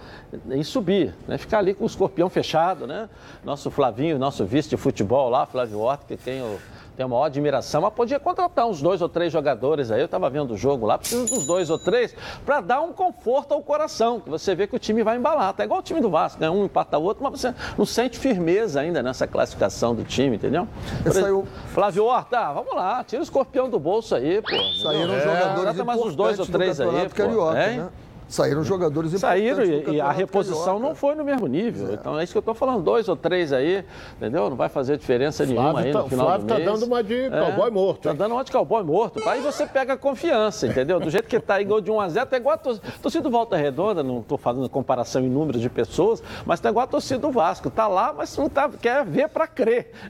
em 0.49 0.63
subir, 0.63 1.15
né? 1.27 1.37
Ficar 1.37 1.59
ali 1.59 1.73
com 1.73 1.83
o 1.83 1.87
escorpião 1.87 2.29
fechado, 2.29 2.85
né? 2.85 3.09
Nosso 3.43 3.71
Flavinho, 3.71 4.19
nosso 4.19 4.45
vice 4.45 4.69
de 4.69 4.77
futebol 4.77 5.29
lá, 5.29 5.45
Flávio 5.45 5.79
Horta, 5.79 6.05
que 6.07 6.17
tem 6.17 6.41
o 6.41 6.57
tenho 6.95 7.09
maior 7.09 7.25
admiração, 7.25 7.81
mas 7.81 7.93
podia 7.93 8.19
contratar 8.19 8.67
uns 8.67 8.81
dois 8.81 9.01
ou 9.01 9.09
três 9.09 9.31
jogadores 9.31 9.91
aí. 9.91 9.99
Eu 9.99 10.05
estava 10.05 10.29
vendo 10.29 10.51
o 10.51 10.57
jogo 10.57 10.85
lá, 10.85 10.97
precisa 10.97 11.25
dos 11.25 11.45
dois 11.45 11.69
ou 11.69 11.79
três 11.79 12.15
para 12.45 12.61
dar 12.61 12.81
um 12.81 12.93
conforto 12.93 13.53
ao 13.53 13.61
coração, 13.61 14.19
que 14.19 14.29
você 14.29 14.55
vê 14.55 14.67
que 14.67 14.75
o 14.75 14.79
time 14.79 15.03
vai 15.03 15.17
embalar. 15.17 15.53
Tá 15.53 15.63
igual 15.63 15.79
o 15.79 15.83
time 15.83 16.01
do 16.01 16.09
Vasco, 16.09 16.39
né? 16.39 16.49
Um 16.49 16.65
empata 16.65 16.97
o 16.97 17.03
outro, 17.03 17.23
mas 17.23 17.39
você 17.39 17.53
não 17.77 17.85
sente 17.85 18.17
firmeza 18.17 18.81
ainda 18.81 19.01
nessa 19.01 19.27
classificação 19.27 19.95
do 19.95 20.03
time, 20.03 20.35
entendeu? 20.35 20.67
Saiu... 21.11 21.47
Flávio 21.67 22.05
Horta, 22.05 22.51
vamos 22.53 22.73
lá, 22.75 23.03
tira 23.03 23.21
o 23.21 23.23
escorpião 23.23 23.69
do 23.69 23.79
bolso 23.79 24.15
aí, 24.15 24.41
pô. 24.41 24.81
Saíram 24.81 25.13
é, 25.13 25.21
jogadores 25.21 25.75
mais 25.83 25.99
uns 25.99 26.15
dois 26.15 26.39
ou 26.39 26.45
três 26.45 26.79
aí, 26.79 27.09
pô. 27.09 27.15
Carioca, 27.15 27.53
né? 27.53 27.89
Saíram 28.33 28.63
jogadores 28.63 29.11
Saíram 29.19 29.63
e, 29.63 29.91
e 29.91 30.01
a 30.01 30.11
reposição 30.11 30.63
Carioca. 30.63 30.87
não 30.87 30.95
foi 30.95 31.13
no 31.13 31.23
mesmo 31.23 31.45
nível. 31.45 31.91
É. 31.91 31.93
Então 31.93 32.19
é 32.19 32.23
isso 32.23 32.33
que 32.33 32.37
eu 32.37 32.41
estou 32.41 32.55
falando, 32.55 32.81
dois 32.81 33.07
ou 33.07 33.15
três 33.15 33.53
aí, 33.53 33.85
entendeu? 34.17 34.49
Não 34.49 34.57
vai 34.57 34.69
fazer 34.69 34.97
diferença 34.97 35.45
Flávio 35.45 35.61
nenhuma 35.61 35.79
aí 35.81 35.93
no 35.93 36.01
tá, 36.01 36.09
final 36.09 36.25
Flávio 36.25 36.47
do 36.47 36.53
mês. 36.55 36.65
tá 36.65 36.71
dando 36.71 36.85
uma 36.87 37.03
de 37.03 37.13
é, 37.13 37.29
cowboy 37.29 37.69
morto. 37.69 38.01
Tá 38.01 38.13
dando 38.13 38.31
uma 38.31 38.43
de 38.43 38.51
cowboy 38.51 38.83
morto. 38.83 39.29
Aí 39.29 39.39
você 39.39 39.67
pega 39.67 39.95
confiança, 39.95 40.65
entendeu? 40.65 40.99
Do 40.99 41.11
jeito 41.11 41.27
que 41.27 41.39
tá 41.39 41.55
aí, 41.55 41.63
gol 41.63 41.79
de 41.79 41.91
1 41.91 42.01
a 42.01 42.09
0 42.09 42.25
tá 42.25 42.37
igual 42.37 42.55
a 42.55 42.57
torcida, 42.57 42.87
torcida 43.03 43.21
do 43.21 43.29
Volta 43.29 43.55
Redonda, 43.55 44.01
não 44.01 44.21
estou 44.21 44.39
fazendo 44.39 44.67
comparação 44.67 45.21
em 45.21 45.29
números 45.29 45.61
de 45.61 45.69
pessoas, 45.69 46.23
mas 46.43 46.59
tá 46.59 46.69
igual 46.69 46.85
a 46.85 46.87
torcida 46.87 47.19
do 47.19 47.29
Vasco. 47.29 47.69
Tá 47.69 47.87
lá, 47.87 48.11
mas 48.13 48.35
não 48.35 48.49
tá, 48.49 48.67
quer 48.67 49.05
ver 49.05 49.29
para 49.29 49.45
crer. 49.45 49.91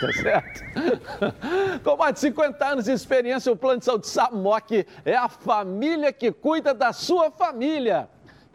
tá 0.00 0.12
certo? 0.20 0.60
Com 1.84 1.96
mais 1.96 2.14
de 2.14 2.20
50 2.20 2.66
anos 2.66 2.84
de 2.86 2.90
experiência, 2.90 3.52
o 3.52 3.56
Plano 3.56 3.78
de 3.78 3.84
Saúde 3.84 4.08
Samok 4.08 4.84
é 5.04 5.14
a 5.14 5.28
família 5.28 6.12
que 6.12 6.32
cuida 6.32 6.74
da 6.74 6.92
sua 6.92 7.30
família. 7.30 7.59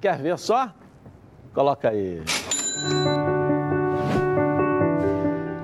Quer 0.02 0.18
ver 0.18 0.38
só? 0.40 0.74
Coloca 1.54 1.90
aí. 1.90 2.24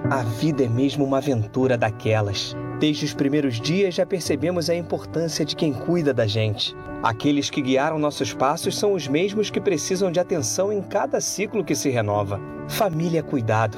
A 0.09 0.23
vida 0.23 0.63
é 0.63 0.67
mesmo 0.67 1.03
uma 1.03 1.17
aventura 1.17 1.77
daquelas. 1.77 2.55
Desde 2.79 3.05
os 3.05 3.13
primeiros 3.13 3.59
dias 3.59 3.95
já 3.95 4.05
percebemos 4.05 4.69
a 4.69 4.75
importância 4.75 5.43
de 5.43 5.55
quem 5.55 5.73
cuida 5.73 6.13
da 6.13 6.27
gente. 6.27 6.75
Aqueles 7.01 7.49
que 7.49 7.61
guiaram 7.61 7.97
nossos 7.97 8.33
passos 8.33 8.77
são 8.77 8.93
os 8.93 9.07
mesmos 9.07 9.49
que 9.49 9.59
precisam 9.59 10.11
de 10.11 10.19
atenção 10.19 10.71
em 10.71 10.81
cada 10.81 11.19
ciclo 11.19 11.63
que 11.63 11.73
se 11.73 11.89
renova. 11.89 12.39
Família 12.67 13.19
é 13.19 13.23
cuidado 13.23 13.77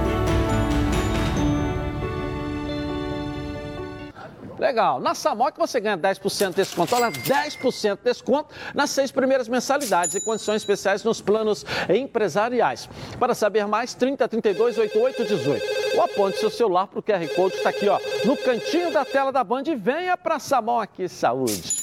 Legal. 4.61 4.99
Na 4.99 5.15
Samok 5.15 5.57
você 5.57 5.79
ganha 5.79 5.97
10% 5.97 6.49
de 6.49 6.55
desconto. 6.57 6.95
Olha, 6.95 7.11
10% 7.11 7.97
de 7.97 8.03
desconto 8.03 8.53
nas 8.75 8.91
seis 8.91 9.11
primeiras 9.11 9.47
mensalidades 9.47 10.13
e 10.13 10.23
condições 10.23 10.57
especiais 10.57 11.03
nos 11.03 11.19
planos 11.19 11.65
empresariais. 11.89 12.87
Para 13.17 13.33
saber 13.33 13.65
mais, 13.65 13.95
30 13.95 14.27
32 14.27 14.77
88 14.77 15.25
18. 15.25 15.65
Ou 15.95 16.03
aponte 16.03 16.37
seu 16.37 16.51
celular 16.51 16.85
para 16.85 16.99
o 16.99 17.01
QR 17.01 17.27
Code 17.35 17.53
que 17.53 17.57
está 17.57 17.71
aqui, 17.71 17.89
ó, 17.89 17.99
no 18.23 18.37
cantinho 18.37 18.91
da 18.91 19.03
tela 19.03 19.31
da 19.31 19.43
Band 19.43 19.63
e 19.65 19.75
venha 19.75 20.15
para 20.15 20.37
Samok 20.37 21.09
Saúde. 21.09 21.81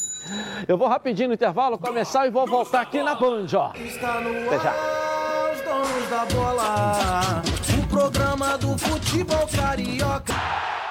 Eu 0.69 0.79
vou 0.79 0.87
rapidinho 0.87 1.29
no 1.29 1.35
intervalo 1.35 1.79
começar 1.79 2.29
e 2.29 2.31
vou 2.31 2.47
voltar 2.47 2.83
aqui 2.83 3.03
na 3.03 3.17
Band, 3.17 3.47
ó. 3.55 3.71
Até 3.71 4.61
já. 4.61 4.75
Os 5.53 5.61
donos 5.63 6.09
da 6.09 6.25
bola, 6.27 7.43
o 7.77 7.89
programa 7.89 8.57
do 8.57 8.79
futebol 8.79 9.49
carioca. 9.49 10.88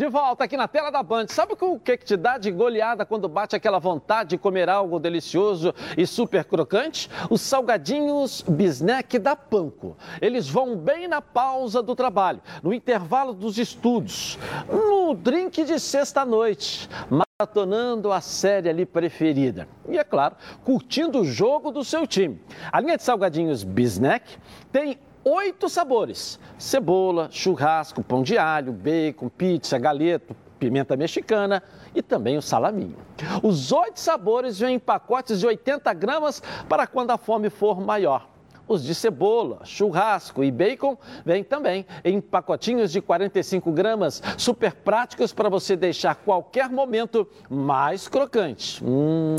De 0.00 0.08
volta 0.08 0.44
aqui 0.44 0.56
na 0.56 0.66
tela 0.66 0.90
da 0.90 1.02
Band. 1.02 1.26
Sabe 1.28 1.54
o 1.60 1.78
que, 1.78 1.94
te 1.98 2.16
dá 2.16 2.38
de 2.38 2.50
goleada 2.50 3.04
quando 3.04 3.28
bate 3.28 3.54
aquela 3.54 3.78
vontade 3.78 4.30
de 4.30 4.38
comer 4.38 4.66
algo 4.66 4.98
delicioso 4.98 5.74
e 5.94 6.06
super 6.06 6.42
crocante? 6.42 7.10
Os 7.28 7.42
salgadinhos 7.42 8.40
bisnack 8.40 9.18
da 9.18 9.36
Panko. 9.36 9.98
Eles 10.18 10.48
vão 10.48 10.74
bem 10.74 11.06
na 11.06 11.20
pausa 11.20 11.82
do 11.82 11.94
trabalho, 11.94 12.40
no 12.62 12.72
intervalo 12.72 13.34
dos 13.34 13.58
estudos, 13.58 14.38
no 14.72 15.12
drink 15.12 15.64
de 15.64 15.78
sexta-noite, 15.78 16.88
maratonando 17.10 18.10
a 18.10 18.22
série 18.22 18.70
ali 18.70 18.86
preferida. 18.86 19.68
E, 19.86 19.98
é 19.98 20.04
claro, 20.04 20.34
curtindo 20.64 21.20
o 21.20 21.24
jogo 21.26 21.70
do 21.70 21.84
seu 21.84 22.06
time. 22.06 22.40
A 22.72 22.80
linha 22.80 22.96
de 22.96 23.02
salgadinhos 23.02 23.62
bisnack 23.62 24.38
tem 24.72 24.98
oito 25.24 25.68
sabores: 25.68 26.38
cebola, 26.58 27.28
churrasco, 27.30 28.02
pão 28.02 28.22
de 28.22 28.38
alho, 28.38 28.72
bacon, 28.72 29.28
pizza, 29.28 29.78
galeto, 29.78 30.34
pimenta 30.58 30.96
mexicana 30.96 31.62
e 31.94 32.02
também 32.02 32.36
o 32.36 32.42
salaminho. 32.42 32.96
Os 33.42 33.72
oito 33.72 33.98
sabores 33.98 34.58
vêm 34.58 34.76
em 34.76 34.78
pacotes 34.78 35.40
de 35.40 35.46
80 35.46 35.92
gramas 35.94 36.42
para 36.68 36.86
quando 36.86 37.10
a 37.10 37.18
fome 37.18 37.50
for 37.50 37.80
maior. 37.80 38.28
Os 38.66 38.84
de 38.84 38.94
cebola, 38.94 39.60
churrasco 39.64 40.44
e 40.44 40.50
bacon 40.50 40.96
vêm 41.24 41.42
também 41.42 41.86
em 42.04 42.20
pacotinhos 42.20 42.92
de 42.92 43.00
45 43.00 43.72
gramas, 43.72 44.22
super 44.38 44.72
práticos 44.74 45.32
para 45.32 45.48
você 45.48 45.76
deixar 45.76 46.14
qualquer 46.14 46.68
momento 46.70 47.26
mais 47.48 48.08
crocante. 48.08 48.82
Hum, 48.84 49.36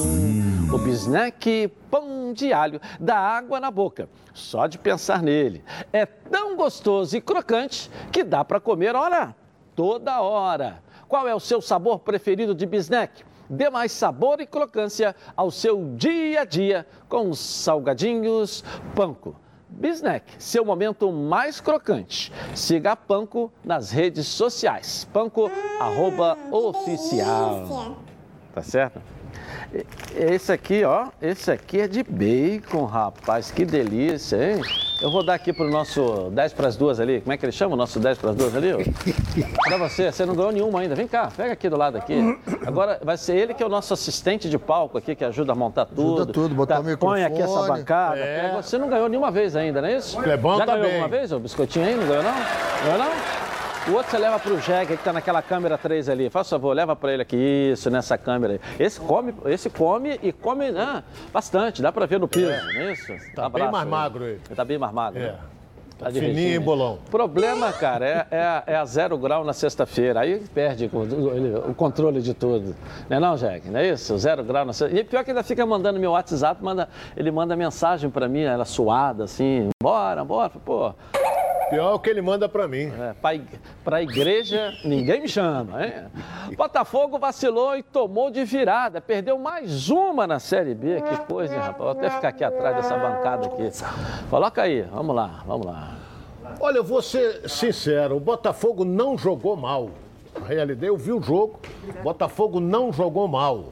o 0.73 0.77
bisnack 0.77 1.69
pão 1.89 2.33
de 2.33 2.51
alho 2.51 2.79
dá 2.99 3.17
água 3.17 3.59
na 3.59 3.71
boca, 3.71 4.09
só 4.33 4.67
de 4.67 4.77
pensar 4.77 5.21
nele. 5.21 5.63
É 5.91 6.05
tão 6.05 6.55
gostoso 6.55 7.15
e 7.15 7.21
crocante 7.21 7.89
que 8.11 8.23
dá 8.23 8.43
para 8.43 8.59
comer, 8.59 8.95
olha, 8.95 9.35
toda 9.75 10.21
hora. 10.21 10.81
Qual 11.07 11.27
é 11.27 11.35
o 11.35 11.39
seu 11.39 11.61
sabor 11.61 11.99
preferido 11.99 12.55
de 12.55 12.65
bisnack? 12.65 13.23
Dê 13.51 13.69
mais 13.69 13.91
sabor 13.91 14.39
e 14.39 14.47
crocância 14.47 15.15
ao 15.35 15.51
seu 15.51 15.93
dia 15.95 16.41
a 16.41 16.45
dia 16.45 16.87
com 17.09 17.29
os 17.29 17.39
salgadinhos 17.39 18.63
Panko. 18.95 19.35
Bisnack, 19.69 20.33
seu 20.37 20.65
momento 20.65 21.11
mais 21.11 21.61
crocante. 21.61 22.31
Siga 22.55 22.91
a 22.91 22.95
Panko 22.95 23.51
nas 23.63 23.89
redes 23.91 24.27
sociais. 24.27 25.07
Panko, 25.13 25.49
arroba 25.79 26.37
oficial. 26.51 27.97
Tá 28.53 28.61
certo? 28.61 29.01
Esse 30.15 30.51
aqui, 30.51 30.83
ó, 30.83 31.07
esse 31.21 31.49
aqui 31.49 31.79
é 31.79 31.87
de 31.87 32.03
bacon, 32.03 32.85
rapaz, 32.85 33.51
que 33.51 33.63
delícia, 33.63 34.35
hein? 34.35 34.61
Eu 35.01 35.09
vou 35.09 35.23
dar 35.25 35.33
aqui 35.33 35.51
pro 35.51 35.67
nosso 35.67 36.29
10 36.31 36.53
para 36.53 36.67
as 36.67 36.75
duas 36.75 36.99
ali. 36.99 37.21
Como 37.21 37.33
é 37.33 37.37
que 37.37 37.43
ele 37.43 37.51
chama 37.51 37.73
o 37.73 37.77
nosso 37.77 37.99
10 37.99 38.19
para 38.19 38.29
as 38.31 38.35
duas 38.35 38.55
ali? 38.55 38.71
Para 39.67 39.77
você, 39.77 40.11
você 40.11 40.25
não 40.27 40.35
ganhou 40.35 40.51
nenhuma 40.51 40.81
ainda. 40.81 40.93
Vem 40.93 41.07
cá, 41.07 41.31
pega 41.35 41.53
aqui 41.53 41.67
do 41.69 41.75
lado 41.75 41.97
aqui. 41.97 42.37
Agora 42.67 42.99
vai 43.03 43.17
ser 43.17 43.35
ele 43.35 43.53
que 43.55 43.63
é 43.63 43.65
o 43.65 43.69
nosso 43.69 43.93
assistente 43.93 44.47
de 44.47 44.59
palco 44.59 44.99
aqui, 44.99 45.15
que 45.15 45.25
ajuda 45.25 45.53
a 45.53 45.55
montar 45.55 45.85
tudo. 45.85 46.17
Ajuda 46.17 46.33
tudo, 46.33 46.53
botar 46.53 46.75
tá, 46.75 46.81
o 46.81 46.83
microfone. 46.83 47.13
Põe 47.13 47.23
aqui 47.23 47.41
essa 47.41 47.67
bancada. 47.67 48.19
É. 48.19 48.61
Você 48.61 48.77
não 48.77 48.89
ganhou 48.89 49.09
nenhuma 49.09 49.31
vez 49.31 49.55
ainda, 49.55 49.81
não 49.81 49.87
é 49.87 49.97
isso? 49.97 50.17
Bom 50.39 50.57
Já 50.57 50.65
tá 50.65 50.73
ganhou 50.73 50.87
bem. 50.87 51.01
alguma 51.01 51.07
vez 51.07 51.31
o 51.31 51.39
biscoitinho 51.39 51.85
aí? 51.85 51.95
Não 51.95 52.05
ganhou 52.05 52.23
não? 52.23 52.33
Ganhou 52.85 52.99
não? 52.99 53.60
O 53.87 53.93
outro 53.93 54.11
você 54.11 54.17
leva 54.19 54.37
para 54.37 54.53
o 54.53 54.59
Jeg, 54.59 54.85
que 54.85 54.93
está 54.93 55.11
naquela 55.11 55.41
câmera 55.41 55.75
3 55.75 56.07
ali. 56.07 56.29
Faz 56.29 56.47
favor, 56.47 56.71
leva 56.75 56.95
para 56.95 57.13
ele 57.13 57.23
aqui. 57.23 57.35
Isso, 57.35 57.89
nessa 57.89 58.15
câmera 58.15 58.53
aí. 58.53 58.59
Esse 58.79 58.99
come, 58.99 59.33
esse 59.45 59.69
come 59.71 60.19
e 60.21 60.31
come 60.31 60.71
né, 60.71 61.03
bastante. 61.33 61.81
Dá 61.81 61.91
para 61.91 62.05
ver 62.05 62.19
no 62.19 62.27
piso, 62.27 62.51
é. 62.51 62.61
não 62.61 62.81
é 62.81 62.93
isso? 62.93 63.11
Tá 63.35 63.47
um 63.47 63.49
bem 63.49 63.71
mais 63.71 63.87
magro 63.87 64.23
ele. 64.23 64.41
Tá 64.55 64.63
bem 64.63 64.77
mais 64.77 64.93
magro. 64.93 65.19
É. 65.19 65.31
Né? 65.31 65.37
Tá, 65.97 66.05
tá 66.05 66.11
fininho, 66.11 66.61
bolão. 66.61 66.99
O 67.07 67.09
problema, 67.09 67.73
cara, 67.73 68.07
é, 68.07 68.27
é, 68.31 68.63
é 68.73 68.75
a 68.75 68.85
zero 68.85 69.17
grau 69.17 69.43
na 69.43 69.53
sexta-feira. 69.53 70.19
Aí 70.19 70.39
perde 70.53 70.89
o, 70.93 71.69
o, 71.69 71.73
controle 71.73 72.21
de 72.21 72.35
tudo. 72.35 72.75
Não 73.09 73.17
é 73.17 73.19
não, 73.19 73.35
Jack? 73.35 73.67
Não 73.67 73.79
é 73.79 73.89
isso? 73.89 74.15
Zero 74.17 74.43
grau 74.43 74.63
na 74.63 74.73
sexta-feira. 74.73 75.05
E 75.05 75.09
pior 75.09 75.23
que 75.23 75.31
ainda 75.31 75.43
fica 75.43 75.65
mandando 75.65 75.99
meu 75.99 76.11
WhatsApp, 76.11 76.63
manda, 76.63 76.87
ele 77.17 77.31
manda 77.31 77.55
mensagem 77.55 78.11
para 78.11 78.27
mim, 78.27 78.41
ela 78.41 78.65
suada, 78.65 79.23
assim, 79.23 79.69
bora, 79.81 80.23
bora. 80.23 80.49
Pô, 80.49 80.93
Pior 81.71 81.91
é 81.91 81.93
o 81.93 81.99
que 81.99 82.09
ele 82.09 82.21
manda 82.21 82.49
para 82.49 82.67
mim. 82.67 82.91
É, 82.99 83.15
para 83.81 83.97
a 83.97 84.03
igreja, 84.03 84.73
ninguém 84.83 85.21
me 85.21 85.27
chama. 85.29 85.85
Hein? 85.85 85.93
Botafogo 86.57 87.17
vacilou 87.17 87.77
e 87.77 87.81
tomou 87.81 88.29
de 88.29 88.43
virada. 88.43 88.99
Perdeu 88.99 89.39
mais 89.39 89.89
uma 89.89 90.27
na 90.27 90.37
Série 90.37 90.75
B. 90.75 91.01
Que 91.01 91.17
coisa, 91.25 91.55
hein, 91.55 91.61
rapaz? 91.61 91.77
Vou 91.77 91.89
até 91.91 92.09
ficar 92.09 92.27
aqui 92.27 92.43
atrás 92.43 92.75
dessa 92.75 92.97
bancada 92.97 93.47
aqui. 93.47 93.69
Coloca 94.29 94.61
aí, 94.61 94.81
vamos 94.81 95.15
lá, 95.15 95.43
vamos 95.47 95.65
lá. 95.65 95.95
Olha, 96.59 96.77
eu 96.77 96.83
vou 96.83 97.01
ser 97.01 97.49
sincero, 97.49 98.17
o 98.17 98.19
Botafogo 98.19 98.83
não 98.83 99.17
jogou 99.17 99.55
mal. 99.55 99.91
Na 100.37 100.45
realidade, 100.45 100.87
eu 100.87 100.97
vi 100.97 101.13
o 101.13 101.21
jogo, 101.21 101.57
o 101.99 102.03
Botafogo 102.03 102.59
não 102.59 102.91
jogou 102.91 103.29
mal. 103.29 103.71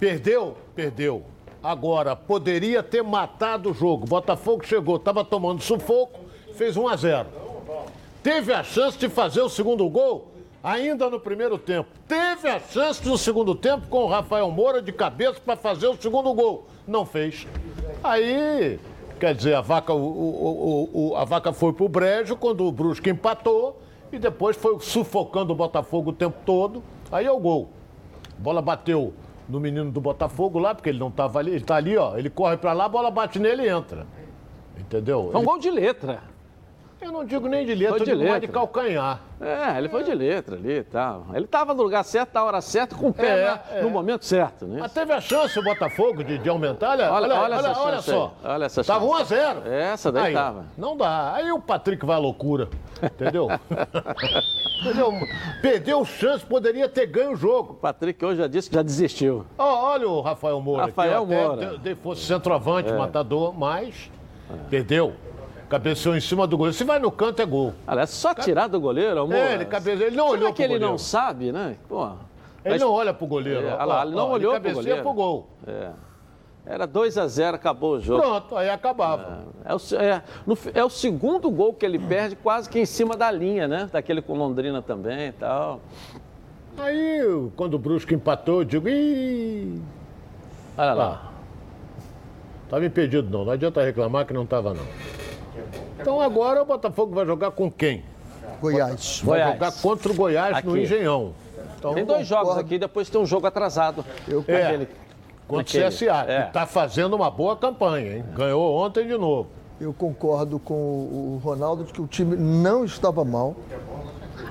Perdeu? 0.00 0.56
Perdeu. 0.74 1.24
Agora, 1.62 2.16
poderia 2.16 2.82
ter 2.82 3.02
matado 3.02 3.70
o 3.70 3.72
jogo. 3.72 4.04
Botafogo 4.04 4.66
chegou, 4.66 4.96
estava 4.96 5.24
tomando 5.24 5.62
sufoco, 5.62 6.23
fez 6.54 6.76
1 6.76 6.88
a 6.88 6.96
0. 6.96 7.26
Teve 8.22 8.52
a 8.52 8.62
chance 8.62 8.96
de 8.96 9.08
fazer 9.08 9.42
o 9.42 9.48
segundo 9.48 9.88
gol 9.88 10.32
ainda 10.62 11.10
no 11.10 11.20
primeiro 11.20 11.58
tempo. 11.58 11.90
Teve 12.08 12.48
a 12.48 12.58
chance 12.58 13.06
no 13.06 13.18
segundo 13.18 13.54
tempo 13.54 13.86
com 13.88 14.04
o 14.04 14.06
Rafael 14.06 14.50
Moura 14.50 14.80
de 14.80 14.92
cabeça 14.92 15.38
para 15.38 15.56
fazer 15.56 15.88
o 15.88 15.96
segundo 16.00 16.32
gol. 16.32 16.66
Não 16.88 17.04
fez. 17.04 17.46
Aí, 18.02 18.80
quer 19.20 19.34
dizer, 19.34 19.54
a 19.54 19.60
vaca, 19.60 19.92
o, 19.92 19.98
o, 19.98 20.90
o, 21.10 21.16
a 21.16 21.24
vaca 21.24 21.52
foi 21.52 21.74
pro 21.74 21.86
brejo 21.86 22.34
quando 22.34 22.64
o 22.64 22.72
Brusque 22.72 23.10
empatou 23.10 23.78
e 24.10 24.18
depois 24.18 24.56
foi 24.56 24.78
sufocando 24.80 25.52
o 25.52 25.56
Botafogo 25.56 26.10
o 26.10 26.14
tempo 26.14 26.38
todo. 26.46 26.82
Aí 27.12 27.26
é 27.26 27.32
o 27.32 27.38
gol. 27.38 27.68
A 28.38 28.42
bola 28.42 28.62
bateu 28.62 29.12
no 29.46 29.60
menino 29.60 29.90
do 29.90 30.00
Botafogo 30.00 30.58
lá, 30.58 30.74
porque 30.74 30.88
ele 30.88 30.98
não 30.98 31.08
estava 31.08 31.38
ali. 31.38 31.50
Ele 31.50 31.58
está 31.58 31.76
ali, 31.76 31.94
ó. 31.96 32.16
Ele 32.16 32.30
corre 32.30 32.56
para 32.56 32.72
lá, 32.72 32.86
a 32.86 32.88
bola 32.88 33.10
bate 33.10 33.38
nele 33.38 33.64
e 33.64 33.68
entra. 33.68 34.06
Entendeu? 34.78 35.30
É 35.34 35.36
um 35.36 35.44
gol 35.44 35.58
de 35.58 35.70
letra. 35.70 36.22
Eu 37.04 37.12
não 37.12 37.22
digo 37.22 37.46
nem 37.48 37.66
de 37.66 37.74
letra, 37.74 37.96
foi 37.98 38.06
de 38.06 38.10
eu 38.12 38.16
digo 38.16 38.32
letra. 38.32 38.40
de 38.40 38.48
calcanhar. 38.48 39.20
É, 39.38 39.76
ele 39.76 39.90
foi 39.90 40.02
de 40.04 40.14
letra 40.14 40.56
ali 40.56 40.78
e 40.78 40.82
tal. 40.82 41.26
Ele 41.34 41.44
estava 41.44 41.74
no 41.74 41.82
lugar 41.82 42.02
certo, 42.02 42.32
na 42.32 42.42
hora 42.42 42.62
certa, 42.62 42.96
com 42.96 43.08
o 43.08 43.12
pé 43.12 43.60
é, 43.72 43.78
é. 43.78 43.82
no 43.82 43.90
momento 43.90 44.24
certo. 44.24 44.64
Né? 44.64 44.78
Mas 44.80 44.90
teve 44.94 45.12
a 45.12 45.20
chance 45.20 45.58
o 45.58 45.62
Botafogo 45.62 46.24
de, 46.24 46.38
de 46.38 46.48
aumentar. 46.48 46.92
Olha, 46.92 47.12
olha, 47.12 47.34
olha, 47.34 47.56
olha, 47.58 47.78
olha 47.78 48.00
só. 48.00 48.34
Olha 48.42 48.64
essa 48.64 48.82
Tava 48.82 49.04
1 49.04 49.14
a 49.14 49.24
0 49.24 49.62
Essa 49.68 50.10
daí 50.10 50.28
aí, 50.28 50.32
tava. 50.32 50.64
Não 50.78 50.96
dá. 50.96 51.34
Aí 51.34 51.52
o 51.52 51.60
Patrick 51.60 52.06
vai 52.06 52.16
à 52.16 52.18
loucura. 52.18 52.70
Entendeu? 53.02 53.48
entendeu? 54.80 55.12
Perdeu 55.60 56.04
chance, 56.06 56.42
poderia 56.46 56.88
ter 56.88 57.06
ganho 57.06 57.32
o 57.32 57.36
jogo. 57.36 57.74
O 57.74 57.76
Patrick 57.76 58.24
hoje 58.24 58.38
já 58.38 58.46
disse 58.46 58.70
que 58.70 58.76
já 58.76 58.82
desistiu. 58.82 59.44
Oh, 59.58 59.62
olha 59.62 60.08
o 60.08 60.22
Rafael 60.22 60.58
Moura. 60.58 60.86
Rafael 60.86 61.26
Moura. 61.26 61.76
Até 61.76 61.94
fosse 61.94 62.22
centroavante, 62.22 62.88
é. 62.88 62.96
matador, 62.96 63.52
mas 63.52 64.10
perdeu. 64.70 65.12
Cabeceou 65.68 66.16
em 66.16 66.20
cima 66.20 66.46
do 66.46 66.56
goleiro. 66.56 66.76
Se 66.76 66.84
vai 66.84 66.98
no 66.98 67.10
canto, 67.10 67.40
é 67.40 67.46
gol. 67.46 67.74
Aliás, 67.86 68.10
só 68.10 68.34
tirar 68.34 68.68
do 68.68 68.80
goleiro, 68.80 69.22
amor. 69.22 69.34
É, 69.34 69.54
ele 69.54 69.64
cabeceou. 69.64 70.06
Ele 70.06 70.16
não 70.16 70.28
olhou 70.28 70.46
pro 70.48 70.54
que 70.54 70.62
ele 70.62 70.78
não 70.78 70.98
sabe, 70.98 71.52
né? 71.52 71.76
Pô, 71.88 72.04
ele 72.64 72.74
mas... 72.74 72.80
não 72.80 72.90
olha 72.90 73.12
pro 73.12 73.26
goleiro. 73.26 73.66
É, 73.66 73.74
ó, 73.74 73.84
lá, 73.84 74.02
ele 74.04 74.14
não 74.14 74.28
ó, 74.28 74.32
olhou 74.32 74.52
ele 74.54 74.60
pro 74.60 74.74
goleiro. 74.74 75.02
pro 75.02 75.12
gol. 75.12 75.48
É. 75.66 75.90
Era 76.66 76.86
2 76.86 77.18
a 77.18 77.26
0 77.26 77.56
acabou 77.56 77.96
o 77.96 78.00
jogo. 78.00 78.22
Pronto, 78.22 78.56
aí 78.56 78.70
acabava. 78.70 79.44
É, 79.64 79.72
é, 79.72 79.74
o, 79.74 80.02
é, 80.02 80.22
no, 80.46 80.58
é, 80.72 80.84
o, 80.84 80.88
segundo 80.88 81.50
gol 81.50 81.74
que 81.74 81.84
ele 81.84 81.98
perde 81.98 82.36
quase 82.36 82.70
que 82.70 82.78
em 82.78 82.86
cima 82.86 83.16
da 83.16 83.30
linha, 83.30 83.68
né? 83.68 83.88
Daquele 83.92 84.22
com 84.22 84.34
Londrina 84.34 84.80
também 84.80 85.28
e 85.28 85.32
tal. 85.32 85.80
Aí, 86.78 87.50
quando 87.54 87.74
o 87.74 87.78
Brusco 87.78 88.14
empatou, 88.14 88.60
eu 88.60 88.64
digo, 88.64 88.88
ih... 88.88 89.80
Olha 90.76 90.94
lá. 90.94 91.22
Ah, 91.22 91.34
tava 92.68 92.84
impedido 92.84 93.30
não, 93.30 93.44
não 93.44 93.52
adianta 93.52 93.82
reclamar 93.82 94.26
que 94.26 94.32
não 94.32 94.46
tava 94.46 94.72
não. 94.74 95.13
Então 95.98 96.20
agora 96.20 96.62
o 96.62 96.64
Botafogo 96.64 97.14
vai 97.14 97.26
jogar 97.26 97.50
com 97.50 97.70
quem? 97.70 98.04
Goiás. 98.60 99.20
Vai 99.24 99.40
Goiás. 99.40 99.54
jogar 99.54 99.72
contra 99.82 100.12
o 100.12 100.14
Goiás 100.14 100.56
aqui. 100.56 100.66
no 100.66 100.76
Engenhão. 100.78 101.32
Então, 101.78 101.94
tem 101.94 102.04
dois 102.04 102.26
jogos 102.26 102.56
aqui, 102.56 102.78
depois 102.78 103.10
tem 103.10 103.20
um 103.20 103.26
jogo 103.26 103.46
atrasado. 103.46 104.04
Eu 104.26 104.42
é, 104.48 104.66
aquele, 104.66 104.88
contra 105.46 105.86
o 105.86 105.90
CSA, 105.90 106.24
é. 106.26 106.42
que 106.42 106.48
está 106.48 106.66
fazendo 106.66 107.14
uma 107.14 107.30
boa 107.30 107.56
campanha, 107.56 108.16
hein? 108.16 108.24
Ganhou 108.34 108.74
ontem 108.74 109.06
de 109.06 109.18
novo. 109.18 109.48
Eu 109.80 109.92
concordo 109.92 110.58
com 110.58 110.74
o 110.74 111.40
Ronaldo 111.44 111.84
de 111.84 111.92
que 111.92 112.00
o 112.00 112.06
time 112.06 112.36
não 112.36 112.84
estava 112.84 113.24
mal. 113.24 113.54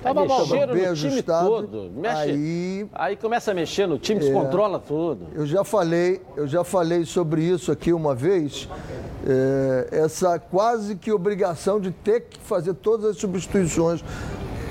Estava 0.04 0.26
mal, 0.26 0.46
bem 0.46 0.68
no 0.68 0.92
ajustado. 0.92 1.48
Todo. 1.48 1.92
Mexe, 1.96 2.18
aí, 2.18 2.88
aí 2.92 3.16
começa 3.16 3.52
a 3.52 3.54
mexer 3.54 3.88
no 3.88 3.98
time, 3.98 4.20
é, 4.20 4.24
descontrola 4.24 4.78
tudo. 4.78 5.28
Eu 5.34 5.46
já 5.46 5.64
falei, 5.64 6.22
eu 6.36 6.46
já 6.46 6.62
falei 6.64 7.06
sobre 7.06 7.42
isso 7.42 7.72
aqui 7.72 7.94
uma 7.94 8.14
vez 8.14 8.68
é, 9.26 9.88
essa 9.92 10.38
quase 10.38 10.98
que 10.98 11.10
obrigação 11.10 11.80
de 11.80 11.92
ter 11.92 12.22
que 12.22 12.38
fazer 12.40 12.74
todas 12.74 13.12
as 13.12 13.18
substituições. 13.18 14.04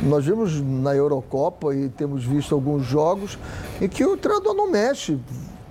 Nós 0.03 0.27
vimos 0.27 0.61
na 0.61 0.95
Eurocopa 0.95 1.75
e 1.75 1.89
temos 1.89 2.25
visto 2.25 2.55
alguns 2.55 2.85
jogos 2.85 3.39
em 3.81 3.89
que 3.89 4.05
o 4.05 4.17
treinador 4.17 4.53
não 4.53 4.71
mexe. 4.71 5.13
O 5.15 5.23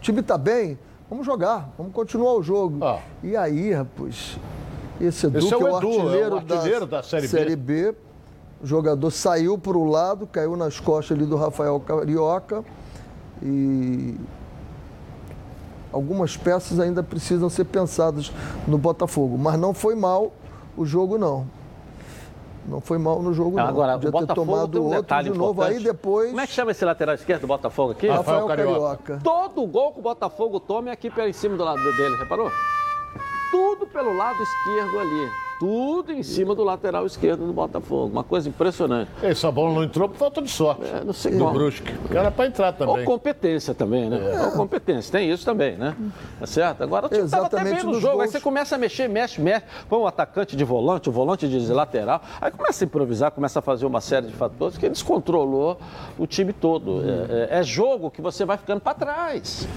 time 0.02 0.22
está 0.22 0.38
bem, 0.40 0.80
vamos 1.08 1.24
jogar, 1.26 1.70
vamos 1.78 1.94
continuar 1.94 2.34
o 2.34 2.42
jogo. 2.42 2.84
Ah. 2.84 3.00
E 3.22 3.36
aí, 3.36 3.74
rapaz, 3.74 4.40
esse 5.00 5.28
Edu, 5.28 5.38
esse 5.38 5.54
é, 5.54 5.58
o, 5.58 5.68
é 5.68 5.72
o 5.72 5.76
artilheiro, 5.76 6.16
é 6.16 6.30
o 6.30 6.36
artilheiro 6.38 6.86
da, 6.88 6.98
da, 6.98 7.04
Série, 7.04 7.28
série 7.28 7.56
B. 7.56 7.94
O 8.62 8.66
jogador 8.66 9.10
saiu 9.10 9.58
para 9.58 9.78
o 9.78 9.86
lado, 9.86 10.28
caiu 10.28 10.56
nas 10.56 10.80
costas 10.80 11.18
ali 11.18 11.26
do 11.26 11.36
Rafael 11.36 11.80
Carioca 11.80 12.64
e 13.42 14.16
algumas 15.92 16.38
peças 16.38 16.80
ainda 16.80 17.02
precisam 17.02 17.50
ser 17.50 17.66
pensadas 17.66 18.32
no 18.68 18.78
Botafogo. 18.78 19.38
Mas 19.38 19.60
não 19.60 19.74
foi 19.74 19.96
mal 19.96 20.32
o 20.78 20.86
jogo, 20.86 21.18
não. 21.18 21.48
Não 22.68 22.80
foi 22.80 23.00
mal 23.00 23.24
no 23.24 23.34
jogo, 23.34 23.58
não. 23.58 23.66
Agora, 23.66 23.94
Podia 23.94 24.10
o 24.10 24.12
Botafogo 24.12 24.46
tomado 24.46 24.72
tem 24.72 24.82
um 24.82 24.96
outro 24.96 25.24
de 25.24 25.30
novo. 25.32 25.52
Importante. 25.54 25.78
Aí 25.78 25.84
depois... 25.84 26.30
Como 26.30 26.42
é 26.42 26.46
que 26.46 26.54
chama 26.54 26.70
esse 26.70 26.86
lateral 26.86 27.16
esquerdo 27.16 27.42
do 27.42 27.48
Botafogo 27.48 27.94
aqui? 27.94 28.08
Rafael, 28.08 28.42
Rafael 28.42 28.48
Carioca. 28.48 28.98
Carioca. 28.98 29.24
Todo 29.24 29.66
gol 29.66 29.92
que 29.94 30.00
o 30.00 30.04
Botafogo 30.04 30.60
toma 30.60 30.90
é 30.90 30.94
aqui 30.94 31.12
em 31.28 31.34
cima 31.34 31.58
do 31.58 31.64
lado 31.64 31.82
dele, 31.82 32.16
reparou? 32.18 32.52
Tudo 33.52 33.86
pelo 33.86 34.14
lado 34.14 34.42
esquerdo 34.42 35.00
ali 35.00 35.30
tudo 35.62 36.12
em 36.12 36.24
cima 36.24 36.56
do 36.56 36.64
lateral 36.64 37.06
esquerdo 37.06 37.46
do 37.46 37.54
Botafogo. 37.54 38.12
Uma 38.12 38.24
coisa 38.24 38.50
impressionante. 38.50 39.12
Essa 39.22 39.52
bola 39.52 39.76
não 39.76 39.84
entrou 39.84 40.10
por 40.10 40.18
falta 40.18 40.42
de 40.42 40.50
sorte. 40.50 40.82
É, 40.84 41.04
não 41.04 41.14
sei 41.14 41.34
do 41.34 41.38
como. 41.38 41.54
Brusque. 41.54 41.94
Era 42.10 42.32
para 42.32 42.48
entrar 42.48 42.74
também. 42.74 42.98
Ou 42.98 43.04
competência 43.06 43.76
também, 43.76 44.10
né? 44.10 44.20
É. 44.34 44.46
Ou 44.48 44.54
competência, 44.54 45.12
tem 45.12 45.30
isso 45.30 45.46
também, 45.46 45.78
né? 45.78 45.96
Tá 46.40 46.48
certo? 46.48 46.82
Agora 46.82 47.06
o 47.06 47.10
time 47.10 47.26
estava 47.26 47.46
até 47.46 47.64
bem 47.64 47.74
no 47.84 48.00
jogo. 48.00 48.16
Gols. 48.16 48.22
Aí 48.24 48.28
você 48.30 48.40
começa 48.40 48.74
a 48.74 48.78
mexer, 48.80 49.08
mexe, 49.08 49.40
mexe. 49.40 49.64
Põe 49.88 50.00
um 50.00 50.08
atacante 50.08 50.56
de 50.56 50.64
volante, 50.64 51.10
o 51.10 51.12
um 51.12 51.14
volante 51.14 51.48
de 51.48 51.72
lateral. 51.72 52.24
Aí 52.42 52.50
começa 52.50 52.84
a 52.84 52.86
improvisar, 52.86 53.30
começa 53.30 53.60
a 53.60 53.62
fazer 53.62 53.86
uma 53.86 54.02
série 54.02 54.26
de 54.26 54.34
fatores 54.34 54.80
que 54.80 54.90
descontrolou 54.90 55.78
o 56.18 56.26
time 56.26 56.54
todo. 56.54 57.04
É, 57.04 57.58
é, 57.58 57.60
é 57.60 57.64
jogo 57.64 58.10
que 58.10 58.20
você 58.20 58.46
vai 58.46 58.58
ficando 58.58 58.82
para 58.82 58.96
trás. 58.96 59.68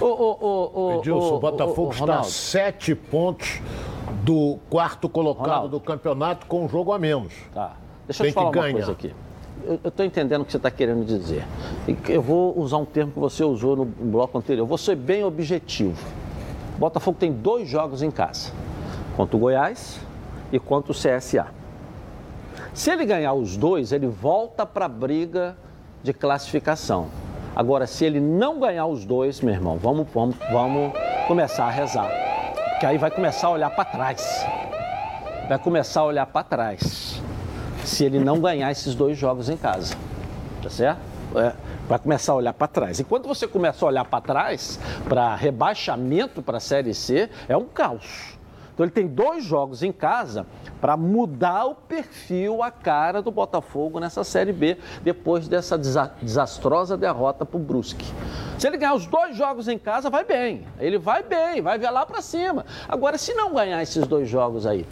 O, 0.00 0.04
o, 0.04 0.94
o, 0.94 0.98
Edilson, 0.98 1.34
o, 1.34 1.40
Botafogo 1.40 1.92
está 1.92 2.20
a 2.20 2.22
sete 2.22 2.94
pontos 2.94 3.60
do 4.22 4.58
quarto 4.68 5.08
colocado 5.08 5.46
Ronaldo. 5.46 5.78
do 5.78 5.80
campeonato 5.80 6.46
com 6.46 6.64
um 6.64 6.68
jogo 6.68 6.92
a 6.92 6.98
menos. 6.98 7.34
Tá. 7.54 7.76
Deixa 8.06 8.22
Tem 8.22 8.28
eu 8.28 8.32
te 8.32 8.34
falar 8.34 8.46
uma 8.48 8.52
ganhar. 8.52 8.72
coisa 8.72 8.92
aqui. 8.92 9.14
Eu 9.64 9.78
estou 9.84 10.06
entendendo 10.06 10.42
o 10.42 10.44
que 10.44 10.52
você 10.52 10.56
está 10.56 10.70
querendo 10.70 11.04
dizer. 11.04 11.44
Eu 12.08 12.22
vou 12.22 12.58
usar 12.58 12.78
um 12.78 12.84
termo 12.84 13.12
que 13.12 13.18
você 13.18 13.44
usou 13.44 13.76
no 13.76 13.84
bloco 13.84 14.38
anterior. 14.38 14.62
Eu 14.62 14.66
vou 14.66 14.78
ser 14.78 14.96
bem 14.96 15.22
objetivo. 15.22 16.02
Botafogo 16.78 17.18
tem 17.20 17.30
dois 17.30 17.68
jogos 17.68 18.02
em 18.02 18.10
casa. 18.10 18.52
Contra 19.16 19.36
o 19.36 19.38
Goiás 19.38 20.00
e 20.50 20.58
contra 20.58 20.92
o 20.92 20.94
CSA. 20.94 21.48
Se 22.72 22.90
ele 22.90 23.04
ganhar 23.04 23.34
os 23.34 23.56
dois, 23.56 23.92
ele 23.92 24.06
volta 24.06 24.64
para 24.64 24.86
a 24.86 24.88
briga 24.88 25.56
de 26.02 26.14
classificação. 26.14 27.08
Agora, 27.54 27.86
se 27.86 28.04
ele 28.04 28.20
não 28.20 28.60
ganhar 28.60 28.86
os 28.86 29.04
dois, 29.04 29.40
meu 29.40 29.54
irmão, 29.54 29.76
vamos, 29.76 30.06
vamos, 30.12 30.36
vamos 30.50 30.92
começar 31.26 31.64
a 31.64 31.70
rezar 31.70 32.30
que 32.80 32.86
aí 32.86 32.96
vai 32.96 33.10
começar 33.10 33.48
a 33.48 33.50
olhar 33.50 33.68
para 33.68 33.84
trás. 33.84 34.46
Vai 35.46 35.58
começar 35.58 36.00
a 36.00 36.04
olhar 36.04 36.24
para 36.24 36.42
trás. 36.42 37.20
Se 37.84 38.06
ele 38.06 38.18
não 38.18 38.40
ganhar 38.40 38.70
esses 38.70 38.94
dois 38.94 39.18
jogos 39.18 39.50
em 39.50 39.56
casa. 39.56 39.94
Tá 40.62 40.70
certo? 40.70 40.98
É, 41.36 41.52
vai 41.86 41.98
começar 41.98 42.32
a 42.32 42.36
olhar 42.36 42.54
para 42.54 42.66
trás. 42.66 42.98
E 42.98 43.04
quando 43.04 43.28
você 43.28 43.46
começa 43.46 43.84
a 43.84 43.88
olhar 43.88 44.06
para 44.06 44.22
trás, 44.22 44.80
para 45.06 45.34
rebaixamento 45.34 46.40
para 46.40 46.56
a 46.56 46.60
Série 46.60 46.94
C, 46.94 47.28
é 47.46 47.54
um 47.54 47.66
caos. 47.66 48.39
Então 48.80 48.86
ele 48.86 48.92
tem 48.92 49.06
dois 49.06 49.44
jogos 49.44 49.82
em 49.82 49.92
casa 49.92 50.46
para 50.80 50.96
mudar 50.96 51.66
o 51.66 51.74
perfil, 51.74 52.62
a 52.62 52.70
cara 52.70 53.20
do 53.20 53.30
Botafogo 53.30 54.00
nessa 54.00 54.24
Série 54.24 54.54
B, 54.54 54.78
depois 55.02 55.46
dessa 55.46 55.76
desastrosa 55.76 56.96
derrota 56.96 57.44
para 57.44 57.58
o 57.58 57.60
Brusque. 57.60 58.06
Se 58.58 58.66
ele 58.66 58.78
ganhar 58.78 58.94
os 58.94 59.06
dois 59.06 59.36
jogos 59.36 59.68
em 59.68 59.78
casa, 59.78 60.08
vai 60.08 60.24
bem. 60.24 60.66
Ele 60.78 60.96
vai 60.96 61.22
bem, 61.22 61.60
vai 61.60 61.78
ver 61.78 61.90
lá 61.90 62.06
para 62.06 62.22
cima. 62.22 62.64
Agora, 62.88 63.18
se 63.18 63.34
não 63.34 63.52
ganhar 63.52 63.82
esses 63.82 64.06
dois 64.06 64.26
jogos 64.30 64.66
aí, 64.66 64.86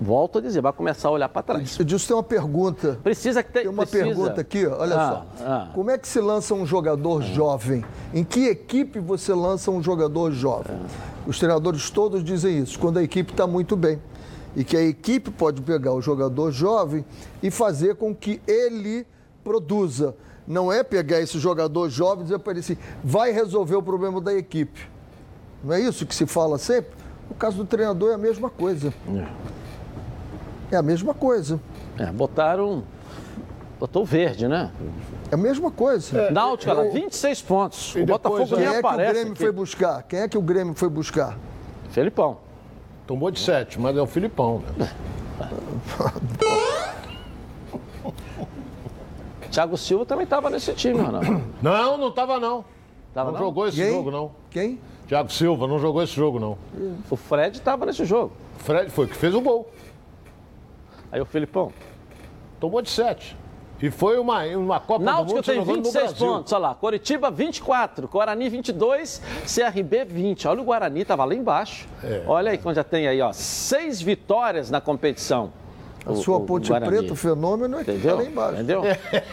volto 0.00 0.38
a 0.38 0.40
dizer, 0.40 0.62
vai 0.62 0.72
começar 0.72 1.08
a 1.08 1.12
olhar 1.12 1.28
para 1.28 1.42
trás. 1.42 1.78
Edilson, 1.78 2.06
tem 2.06 2.16
uma 2.16 2.22
pergunta. 2.22 2.98
Precisa 3.02 3.42
que 3.42 3.52
Tem 3.52 3.68
uma 3.68 3.82
precisa. 3.82 4.04
pergunta 4.04 4.40
aqui, 4.40 4.66
olha 4.66 4.96
ah, 4.98 5.10
só. 5.10 5.26
Ah. 5.44 5.68
Como 5.74 5.90
é 5.90 5.98
que 5.98 6.08
se 6.08 6.18
lança 6.18 6.54
um 6.54 6.64
jogador 6.64 7.20
ah. 7.20 7.26
jovem? 7.26 7.84
Em 8.14 8.24
que 8.24 8.48
equipe 8.48 9.00
você 9.00 9.34
lança 9.34 9.70
um 9.70 9.82
jogador 9.82 10.32
jovem? 10.32 10.78
Os 11.26 11.38
treinadores 11.38 11.90
todos 11.90 12.22
dizem 12.22 12.58
isso, 12.58 12.78
quando 12.78 12.98
a 12.98 13.02
equipe 13.02 13.32
está 13.32 13.46
muito 13.46 13.76
bem. 13.76 14.00
E 14.56 14.62
que 14.62 14.76
a 14.76 14.82
equipe 14.82 15.30
pode 15.30 15.62
pegar 15.62 15.92
o 15.92 16.00
jogador 16.00 16.52
jovem 16.52 17.04
e 17.42 17.50
fazer 17.50 17.96
com 17.96 18.14
que 18.14 18.40
ele 18.46 19.06
produza. 19.42 20.14
Não 20.46 20.72
é 20.72 20.82
pegar 20.82 21.20
esse 21.20 21.38
jogador 21.38 21.88
jovem 21.88 22.20
e 22.20 22.24
dizer 22.24 22.38
para 22.38 22.52
ele 22.52 22.60
assim, 22.60 22.76
vai 23.02 23.32
resolver 23.32 23.74
o 23.74 23.82
problema 23.82 24.20
da 24.20 24.32
equipe. 24.34 24.88
Não 25.62 25.72
é 25.72 25.80
isso 25.80 26.06
que 26.06 26.14
se 26.14 26.26
fala 26.26 26.58
sempre? 26.58 26.92
No 27.28 27.34
caso 27.34 27.56
do 27.56 27.64
treinador 27.64 28.10
é 28.10 28.14
a 28.14 28.18
mesma 28.18 28.50
coisa. 28.50 28.92
É, 30.70 30.74
é 30.74 30.76
a 30.76 30.82
mesma 30.82 31.14
coisa. 31.14 31.58
É, 31.98 32.12
botaram. 32.12 32.84
Botou 33.78 34.04
verde, 34.04 34.46
né? 34.48 34.70
É 35.30 35.34
a 35.34 35.38
mesma 35.38 35.70
coisa. 35.70 36.18
É, 36.18 36.30
Náutico, 36.30 36.72
eu... 36.72 36.92
26 36.92 37.42
pontos. 37.42 37.94
E 37.96 38.02
o 38.02 38.06
Botafogo 38.06 38.56
nem 38.56 38.66
aparece. 38.68 39.12
Quem 39.12 39.22
é 39.22 39.24
que 39.24 39.28
o 39.28 39.32
Grêmio 39.32 39.32
aqui. 39.32 39.42
foi 39.42 39.52
buscar? 39.52 40.02
Quem 40.04 40.20
é 40.20 40.28
que 40.28 40.38
o 40.38 40.42
Grêmio 40.42 40.74
foi 40.74 40.88
buscar? 40.88 41.38
Felipão. 41.90 42.38
Tomou 43.06 43.30
de 43.30 43.40
7, 43.40 43.80
mas 43.80 43.96
é 43.96 44.00
o 44.00 44.06
Filipão. 44.06 44.62
Né? 44.76 44.90
Thiago 49.50 49.76
Silva 49.76 50.04
também 50.04 50.24
estava 50.24 50.50
nesse 50.50 50.72
time, 50.72 51.00
Ronaldo. 51.00 51.42
Não, 51.62 51.96
não 51.96 52.08
estava 52.08 52.40
não. 52.40 52.64
Tava, 53.12 53.30
não, 53.30 53.38
não, 53.38 53.46
jogou 53.46 53.68
esse 53.68 53.76
Quem? 53.76 53.92
jogo, 53.92 54.10
não. 54.10 54.32
Quem? 54.50 54.80
Thiago 55.06 55.30
Silva 55.30 55.68
não 55.68 55.78
jogou 55.78 56.02
esse 56.02 56.12
jogo, 56.12 56.40
não. 56.40 56.58
O 57.08 57.14
Fred 57.14 57.56
estava 57.56 57.86
nesse 57.86 58.04
jogo. 58.04 58.32
Fred 58.58 58.90
foi 58.90 59.06
que 59.06 59.14
fez 59.14 59.32
o 59.32 59.40
gol. 59.40 59.70
Aí 61.12 61.20
o 61.20 61.24
Filipão. 61.24 61.72
Tomou 62.58 62.82
de 62.82 62.90
7. 62.90 63.36
E 63.84 63.90
foi 63.90 64.18
uma, 64.18 64.42
uma 64.46 64.80
Copa 64.80 65.04
Náutico 65.04 65.42
do 65.42 65.54
Mundo 65.56 65.66
tem 65.66 65.82
26 65.82 66.14
pontos, 66.14 66.54
olha 66.54 66.68
lá. 66.68 66.74
Coritiba 66.74 67.30
24, 67.30 68.08
Guarani 68.08 68.48
22, 68.48 69.20
CRB 69.44 70.06
20. 70.06 70.48
Olha 70.48 70.62
o 70.62 70.64
Guarani, 70.64 71.02
estava 71.02 71.22
lá 71.22 71.34
embaixo. 71.34 71.86
É. 72.02 72.22
Olha 72.26 72.52
aí 72.52 72.56
quando 72.56 72.76
já 72.76 72.84
tem 72.84 73.06
aí, 73.06 73.20
ó, 73.20 73.30
seis 73.34 74.00
vitórias 74.00 74.70
na 74.70 74.80
competição. 74.80 75.52
A 76.06 76.12
o, 76.12 76.16
sua 76.16 76.40
Ponte 76.40 76.70
Preta, 76.72 77.12
o 77.12 77.16
fenômeno 77.16 77.78
é 77.78 77.84
que 77.84 77.98
tá 77.98 78.14
lá 78.14 78.24
embaixo. 78.24 78.54
Entendeu? 78.54 78.82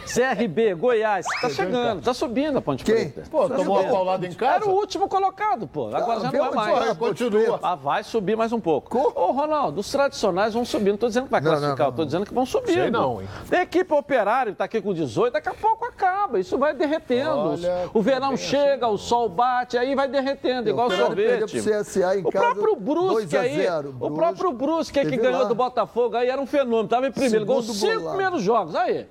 CRB, 0.07 0.75
Goiás, 0.75 1.25
tá 1.41 1.49
chegando, 1.49 2.01
tá 2.01 2.13
subindo 2.13 2.57
a 2.57 2.61
Ponte 2.61 2.83
Quem? 2.83 3.09
Preta. 3.09 3.29
Pô, 3.29 3.49
tá 3.49 3.55
tomou 3.55 3.79
a 3.79 3.83
paulada 3.83 4.25
em 4.25 4.33
casa? 4.33 4.55
Era 4.55 4.69
o 4.69 4.73
último 4.73 5.07
colocado, 5.07 5.67
pô. 5.67 5.87
Agora 5.87 6.19
ah, 6.19 6.21
já 6.21 6.31
não 6.31 6.45
é 6.45 6.51
mais. 6.51 6.79
Vai, 6.79 6.95
continua. 6.95 7.59
Ah, 7.61 7.75
vai 7.75 8.03
subir 8.03 8.37
mais 8.37 8.53
um 8.53 8.59
pouco. 8.59 8.97
Ô, 8.97 9.31
Ronaldo, 9.31 9.81
os 9.81 9.91
tradicionais 9.91 10.53
vão 10.53 10.63
subir. 10.63 10.91
Não 10.91 10.97
tô 10.97 11.07
dizendo 11.07 11.25
que 11.25 11.31
vai 11.31 11.41
classificar, 11.41 11.77
não, 11.77 11.85
não, 11.85 11.91
não. 11.91 11.97
tô 11.97 12.05
dizendo 12.05 12.25
que 12.25 12.33
vão 12.33 12.45
subir. 12.45 12.73
Sei 12.73 12.91
não, 12.91 13.21
hein? 13.21 13.27
Tem 13.49 13.59
equipe 13.59 13.93
operária, 13.93 14.53
tá 14.53 14.65
aqui 14.65 14.81
com 14.81 14.93
18, 14.93 15.33
daqui 15.33 15.49
a 15.49 15.53
pouco 15.53 15.85
acaba. 15.85 16.39
Isso 16.39 16.57
vai 16.57 16.73
derretendo. 16.73 17.51
Olha, 17.51 17.89
o 17.93 18.01
verão 18.01 18.37
chega, 18.37 18.85
assim, 18.85 18.95
o 18.95 18.97
sol 18.97 19.27
bate, 19.27 19.77
aí 19.77 19.95
vai 19.95 20.07
derretendo, 20.07 20.69
igual 20.69 20.87
o 20.87 20.91
sorvete. 20.91 21.61
CSA 21.61 22.17
em 22.17 22.21
o 22.21 22.31
casa, 22.31 22.45
próprio 22.45 22.75
Brusque 22.75 23.37
aí, 23.37 23.65
o 23.99 24.11
próprio 24.11 24.51
Brusque 24.51 25.05
que 25.05 25.17
ganhou 25.17 25.47
do 25.47 25.55
Botafogo 25.55 26.15
aí 26.15 26.29
era 26.29 26.41
um 26.41 26.45
fenômeno, 26.45 26.60
tava 26.87 27.07
em 27.07 27.11
primeiro 27.11 27.45
ele 27.45 27.63
cinco 27.63 28.09
primeiros 28.09 28.41
jogos. 28.43 28.75
Aí, 28.75 29.07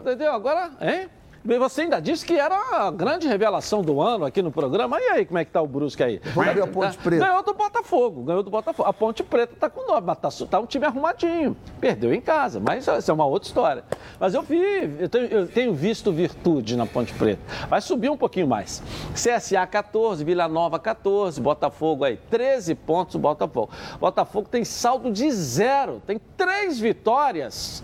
entendeu? 0.00 0.32
Agora, 0.32 0.70
hein? 0.80 1.08
Você 1.44 1.82
ainda 1.82 2.00
disse 2.00 2.26
que 2.26 2.38
era 2.38 2.56
a 2.72 2.90
grande 2.90 3.26
revelação 3.26 3.82
do 3.82 4.00
ano 4.00 4.24
aqui 4.24 4.42
no 4.42 4.50
programa. 4.50 5.00
E 5.00 5.04
aí, 5.10 5.24
como 5.24 5.38
é 5.38 5.44
que 5.44 5.50
tá 5.50 5.62
o 5.62 5.66
Brusque 5.66 6.02
aí? 6.02 6.20
Vamos 6.34 6.62
a 6.62 6.66
Ponte 6.66 6.98
Preta. 6.98 7.24
Ganhou 7.24 7.42
do 7.42 7.54
Botafogo, 7.54 8.22
ganhou 8.22 8.42
do 8.42 8.50
Botafogo. 8.50 8.88
A 8.88 8.92
Ponte 8.92 9.22
Preta 9.22 9.54
tá 9.58 9.70
com 9.70 9.86
nove, 9.86 10.06
mas 10.06 10.18
tá, 10.18 10.46
tá, 10.46 10.60
um 10.60 10.66
time 10.66 10.84
arrumadinho. 10.84 11.56
Perdeu 11.80 12.12
em 12.12 12.20
casa, 12.20 12.60
mas 12.60 12.86
essa 12.86 13.10
é 13.10 13.14
uma 13.14 13.24
outra 13.24 13.48
história. 13.48 13.84
Mas 14.18 14.34
eu 14.34 14.42
vi, 14.42 14.58
eu 14.98 15.08
tenho, 15.08 15.26
eu 15.26 15.48
tenho 15.48 15.74
visto 15.74 16.12
virtude 16.12 16.76
na 16.76 16.86
Ponte 16.86 17.12
Preta. 17.14 17.40
Vai 17.68 17.80
subir 17.80 18.10
um 18.10 18.16
pouquinho 18.16 18.46
mais. 18.46 18.82
CSA 19.14 19.66
14, 19.66 20.24
Vila 20.24 20.48
Nova 20.48 20.78
14, 20.78 21.40
Botafogo 21.40 22.04
aí 22.04 22.16
13 22.30 22.74
pontos 22.74 23.14
o 23.14 23.18
Botafogo. 23.18 23.70
Botafogo 24.00 24.48
tem 24.50 24.64
saldo 24.64 25.10
de 25.10 25.30
zero, 25.30 26.02
tem 26.06 26.20
três 26.36 26.78
vitórias 26.78 27.82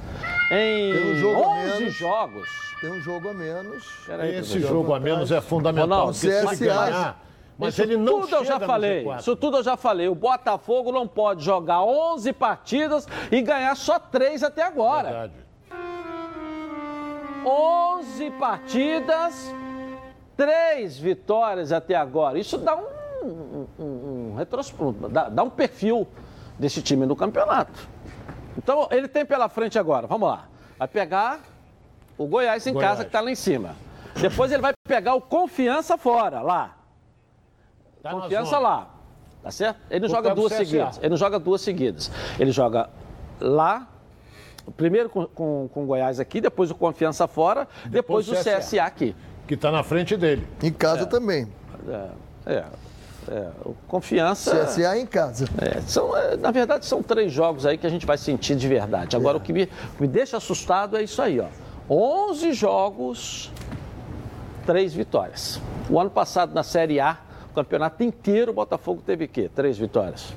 em 0.51 0.95
um 0.95 1.15
jogo 1.17 1.43
11 1.43 1.89
jogos 1.91 2.65
tem 2.81 2.93
um 2.93 3.01
jogo 3.01 3.31
a 3.31 3.35
menos. 3.35 3.85
Peraí, 4.07 4.37
Esse 4.37 4.61
jogo 4.61 4.93
a 4.93 5.01
menos 5.01 5.33
é 5.33 5.41
fundamental. 5.41 5.89
Ronaldo, 5.89 6.15
se 6.15 6.29
ele 6.29 6.57
ganhar, 6.57 7.19
mas 7.57 7.75
isso 7.75 7.83
ele 7.83 7.97
não 7.97 8.21
tudo 8.21 8.37
eu 8.37 8.45
já 8.45 8.61
falei. 8.61 9.07
Isso 9.19 9.37
tudo 9.37 9.57
eu 9.59 9.63
já 9.63 9.77
falei. 9.77 10.09
O 10.09 10.15
Botafogo 10.15 10.93
não 10.93 11.09
pode 11.09 11.43
jogar 11.43 11.83
11 11.83 12.33
partidas 12.35 13.09
e 13.31 13.41
ganhar 13.41 13.75
só 13.75 13.99
3 13.99 14.43
até 14.43 14.63
agora. 14.63 15.09
Verdade. 15.09 15.33
11 17.47 18.31
partidas, 18.33 19.55
3 20.37 20.99
vitórias 20.99 21.73
até 21.73 21.95
agora. 21.95 22.39
Isso 22.39 22.59
dá 22.59 22.77
um, 22.77 22.87
um, 23.23 23.67
um, 23.79 24.37
um 24.37 25.09
dá, 25.09 25.29
dá 25.29 25.43
um 25.43 25.51
perfil 25.51 26.07
desse 26.59 26.83
time 26.83 27.07
no 27.07 27.17
campeonato. 27.17 27.94
Então, 28.57 28.89
ele 28.91 29.09
tem 29.09 29.25
pela 29.25 29.49
frente 29.49 29.79
agora, 29.79 30.07
vamos 30.07 30.29
lá. 30.29 30.47
Vai 30.79 30.89
pegar 30.89 31.41
o 32.17 32.27
Goiás 32.27 32.67
em 32.67 32.73
Goiás. 32.73 32.91
casa 32.91 33.05
que 33.05 33.09
está 33.09 33.21
lá 33.21 33.31
em 33.31 33.35
cima. 33.35 33.75
Depois 34.21 34.53
ele 34.53 34.63
vai 34.63 34.73
pegar 34.87 35.15
o 35.15 35.21
Confiança 35.21 35.99
fora, 35.99 36.41
lá. 36.41 36.77
Tá 38.03 38.11
confiança 38.11 38.59
lá. 38.59 38.91
Tá 39.43 39.51
certo? 39.51 39.81
Ele 39.91 40.01
não 40.01 40.09
o 40.09 40.11
joga 40.11 40.35
duas 40.35 40.53
CSA. 40.53 40.65
seguidas. 40.65 40.99
Ele 40.99 41.09
não 41.09 41.17
joga 41.17 41.39
duas 41.39 41.61
seguidas. 41.61 42.11
Ele 42.39 42.53
joga 42.53 42.91
lá, 43.41 43.89
primeiro 44.77 45.09
com, 45.09 45.27
com, 45.27 45.69
com 45.73 45.83
o 45.85 45.87
Goiás 45.87 46.21
aqui, 46.21 46.41
depois 46.41 46.71
o 46.71 46.75
Confiança 46.75 47.27
fora, 47.27 47.67
depois, 47.87 48.27
depois 48.27 48.29
o 48.29 48.33
CSA. 48.33 48.59
CSA 48.59 48.85
aqui. 48.85 49.17
Que 49.47 49.55
está 49.55 49.71
na 49.71 49.83
frente 49.83 50.17
dele. 50.17 50.47
Em 50.63 50.73
casa 50.73 51.03
é. 51.03 51.07
também. 51.07 51.49
É, 52.47 52.55
é. 52.55 52.65
É, 53.29 53.49
confiança. 53.89 54.65
CSA 54.65 54.99
em 54.99 55.07
casa. 55.07 55.47
É, 55.61 55.81
são, 55.83 56.17
é, 56.17 56.37
na 56.37 56.51
verdade, 56.51 56.87
são 56.87 57.03
três 57.03 57.33
jogos 57.33 57.65
aí 57.65 57.79
que 57.79 57.87
a 57.87 57.91
gente 57.91 58.05
vai 58.05 58.19
sentir 58.19 58.57
de 58.57 58.69
verdade. 58.69 59.17
Agora, 59.17 59.37
é. 59.37 59.41
o 59.41 59.41
que 59.41 59.53
me, 59.53 59.69
me 59.99 60.07
deixa 60.07 60.37
assustado 60.37 60.97
é 60.97 61.03
isso 61.03 61.21
aí, 61.23 61.41
ó. 61.41 61.47
11 61.89 62.53
jogos, 62.53 63.53
3 64.67 64.95
vitórias. 64.95 65.61
O 65.89 66.01
ano 66.01 66.11
passado, 66.11 66.55
na 66.55 66.63
Série 66.63 66.99
A, 66.99 67.19
o 67.51 67.55
campeonato 67.55 68.03
inteiro, 68.03 68.53
o 68.53 68.55
Botafogo 68.55 69.03
teve 69.05 69.27
o 69.27 69.29
quê? 69.29 69.51
3 69.55 69.79
vitórias. 69.79 70.35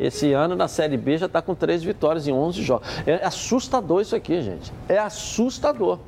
Esse 0.00 0.32
ano, 0.32 0.56
na 0.56 0.66
Série 0.66 0.96
B, 0.96 1.18
já 1.18 1.26
está 1.26 1.40
com 1.40 1.54
3 1.54 1.82
vitórias 1.82 2.26
em 2.26 2.32
11 2.32 2.62
jogos. 2.62 2.88
É 3.06 3.24
assustador 3.24 4.00
isso 4.00 4.16
aqui, 4.16 4.40
gente. 4.42 4.72
É 4.88 4.98
assustador. 4.98 5.98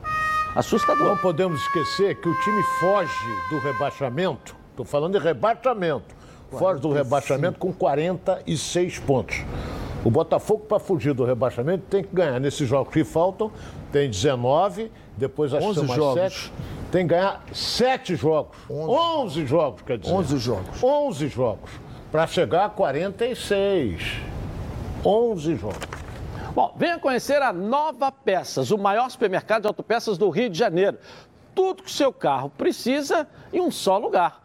Assustador. 0.57 1.07
Não 1.07 1.17
podemos 1.19 1.61
esquecer 1.61 2.19
que 2.21 2.29
o 2.29 2.41
time 2.41 2.63
foge 2.81 3.13
do 3.51 3.59
rebaixamento. 3.59 4.57
Estou 4.77 4.85
falando 4.85 5.19
de 5.19 5.25
rebaixamento. 5.25 6.15
Foge 6.51 6.83
do 6.83 6.93
rebaixamento 6.93 7.59
com 7.59 7.73
46 7.73 8.99
pontos. 8.99 9.43
O 10.05 10.11
Botafogo, 10.11 10.65
para 10.69 10.79
fugir 10.79 11.15
do 11.15 11.25
rebaixamento, 11.25 11.85
tem 11.89 12.05
que 12.05 12.15
ganhar 12.15 12.39
nesses 12.39 12.69
jogos 12.69 12.93
que 12.93 13.03
faltam. 13.03 13.51
Tem 13.91 14.11
19, 14.11 14.93
depois 15.17 15.55
acho 15.55 15.73
que 15.73 15.81
mais 15.81 15.97
jogos. 15.97 16.21
7. 16.21 16.53
Tem 16.93 17.09
que 17.09 17.15
ganhar 17.15 17.43
7 17.55 18.17
jogos. 18.17 18.55
11. 18.69 18.91
11 18.93 19.47
jogos, 19.47 19.81
quer 19.83 19.97
dizer. 19.97 20.15
11 20.15 20.39
jogos. 20.39 20.85
11 20.85 21.29
jogos. 21.29 21.71
Para 22.13 22.27
chegar 22.27 22.67
a 22.67 22.69
46. 22.69 24.03
11 25.03 25.57
jogos. 25.57 25.79
Bom, 26.55 26.75
venha 26.77 26.99
conhecer 26.99 27.41
a 27.41 27.51
Nova 27.51 28.13
Peças, 28.13 28.71
o 28.71 28.77
maior 28.77 29.11
supermercado 29.11 29.63
de 29.63 29.69
autopeças 29.69 30.19
do 30.19 30.29
Rio 30.29 30.51
de 30.51 30.59
Janeiro. 30.59 30.99
Tudo 31.55 31.83
que 31.83 31.89
o 31.89 31.93
seu 31.93 32.13
carro 32.13 32.51
precisa 32.51 33.27
em 33.51 33.61
um 33.63 33.71
só 33.71 33.97
lugar. 33.97 34.45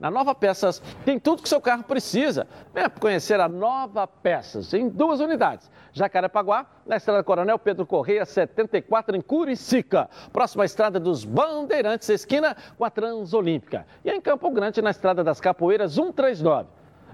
Na 0.00 0.10
Nova 0.10 0.34
Peças 0.34 0.82
tem 1.04 1.18
tudo 1.18 1.42
que 1.42 1.48
seu 1.48 1.60
carro 1.60 1.84
precisa. 1.84 2.48
Venha 2.72 2.88
conhecer 2.88 3.38
a 3.38 3.48
Nova 3.48 4.06
Peças 4.06 4.72
em 4.72 4.88
duas 4.88 5.20
unidades. 5.20 5.70
Jacarepaguá, 5.92 6.64
na 6.86 6.96
estrada 6.96 7.22
Coronel 7.22 7.58
Pedro 7.58 7.84
Correia, 7.84 8.24
74, 8.24 9.14
em 9.14 9.20
Curicica. 9.20 10.08
Próxima 10.32 10.64
estrada 10.64 10.98
dos 10.98 11.24
Bandeirantes, 11.24 12.08
esquina 12.08 12.56
com 12.78 12.84
a 12.84 12.90
Transolímpica. 12.90 13.86
E 14.02 14.10
em 14.10 14.20
Campo 14.22 14.50
Grande, 14.50 14.80
na 14.80 14.90
estrada 14.90 15.22
das 15.22 15.38
Capoeiras, 15.38 15.92
139. 15.92 16.68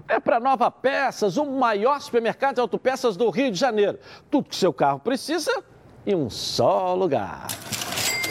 É 0.07 0.21
para 0.21 0.39
Nova 0.39 0.71
Peças, 0.71 1.35
o 1.35 1.45
maior 1.45 1.99
supermercado 1.99 2.55
de 2.55 2.61
autopeças 2.61 3.17
do 3.17 3.29
Rio 3.29 3.51
de 3.51 3.59
Janeiro. 3.59 3.99
Tudo 4.31 4.47
que 4.47 4.55
seu 4.55 4.71
carro 4.71 4.99
precisa 4.99 5.51
em 6.05 6.15
um 6.15 6.29
só 6.29 6.95
lugar. 6.95 7.47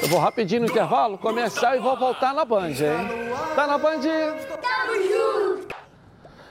Eu 0.02 0.08
vou 0.08 0.18
rapidinho 0.18 0.62
no 0.62 0.66
intervalo, 0.66 1.16
começar 1.18 1.76
e 1.76 1.80
vou 1.80 1.96
voltar 1.96 2.34
na 2.34 2.44
Band, 2.44 2.68
hein? 2.68 3.32
Tá 3.54 3.66
na 3.66 3.78
Band? 3.78 4.00
Tamo 4.00 4.94
junto! 5.02 5.74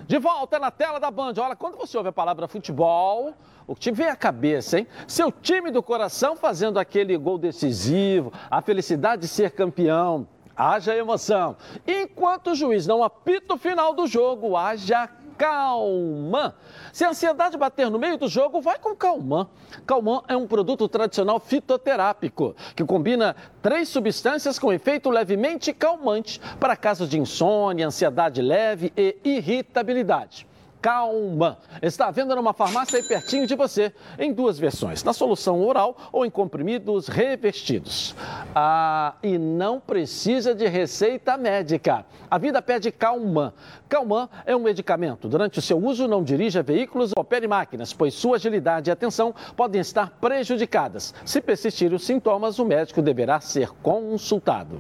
De 0.08 0.18
volta 0.18 0.60
na 0.60 0.72
tela 0.72 1.00
da 1.00 1.10
Band. 1.12 1.34
Olha, 1.38 1.56
quando 1.56 1.78
você 1.78 1.96
ouve 1.98 2.10
a 2.10 2.14
palavra 2.14 2.48
futebol, 2.48 3.34
o 3.68 3.76
que 3.76 3.92
vem 3.92 4.08
à 4.08 4.16
cabeça, 4.16 4.80
hein? 4.80 4.88
Seu 5.08 5.32
time 5.32 5.72
do 5.72 5.82
coração 5.82 6.36
fazendo 6.36 6.80
aquele 6.80 7.16
gol 7.18 7.38
decisivo, 7.38 8.32
a 8.50 8.62
felicidade 8.62 9.24
de 9.24 9.28
ser 9.28 9.52
campeão. 9.52 10.28
Haja 10.56 10.96
emoção. 10.96 11.58
Enquanto 11.86 12.52
o 12.52 12.56
juiz 12.56 12.88
não 12.88 13.04
apita 13.04 13.56
o 13.56 13.58
final 13.58 13.94
do 13.94 14.08
jogo, 14.08 14.56
haja 14.56 15.10
Calman. 15.38 16.54
Se 16.92 17.04
a 17.04 17.10
ansiedade 17.10 17.58
bater 17.58 17.90
no 17.90 18.00
meio 18.00 18.18
do 18.18 18.28
jogo, 18.28 18.62
vai 18.62 18.80
com 18.80 18.96
Calman. 18.96 19.48
Calman 19.86 20.22
é 20.28 20.36
um 20.36 20.48
produto 20.48 20.88
tradicional 20.88 21.40
fitoterápico 21.40 22.56
que 22.76 22.84
combina 22.84 23.36
três 23.62 23.90
substâncias 23.90 24.58
com 24.58 24.72
efeito 24.74 25.10
levemente 25.10 25.74
calmante 25.74 26.40
para 26.60 26.76
casos 26.76 27.10
de 27.10 27.20
insônia, 27.20 27.88
ansiedade 27.88 28.42
leve 28.42 28.92
e 28.96 29.18
irritabilidade. 29.24 30.48
Calman. 30.86 31.58
Está 31.82 32.06
à 32.06 32.12
venda 32.12 32.36
numa 32.36 32.54
farmácia 32.54 33.00
aí 33.00 33.04
pertinho 33.04 33.48
de 33.48 33.56
você, 33.56 33.92
em 34.20 34.32
duas 34.32 34.60
versões, 34.60 35.04
na 35.04 35.14
solução 35.14 35.66
oral 35.66 35.98
ou 36.12 36.24
em 36.24 36.30
comprimidos 36.30 37.08
revestidos. 37.08 38.16
Ah, 38.54 39.16
e 39.24 39.36
não 39.40 39.80
precisa 39.80 40.54
de 40.54 40.68
receita 40.68 41.38
médica. 41.38 42.06
A 42.30 42.38
vida 42.38 42.62
pede 42.62 42.92
Calman. 42.92 43.52
Calman 43.90 44.30
é 44.46 44.56
um 44.56 44.60
medicamento. 44.60 45.28
Durante 45.28 45.58
o 45.58 45.62
seu 45.62 45.84
uso, 45.84 46.08
não 46.08 46.24
dirija 46.24 46.62
veículos 46.62 47.14
ou 47.18 47.24
opere 47.24 47.48
máquinas, 47.48 47.92
pois 47.92 48.14
sua 48.14 48.36
agilidade 48.36 48.92
e 48.92 48.94
atenção 48.94 49.34
podem 49.58 49.82
estar 49.82 50.12
prejudicadas. 50.22 51.16
Se 51.26 51.42
persistirem 51.42 51.96
os 51.96 52.06
sintomas, 52.06 52.60
o 52.60 52.66
médico 52.66 53.02
deverá 53.02 53.40
ser 53.40 53.72
consultado. 53.82 54.80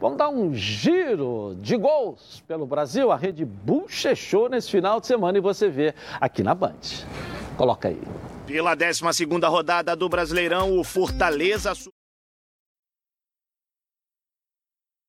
Vamos 0.00 0.18
dar 0.18 0.28
um 0.28 0.54
giro 0.54 1.56
de 1.60 1.76
gols 1.76 2.42
pelo 2.46 2.66
Brasil. 2.66 3.10
A 3.10 3.16
rede 3.16 3.44
bochechou 3.44 4.48
nesse 4.48 4.70
final 4.70 5.00
de 5.00 5.06
semana 5.06 5.38
e 5.38 5.40
você 5.40 5.68
vê 5.68 5.94
aqui 6.20 6.42
na 6.42 6.54
Band. 6.54 6.80
Coloca 7.56 7.88
aí. 7.88 8.00
Pela 8.46 8.74
12 8.74 9.02
rodada 9.48 9.96
do 9.96 10.08
Brasileirão, 10.08 10.78
o 10.78 10.84
Fortaleza. 10.84 11.72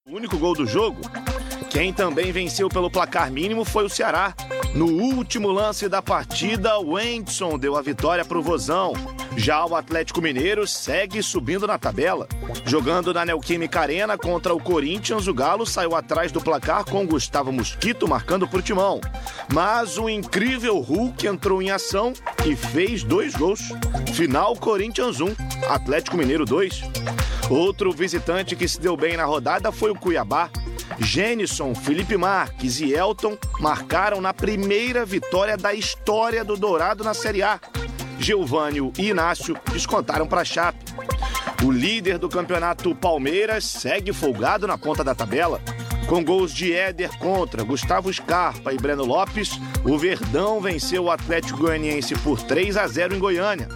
O 0.08 0.16
único 0.16 0.38
gol 0.38 0.56
do 0.56 0.66
jogo 0.66 1.02
quem 1.70 1.94
também 1.94 2.32
venceu 2.32 2.70
pelo 2.70 2.90
placar 2.90 3.30
mínimo 3.30 3.66
foi 3.66 3.86
o 3.86 3.90
Ceará. 3.90 4.34
No 4.74 4.86
último 4.86 5.50
lance 5.50 5.90
da 5.90 6.02
partida, 6.02 6.78
o 6.78 6.94
Wendson 6.94 7.58
deu 7.58 7.76
a 7.76 7.82
vitória 7.82 8.24
para 8.24 8.38
o 8.38 8.44
Vozão. 8.44 8.94
Já 9.36 9.66
o 9.66 9.76
Atlético 9.76 10.22
Mineiro 10.22 10.68
segue 10.68 11.22
subindo 11.22 11.68
na 11.68 11.78
tabela. 11.78 12.28
Jogando 12.66 13.14
na 13.14 13.26
Neoquímica 13.26 13.80
Arena 13.80 14.18
contra 14.18 14.54
o 14.54 14.60
Corinthians, 14.60 15.28
o 15.28 15.34
Galo 15.34 15.66
saiu 15.66 15.96
atrás 15.96 16.32
do 16.32 16.42
placar 16.42 16.86
com 16.86 17.06
Gustavo 17.06 17.52
Mosquito 17.52 18.08
marcando 18.08 18.48
por 18.48 18.62
timão. 18.62 19.00
Mas 19.52 19.98
o 19.98 20.10
incrível 20.10 20.80
Hulk 20.80 21.26
entrou 21.28 21.62
em 21.62 21.72
ação 21.72 22.14
e 22.46 22.56
fez 22.56 23.04
dois 23.04 23.36
gols. 23.36 23.62
Final 24.14 24.56
Corinthians 24.56 25.22
1, 25.22 25.36
Atlético 25.70 26.18
Mineiro 26.18 26.46
2. 26.46 26.82
Outro 27.50 27.92
visitante 27.92 28.56
que 28.56 28.68
se 28.68 28.80
deu 28.80 28.98
bem 28.98 29.16
na 29.16 29.26
rodada 29.26 29.72
foi 29.72 29.92
o 29.92 29.96
Cuiabá. 29.96 30.50
Gênison, 31.00 31.76
Felipe 31.76 32.18
Marques 32.18 32.80
e 32.80 32.94
Elton 32.94 33.38
marcaram 33.60 34.20
na 34.20 34.34
primeira 34.34 34.57
vitória 35.06 35.56
da 35.56 35.74
história 35.74 36.44
do 36.44 36.58
Dourado 36.58 37.04
na 37.04 37.14
Série 37.14 37.44
A. 37.44 37.60
Geovânio 38.20 38.92
e 38.98 39.10
Inácio 39.10 39.56
descontaram 39.72 40.28
para 40.28 40.42
a 40.42 40.46
Chape. 40.46 40.84
O 41.64 41.72
líder 41.72 42.18
do 42.18 42.28
campeonato 42.28 42.96
Palmeiras 42.96 43.66
segue 43.66 44.12
folgado 44.12 44.66
na 44.66 44.78
ponta 44.78 45.04
da 45.04 45.14
tabela. 45.14 45.62
Com 46.08 46.24
gols 46.24 46.54
de 46.54 46.74
Éder 46.74 47.18
contra 47.20 47.64
Gustavo 47.64 48.12
Scarpa 48.12 48.74
e 48.74 48.78
Breno 48.78 49.06
Lopes, 49.06 49.60
o 49.84 49.98
Verdão 49.98 50.60
venceu 50.62 51.04
o 51.04 51.12
Atlético 51.12 51.60
Goianiense 51.60 52.16
por 52.16 52.42
3 52.42 52.78
a 52.78 52.88
0 52.88 53.16
em 53.16 53.20
Goiânia. 53.20 53.68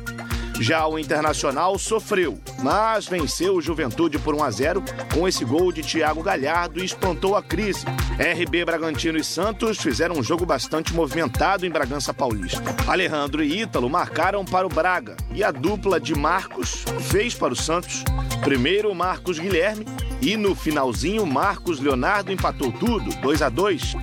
Já 0.62 0.86
o 0.86 1.00
Internacional 1.00 1.76
sofreu, 1.80 2.40
mas 2.62 3.08
venceu 3.08 3.56
o 3.56 3.62
Juventude 3.62 4.20
por 4.20 4.36
1 4.36 4.44
a 4.44 4.52
0 4.52 4.84
com 5.12 5.28
esse 5.28 5.44
gol 5.44 5.72
de 5.72 5.82
Thiago 5.82 6.22
Galhardo 6.22 6.80
e 6.80 6.86
espantou 6.86 7.36
a 7.36 7.42
crise. 7.42 7.84
RB 8.20 8.64
Bragantino 8.64 9.18
e 9.18 9.24
Santos 9.24 9.80
fizeram 9.80 10.14
um 10.20 10.22
jogo 10.22 10.46
bastante 10.46 10.94
movimentado 10.94 11.66
em 11.66 11.72
Bragança 11.72 12.14
Paulista. 12.14 12.62
Alejandro 12.88 13.44
e 13.44 13.64
Ítalo 13.64 13.90
marcaram 13.90 14.46
para 14.46 14.68
o 14.68 14.70
Braga 14.70 15.18
e 15.34 15.44
a 15.44 15.50
dupla 15.50 16.00
de 16.00 16.14
Marcos 16.14 16.86
fez 17.10 17.34
para 17.34 17.54
o 17.54 17.56
Santos. 17.56 18.04
Primeiro 18.44 18.94
Marcos 18.94 19.40
Guilherme 19.40 19.88
e 20.22 20.38
no 20.38 20.54
finalzinho 20.54 21.26
Marcos 21.26 21.80
Leonardo 21.80 22.32
empatou 22.32 22.72
tudo, 22.72 23.10
2 23.20 23.42
a 23.42 23.50
2. 23.50 23.96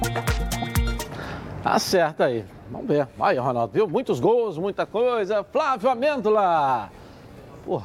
Acerta 1.64 2.24
aí. 2.24 2.57
Vamos 2.70 2.86
ver. 2.86 3.08
Aí, 3.18 3.38
Ronaldo, 3.38 3.72
viu? 3.72 3.88
Muitos 3.88 4.20
gols, 4.20 4.58
muita 4.58 4.84
coisa. 4.84 5.42
Flávio 5.44 5.88
Amêndola. 5.90 6.90
Pô, 7.64 7.82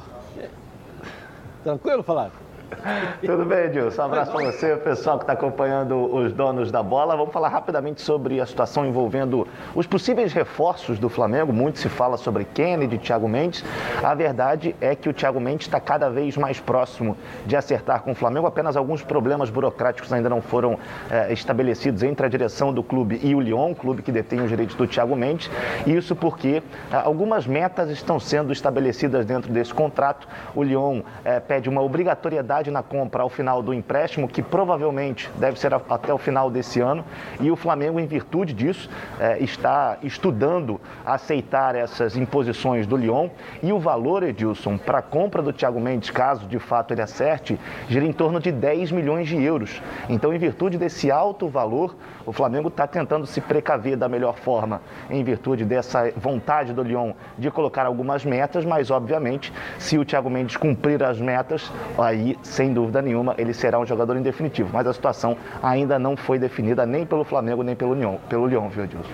tranquilo, 1.62 2.02
Flávio? 2.02 2.43
Tudo 3.24 3.44
bem, 3.44 3.66
Edilson? 3.66 4.02
Um 4.02 4.04
abraço 4.06 4.32
para 4.32 4.50
você, 4.50 4.76
pessoal 4.76 5.18
que 5.18 5.24
está 5.24 5.32
acompanhando 5.32 6.14
os 6.14 6.32
donos 6.32 6.70
da 6.70 6.82
bola. 6.82 7.16
Vamos 7.16 7.32
falar 7.32 7.48
rapidamente 7.48 8.00
sobre 8.00 8.40
a 8.40 8.46
situação 8.46 8.86
envolvendo 8.86 9.46
os 9.74 9.86
possíveis 9.86 10.32
reforços 10.32 10.98
do 10.98 11.08
Flamengo. 11.08 11.52
Muito 11.52 11.78
se 11.78 11.88
fala 11.88 12.16
sobre 12.16 12.44
Kennedy, 12.44 12.98
Thiago 12.98 13.28
Mendes. 13.28 13.64
A 14.02 14.14
verdade 14.14 14.74
é 14.80 14.94
que 14.94 15.08
o 15.08 15.12
Thiago 15.12 15.40
Mendes 15.40 15.66
está 15.66 15.80
cada 15.80 16.08
vez 16.10 16.36
mais 16.36 16.60
próximo 16.60 17.16
de 17.46 17.56
acertar 17.56 18.02
com 18.02 18.12
o 18.12 18.14
Flamengo. 18.14 18.46
Apenas 18.46 18.76
alguns 18.76 19.02
problemas 19.02 19.50
burocráticos 19.50 20.12
ainda 20.12 20.28
não 20.28 20.40
foram 20.40 20.78
é, 21.10 21.32
estabelecidos 21.32 22.02
entre 22.02 22.26
a 22.26 22.28
direção 22.28 22.72
do 22.72 22.82
clube 22.82 23.20
e 23.22 23.34
o 23.34 23.40
Lyon, 23.40 23.74
clube 23.74 24.02
que 24.02 24.12
detém 24.12 24.40
os 24.40 24.48
direitos 24.48 24.74
do 24.76 24.86
Thiago 24.86 25.16
Mendes. 25.16 25.50
Isso 25.86 26.14
porque 26.14 26.62
é, 26.92 26.96
algumas 26.96 27.46
metas 27.46 27.90
estão 27.90 28.18
sendo 28.18 28.52
estabelecidas 28.52 29.24
dentro 29.26 29.52
desse 29.52 29.72
contrato. 29.72 30.26
O 30.54 30.62
Lyon 30.62 31.02
é, 31.24 31.40
pede 31.40 31.68
uma 31.68 31.82
obrigatoriedade 31.82 32.63
na 32.70 32.82
compra 32.82 33.22
ao 33.22 33.28
final 33.28 33.62
do 33.62 33.72
empréstimo, 33.72 34.28
que 34.28 34.42
provavelmente 34.42 35.30
deve 35.36 35.58
ser 35.58 35.74
até 35.74 36.12
o 36.12 36.18
final 36.18 36.50
desse 36.50 36.80
ano, 36.80 37.04
e 37.40 37.50
o 37.50 37.56
Flamengo, 37.56 37.98
em 38.00 38.06
virtude 38.06 38.52
disso, 38.52 38.88
é, 39.18 39.38
está 39.38 39.98
estudando 40.02 40.80
aceitar 41.04 41.74
essas 41.74 42.16
imposições 42.16 42.86
do 42.86 42.96
Lyon. 42.96 43.28
E 43.62 43.72
o 43.72 43.78
valor, 43.78 44.22
Edilson, 44.22 44.76
para 44.78 44.98
a 44.98 45.02
compra 45.02 45.42
do 45.42 45.52
Thiago 45.52 45.80
Mendes, 45.80 46.10
caso 46.10 46.46
de 46.46 46.58
fato 46.58 46.92
ele 46.92 47.02
acerte, 47.02 47.58
gira 47.88 48.04
em 48.04 48.12
torno 48.12 48.40
de 48.40 48.50
10 48.50 48.92
milhões 48.92 49.28
de 49.28 49.42
euros. 49.42 49.82
Então, 50.08 50.32
em 50.32 50.38
virtude 50.38 50.78
desse 50.78 51.10
alto 51.10 51.48
valor, 51.48 51.94
o 52.26 52.32
Flamengo 52.32 52.68
está 52.68 52.86
tentando 52.86 53.26
se 53.26 53.40
precaver 53.40 53.96
da 53.96 54.08
melhor 54.08 54.36
forma, 54.36 54.80
em 55.10 55.22
virtude 55.22 55.64
dessa 55.64 56.10
vontade 56.16 56.72
do 56.72 56.82
Lyon 56.82 57.12
de 57.38 57.50
colocar 57.50 57.86
algumas 57.86 58.24
metas, 58.24 58.64
mas 58.64 58.90
obviamente, 58.90 59.52
se 59.78 59.98
o 59.98 60.04
Thiago 60.04 60.30
Mendes 60.30 60.56
cumprir 60.56 61.02
as 61.02 61.20
metas, 61.20 61.70
aí 61.98 62.38
sem 62.44 62.72
dúvida 62.72 63.02
nenhuma 63.02 63.34
ele 63.38 63.52
será 63.52 63.78
um 63.78 63.86
jogador 63.86 64.16
indefinitivo. 64.16 64.70
Mas 64.72 64.86
a 64.86 64.92
situação 64.92 65.36
ainda 65.62 65.98
não 65.98 66.16
foi 66.16 66.38
definida 66.38 66.86
nem 66.86 67.04
pelo 67.04 67.24
Flamengo 67.24 67.62
nem 67.62 67.74
pelo 67.74 67.94
Lyon, 67.94 68.16
pelo 68.28 68.46
Lyon 68.46 68.68
viu, 68.68 68.84
Edilson? 68.84 69.10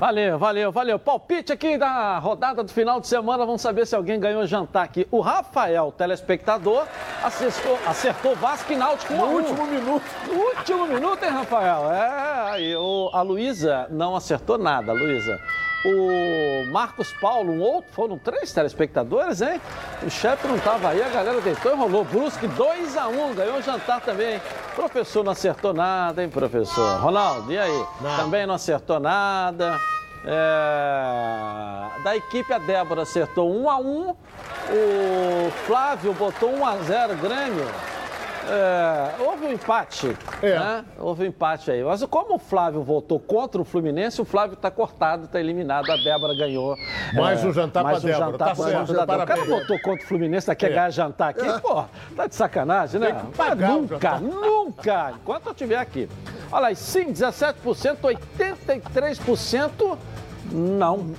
Valeu, 0.00 0.38
valeu, 0.38 0.72
valeu. 0.72 0.98
Palpite 0.98 1.52
aqui 1.52 1.76
da 1.76 2.18
rodada 2.18 2.64
do 2.64 2.72
final 2.72 3.00
de 3.00 3.06
semana. 3.06 3.44
Vamos 3.44 3.60
saber 3.60 3.86
se 3.86 3.94
alguém 3.94 4.18
ganhou 4.18 4.46
jantar 4.46 4.82
aqui. 4.82 5.06
O 5.10 5.20
Rafael, 5.20 5.92
telespectador, 5.92 6.86
acertou, 7.22 7.78
acertou 7.86 8.34
Vasco 8.34 8.72
e 8.72 8.76
Náutico 8.76 9.12
no 9.12 9.26
último 9.26 9.66
minuto. 9.66 10.04
No 10.26 10.34
último 10.40 10.86
minuto, 10.86 11.22
hein, 11.22 11.30
Rafael? 11.30 11.92
É, 11.92 12.50
aí 12.50 12.76
o, 12.76 13.10
a 13.12 13.20
Luísa 13.20 13.88
não 13.90 14.16
acertou 14.16 14.56
nada, 14.56 14.90
Luísa. 14.90 15.38
O 15.84 16.70
Marcos 16.70 17.10
Paulo, 17.14 17.52
um 17.52 17.60
outro, 17.60 17.90
foram 17.92 18.18
três 18.18 18.52
telespectadores, 18.52 19.40
hein? 19.40 19.60
O 20.02 20.10
chefe 20.10 20.46
não 20.46 20.56
estava 20.56 20.90
aí, 20.90 21.02
a 21.02 21.08
galera 21.08 21.40
deitou 21.40 21.72
e 21.72 21.74
rolou. 21.74 22.04
Brusque 22.04 22.46
2 22.46 22.96
a 22.98 23.08
1 23.08 23.24
um, 23.24 23.34
ganhou 23.34 23.56
o 23.56 23.62
jantar 23.62 24.00
também. 24.02 24.34
Hein? 24.34 24.42
Professor 24.76 25.24
não 25.24 25.32
acertou 25.32 25.72
nada, 25.72 26.22
hein, 26.22 26.28
professor? 26.28 27.00
Ronaldo, 27.00 27.50
e 27.50 27.58
aí? 27.58 27.84
Nada. 28.00 28.22
Também 28.22 28.46
não 28.46 28.54
acertou 28.54 29.00
nada. 29.00 29.78
É... 30.24 32.02
Da 32.02 32.14
equipe, 32.14 32.52
a 32.52 32.58
Débora 32.58 33.02
acertou 33.02 33.50
1 33.50 33.62
um 33.62 33.70
a 33.70 33.78
1 33.78 33.86
um. 33.86 34.10
O 34.10 35.50
Flávio 35.66 36.12
botou 36.12 36.50
1 36.56 36.66
a 36.66 36.76
0 36.76 37.16
Grêmio. 37.16 37.66
É, 38.50 39.14
houve 39.22 39.46
um 39.46 39.52
empate, 39.52 40.16
é. 40.42 40.58
né? 40.58 40.84
Houve 40.98 41.22
um 41.22 41.26
empate 41.26 41.70
aí. 41.70 41.84
Mas 41.84 42.02
como 42.04 42.34
o 42.34 42.38
Flávio 42.38 42.82
votou 42.82 43.20
contra 43.20 43.60
o 43.60 43.64
Fluminense, 43.64 44.20
o 44.20 44.24
Flávio 44.24 44.54
está 44.54 44.70
cortado, 44.70 45.26
está 45.26 45.38
eliminado. 45.38 45.90
A 45.90 45.96
Débora 45.96 46.34
ganhou. 46.34 46.74
Mais 47.14 47.44
é, 47.44 47.46
um 47.46 47.52
jantar 47.52 47.84
para 47.84 47.96
a 47.96 48.00
Débora. 48.00 48.32
Jantar 48.32 48.48
tá 48.48 48.54
certo, 48.56 48.92
o 48.92 49.26
cara 49.26 49.44
votou 49.44 49.78
contra 49.80 50.04
o 50.04 50.08
Fluminense, 50.08 50.46
tá 50.46 50.54
quer 50.54 50.72
é. 50.72 50.74
ganhar 50.74 50.90
jantar 50.90 51.28
aqui. 51.30 51.46
É. 51.46 51.58
Pô, 51.60 51.84
tá 52.16 52.26
de 52.26 52.34
sacanagem, 52.34 53.00
né? 53.00 53.22
nunca, 53.56 54.18
nunca. 54.18 55.12
Enquanto 55.12 55.46
eu 55.46 55.52
estiver 55.52 55.76
aqui. 55.76 56.08
Olha 56.50 56.66
aí, 56.68 56.76
sim, 56.76 57.12
17%, 57.12 57.98
83% 58.36 59.96
não. 60.50 61.14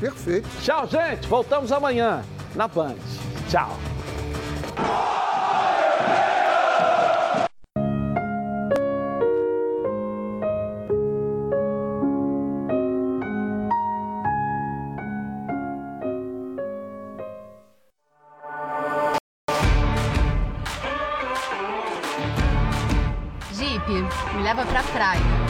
Perfeito. 0.00 0.48
Tchau, 0.60 0.86
gente. 0.88 1.28
Voltamos 1.28 1.70
amanhã 1.70 2.22
na 2.54 2.66
Band. 2.66 2.96
Tchau. 3.48 3.70
Pra 24.72 24.82
praia. 24.84 25.41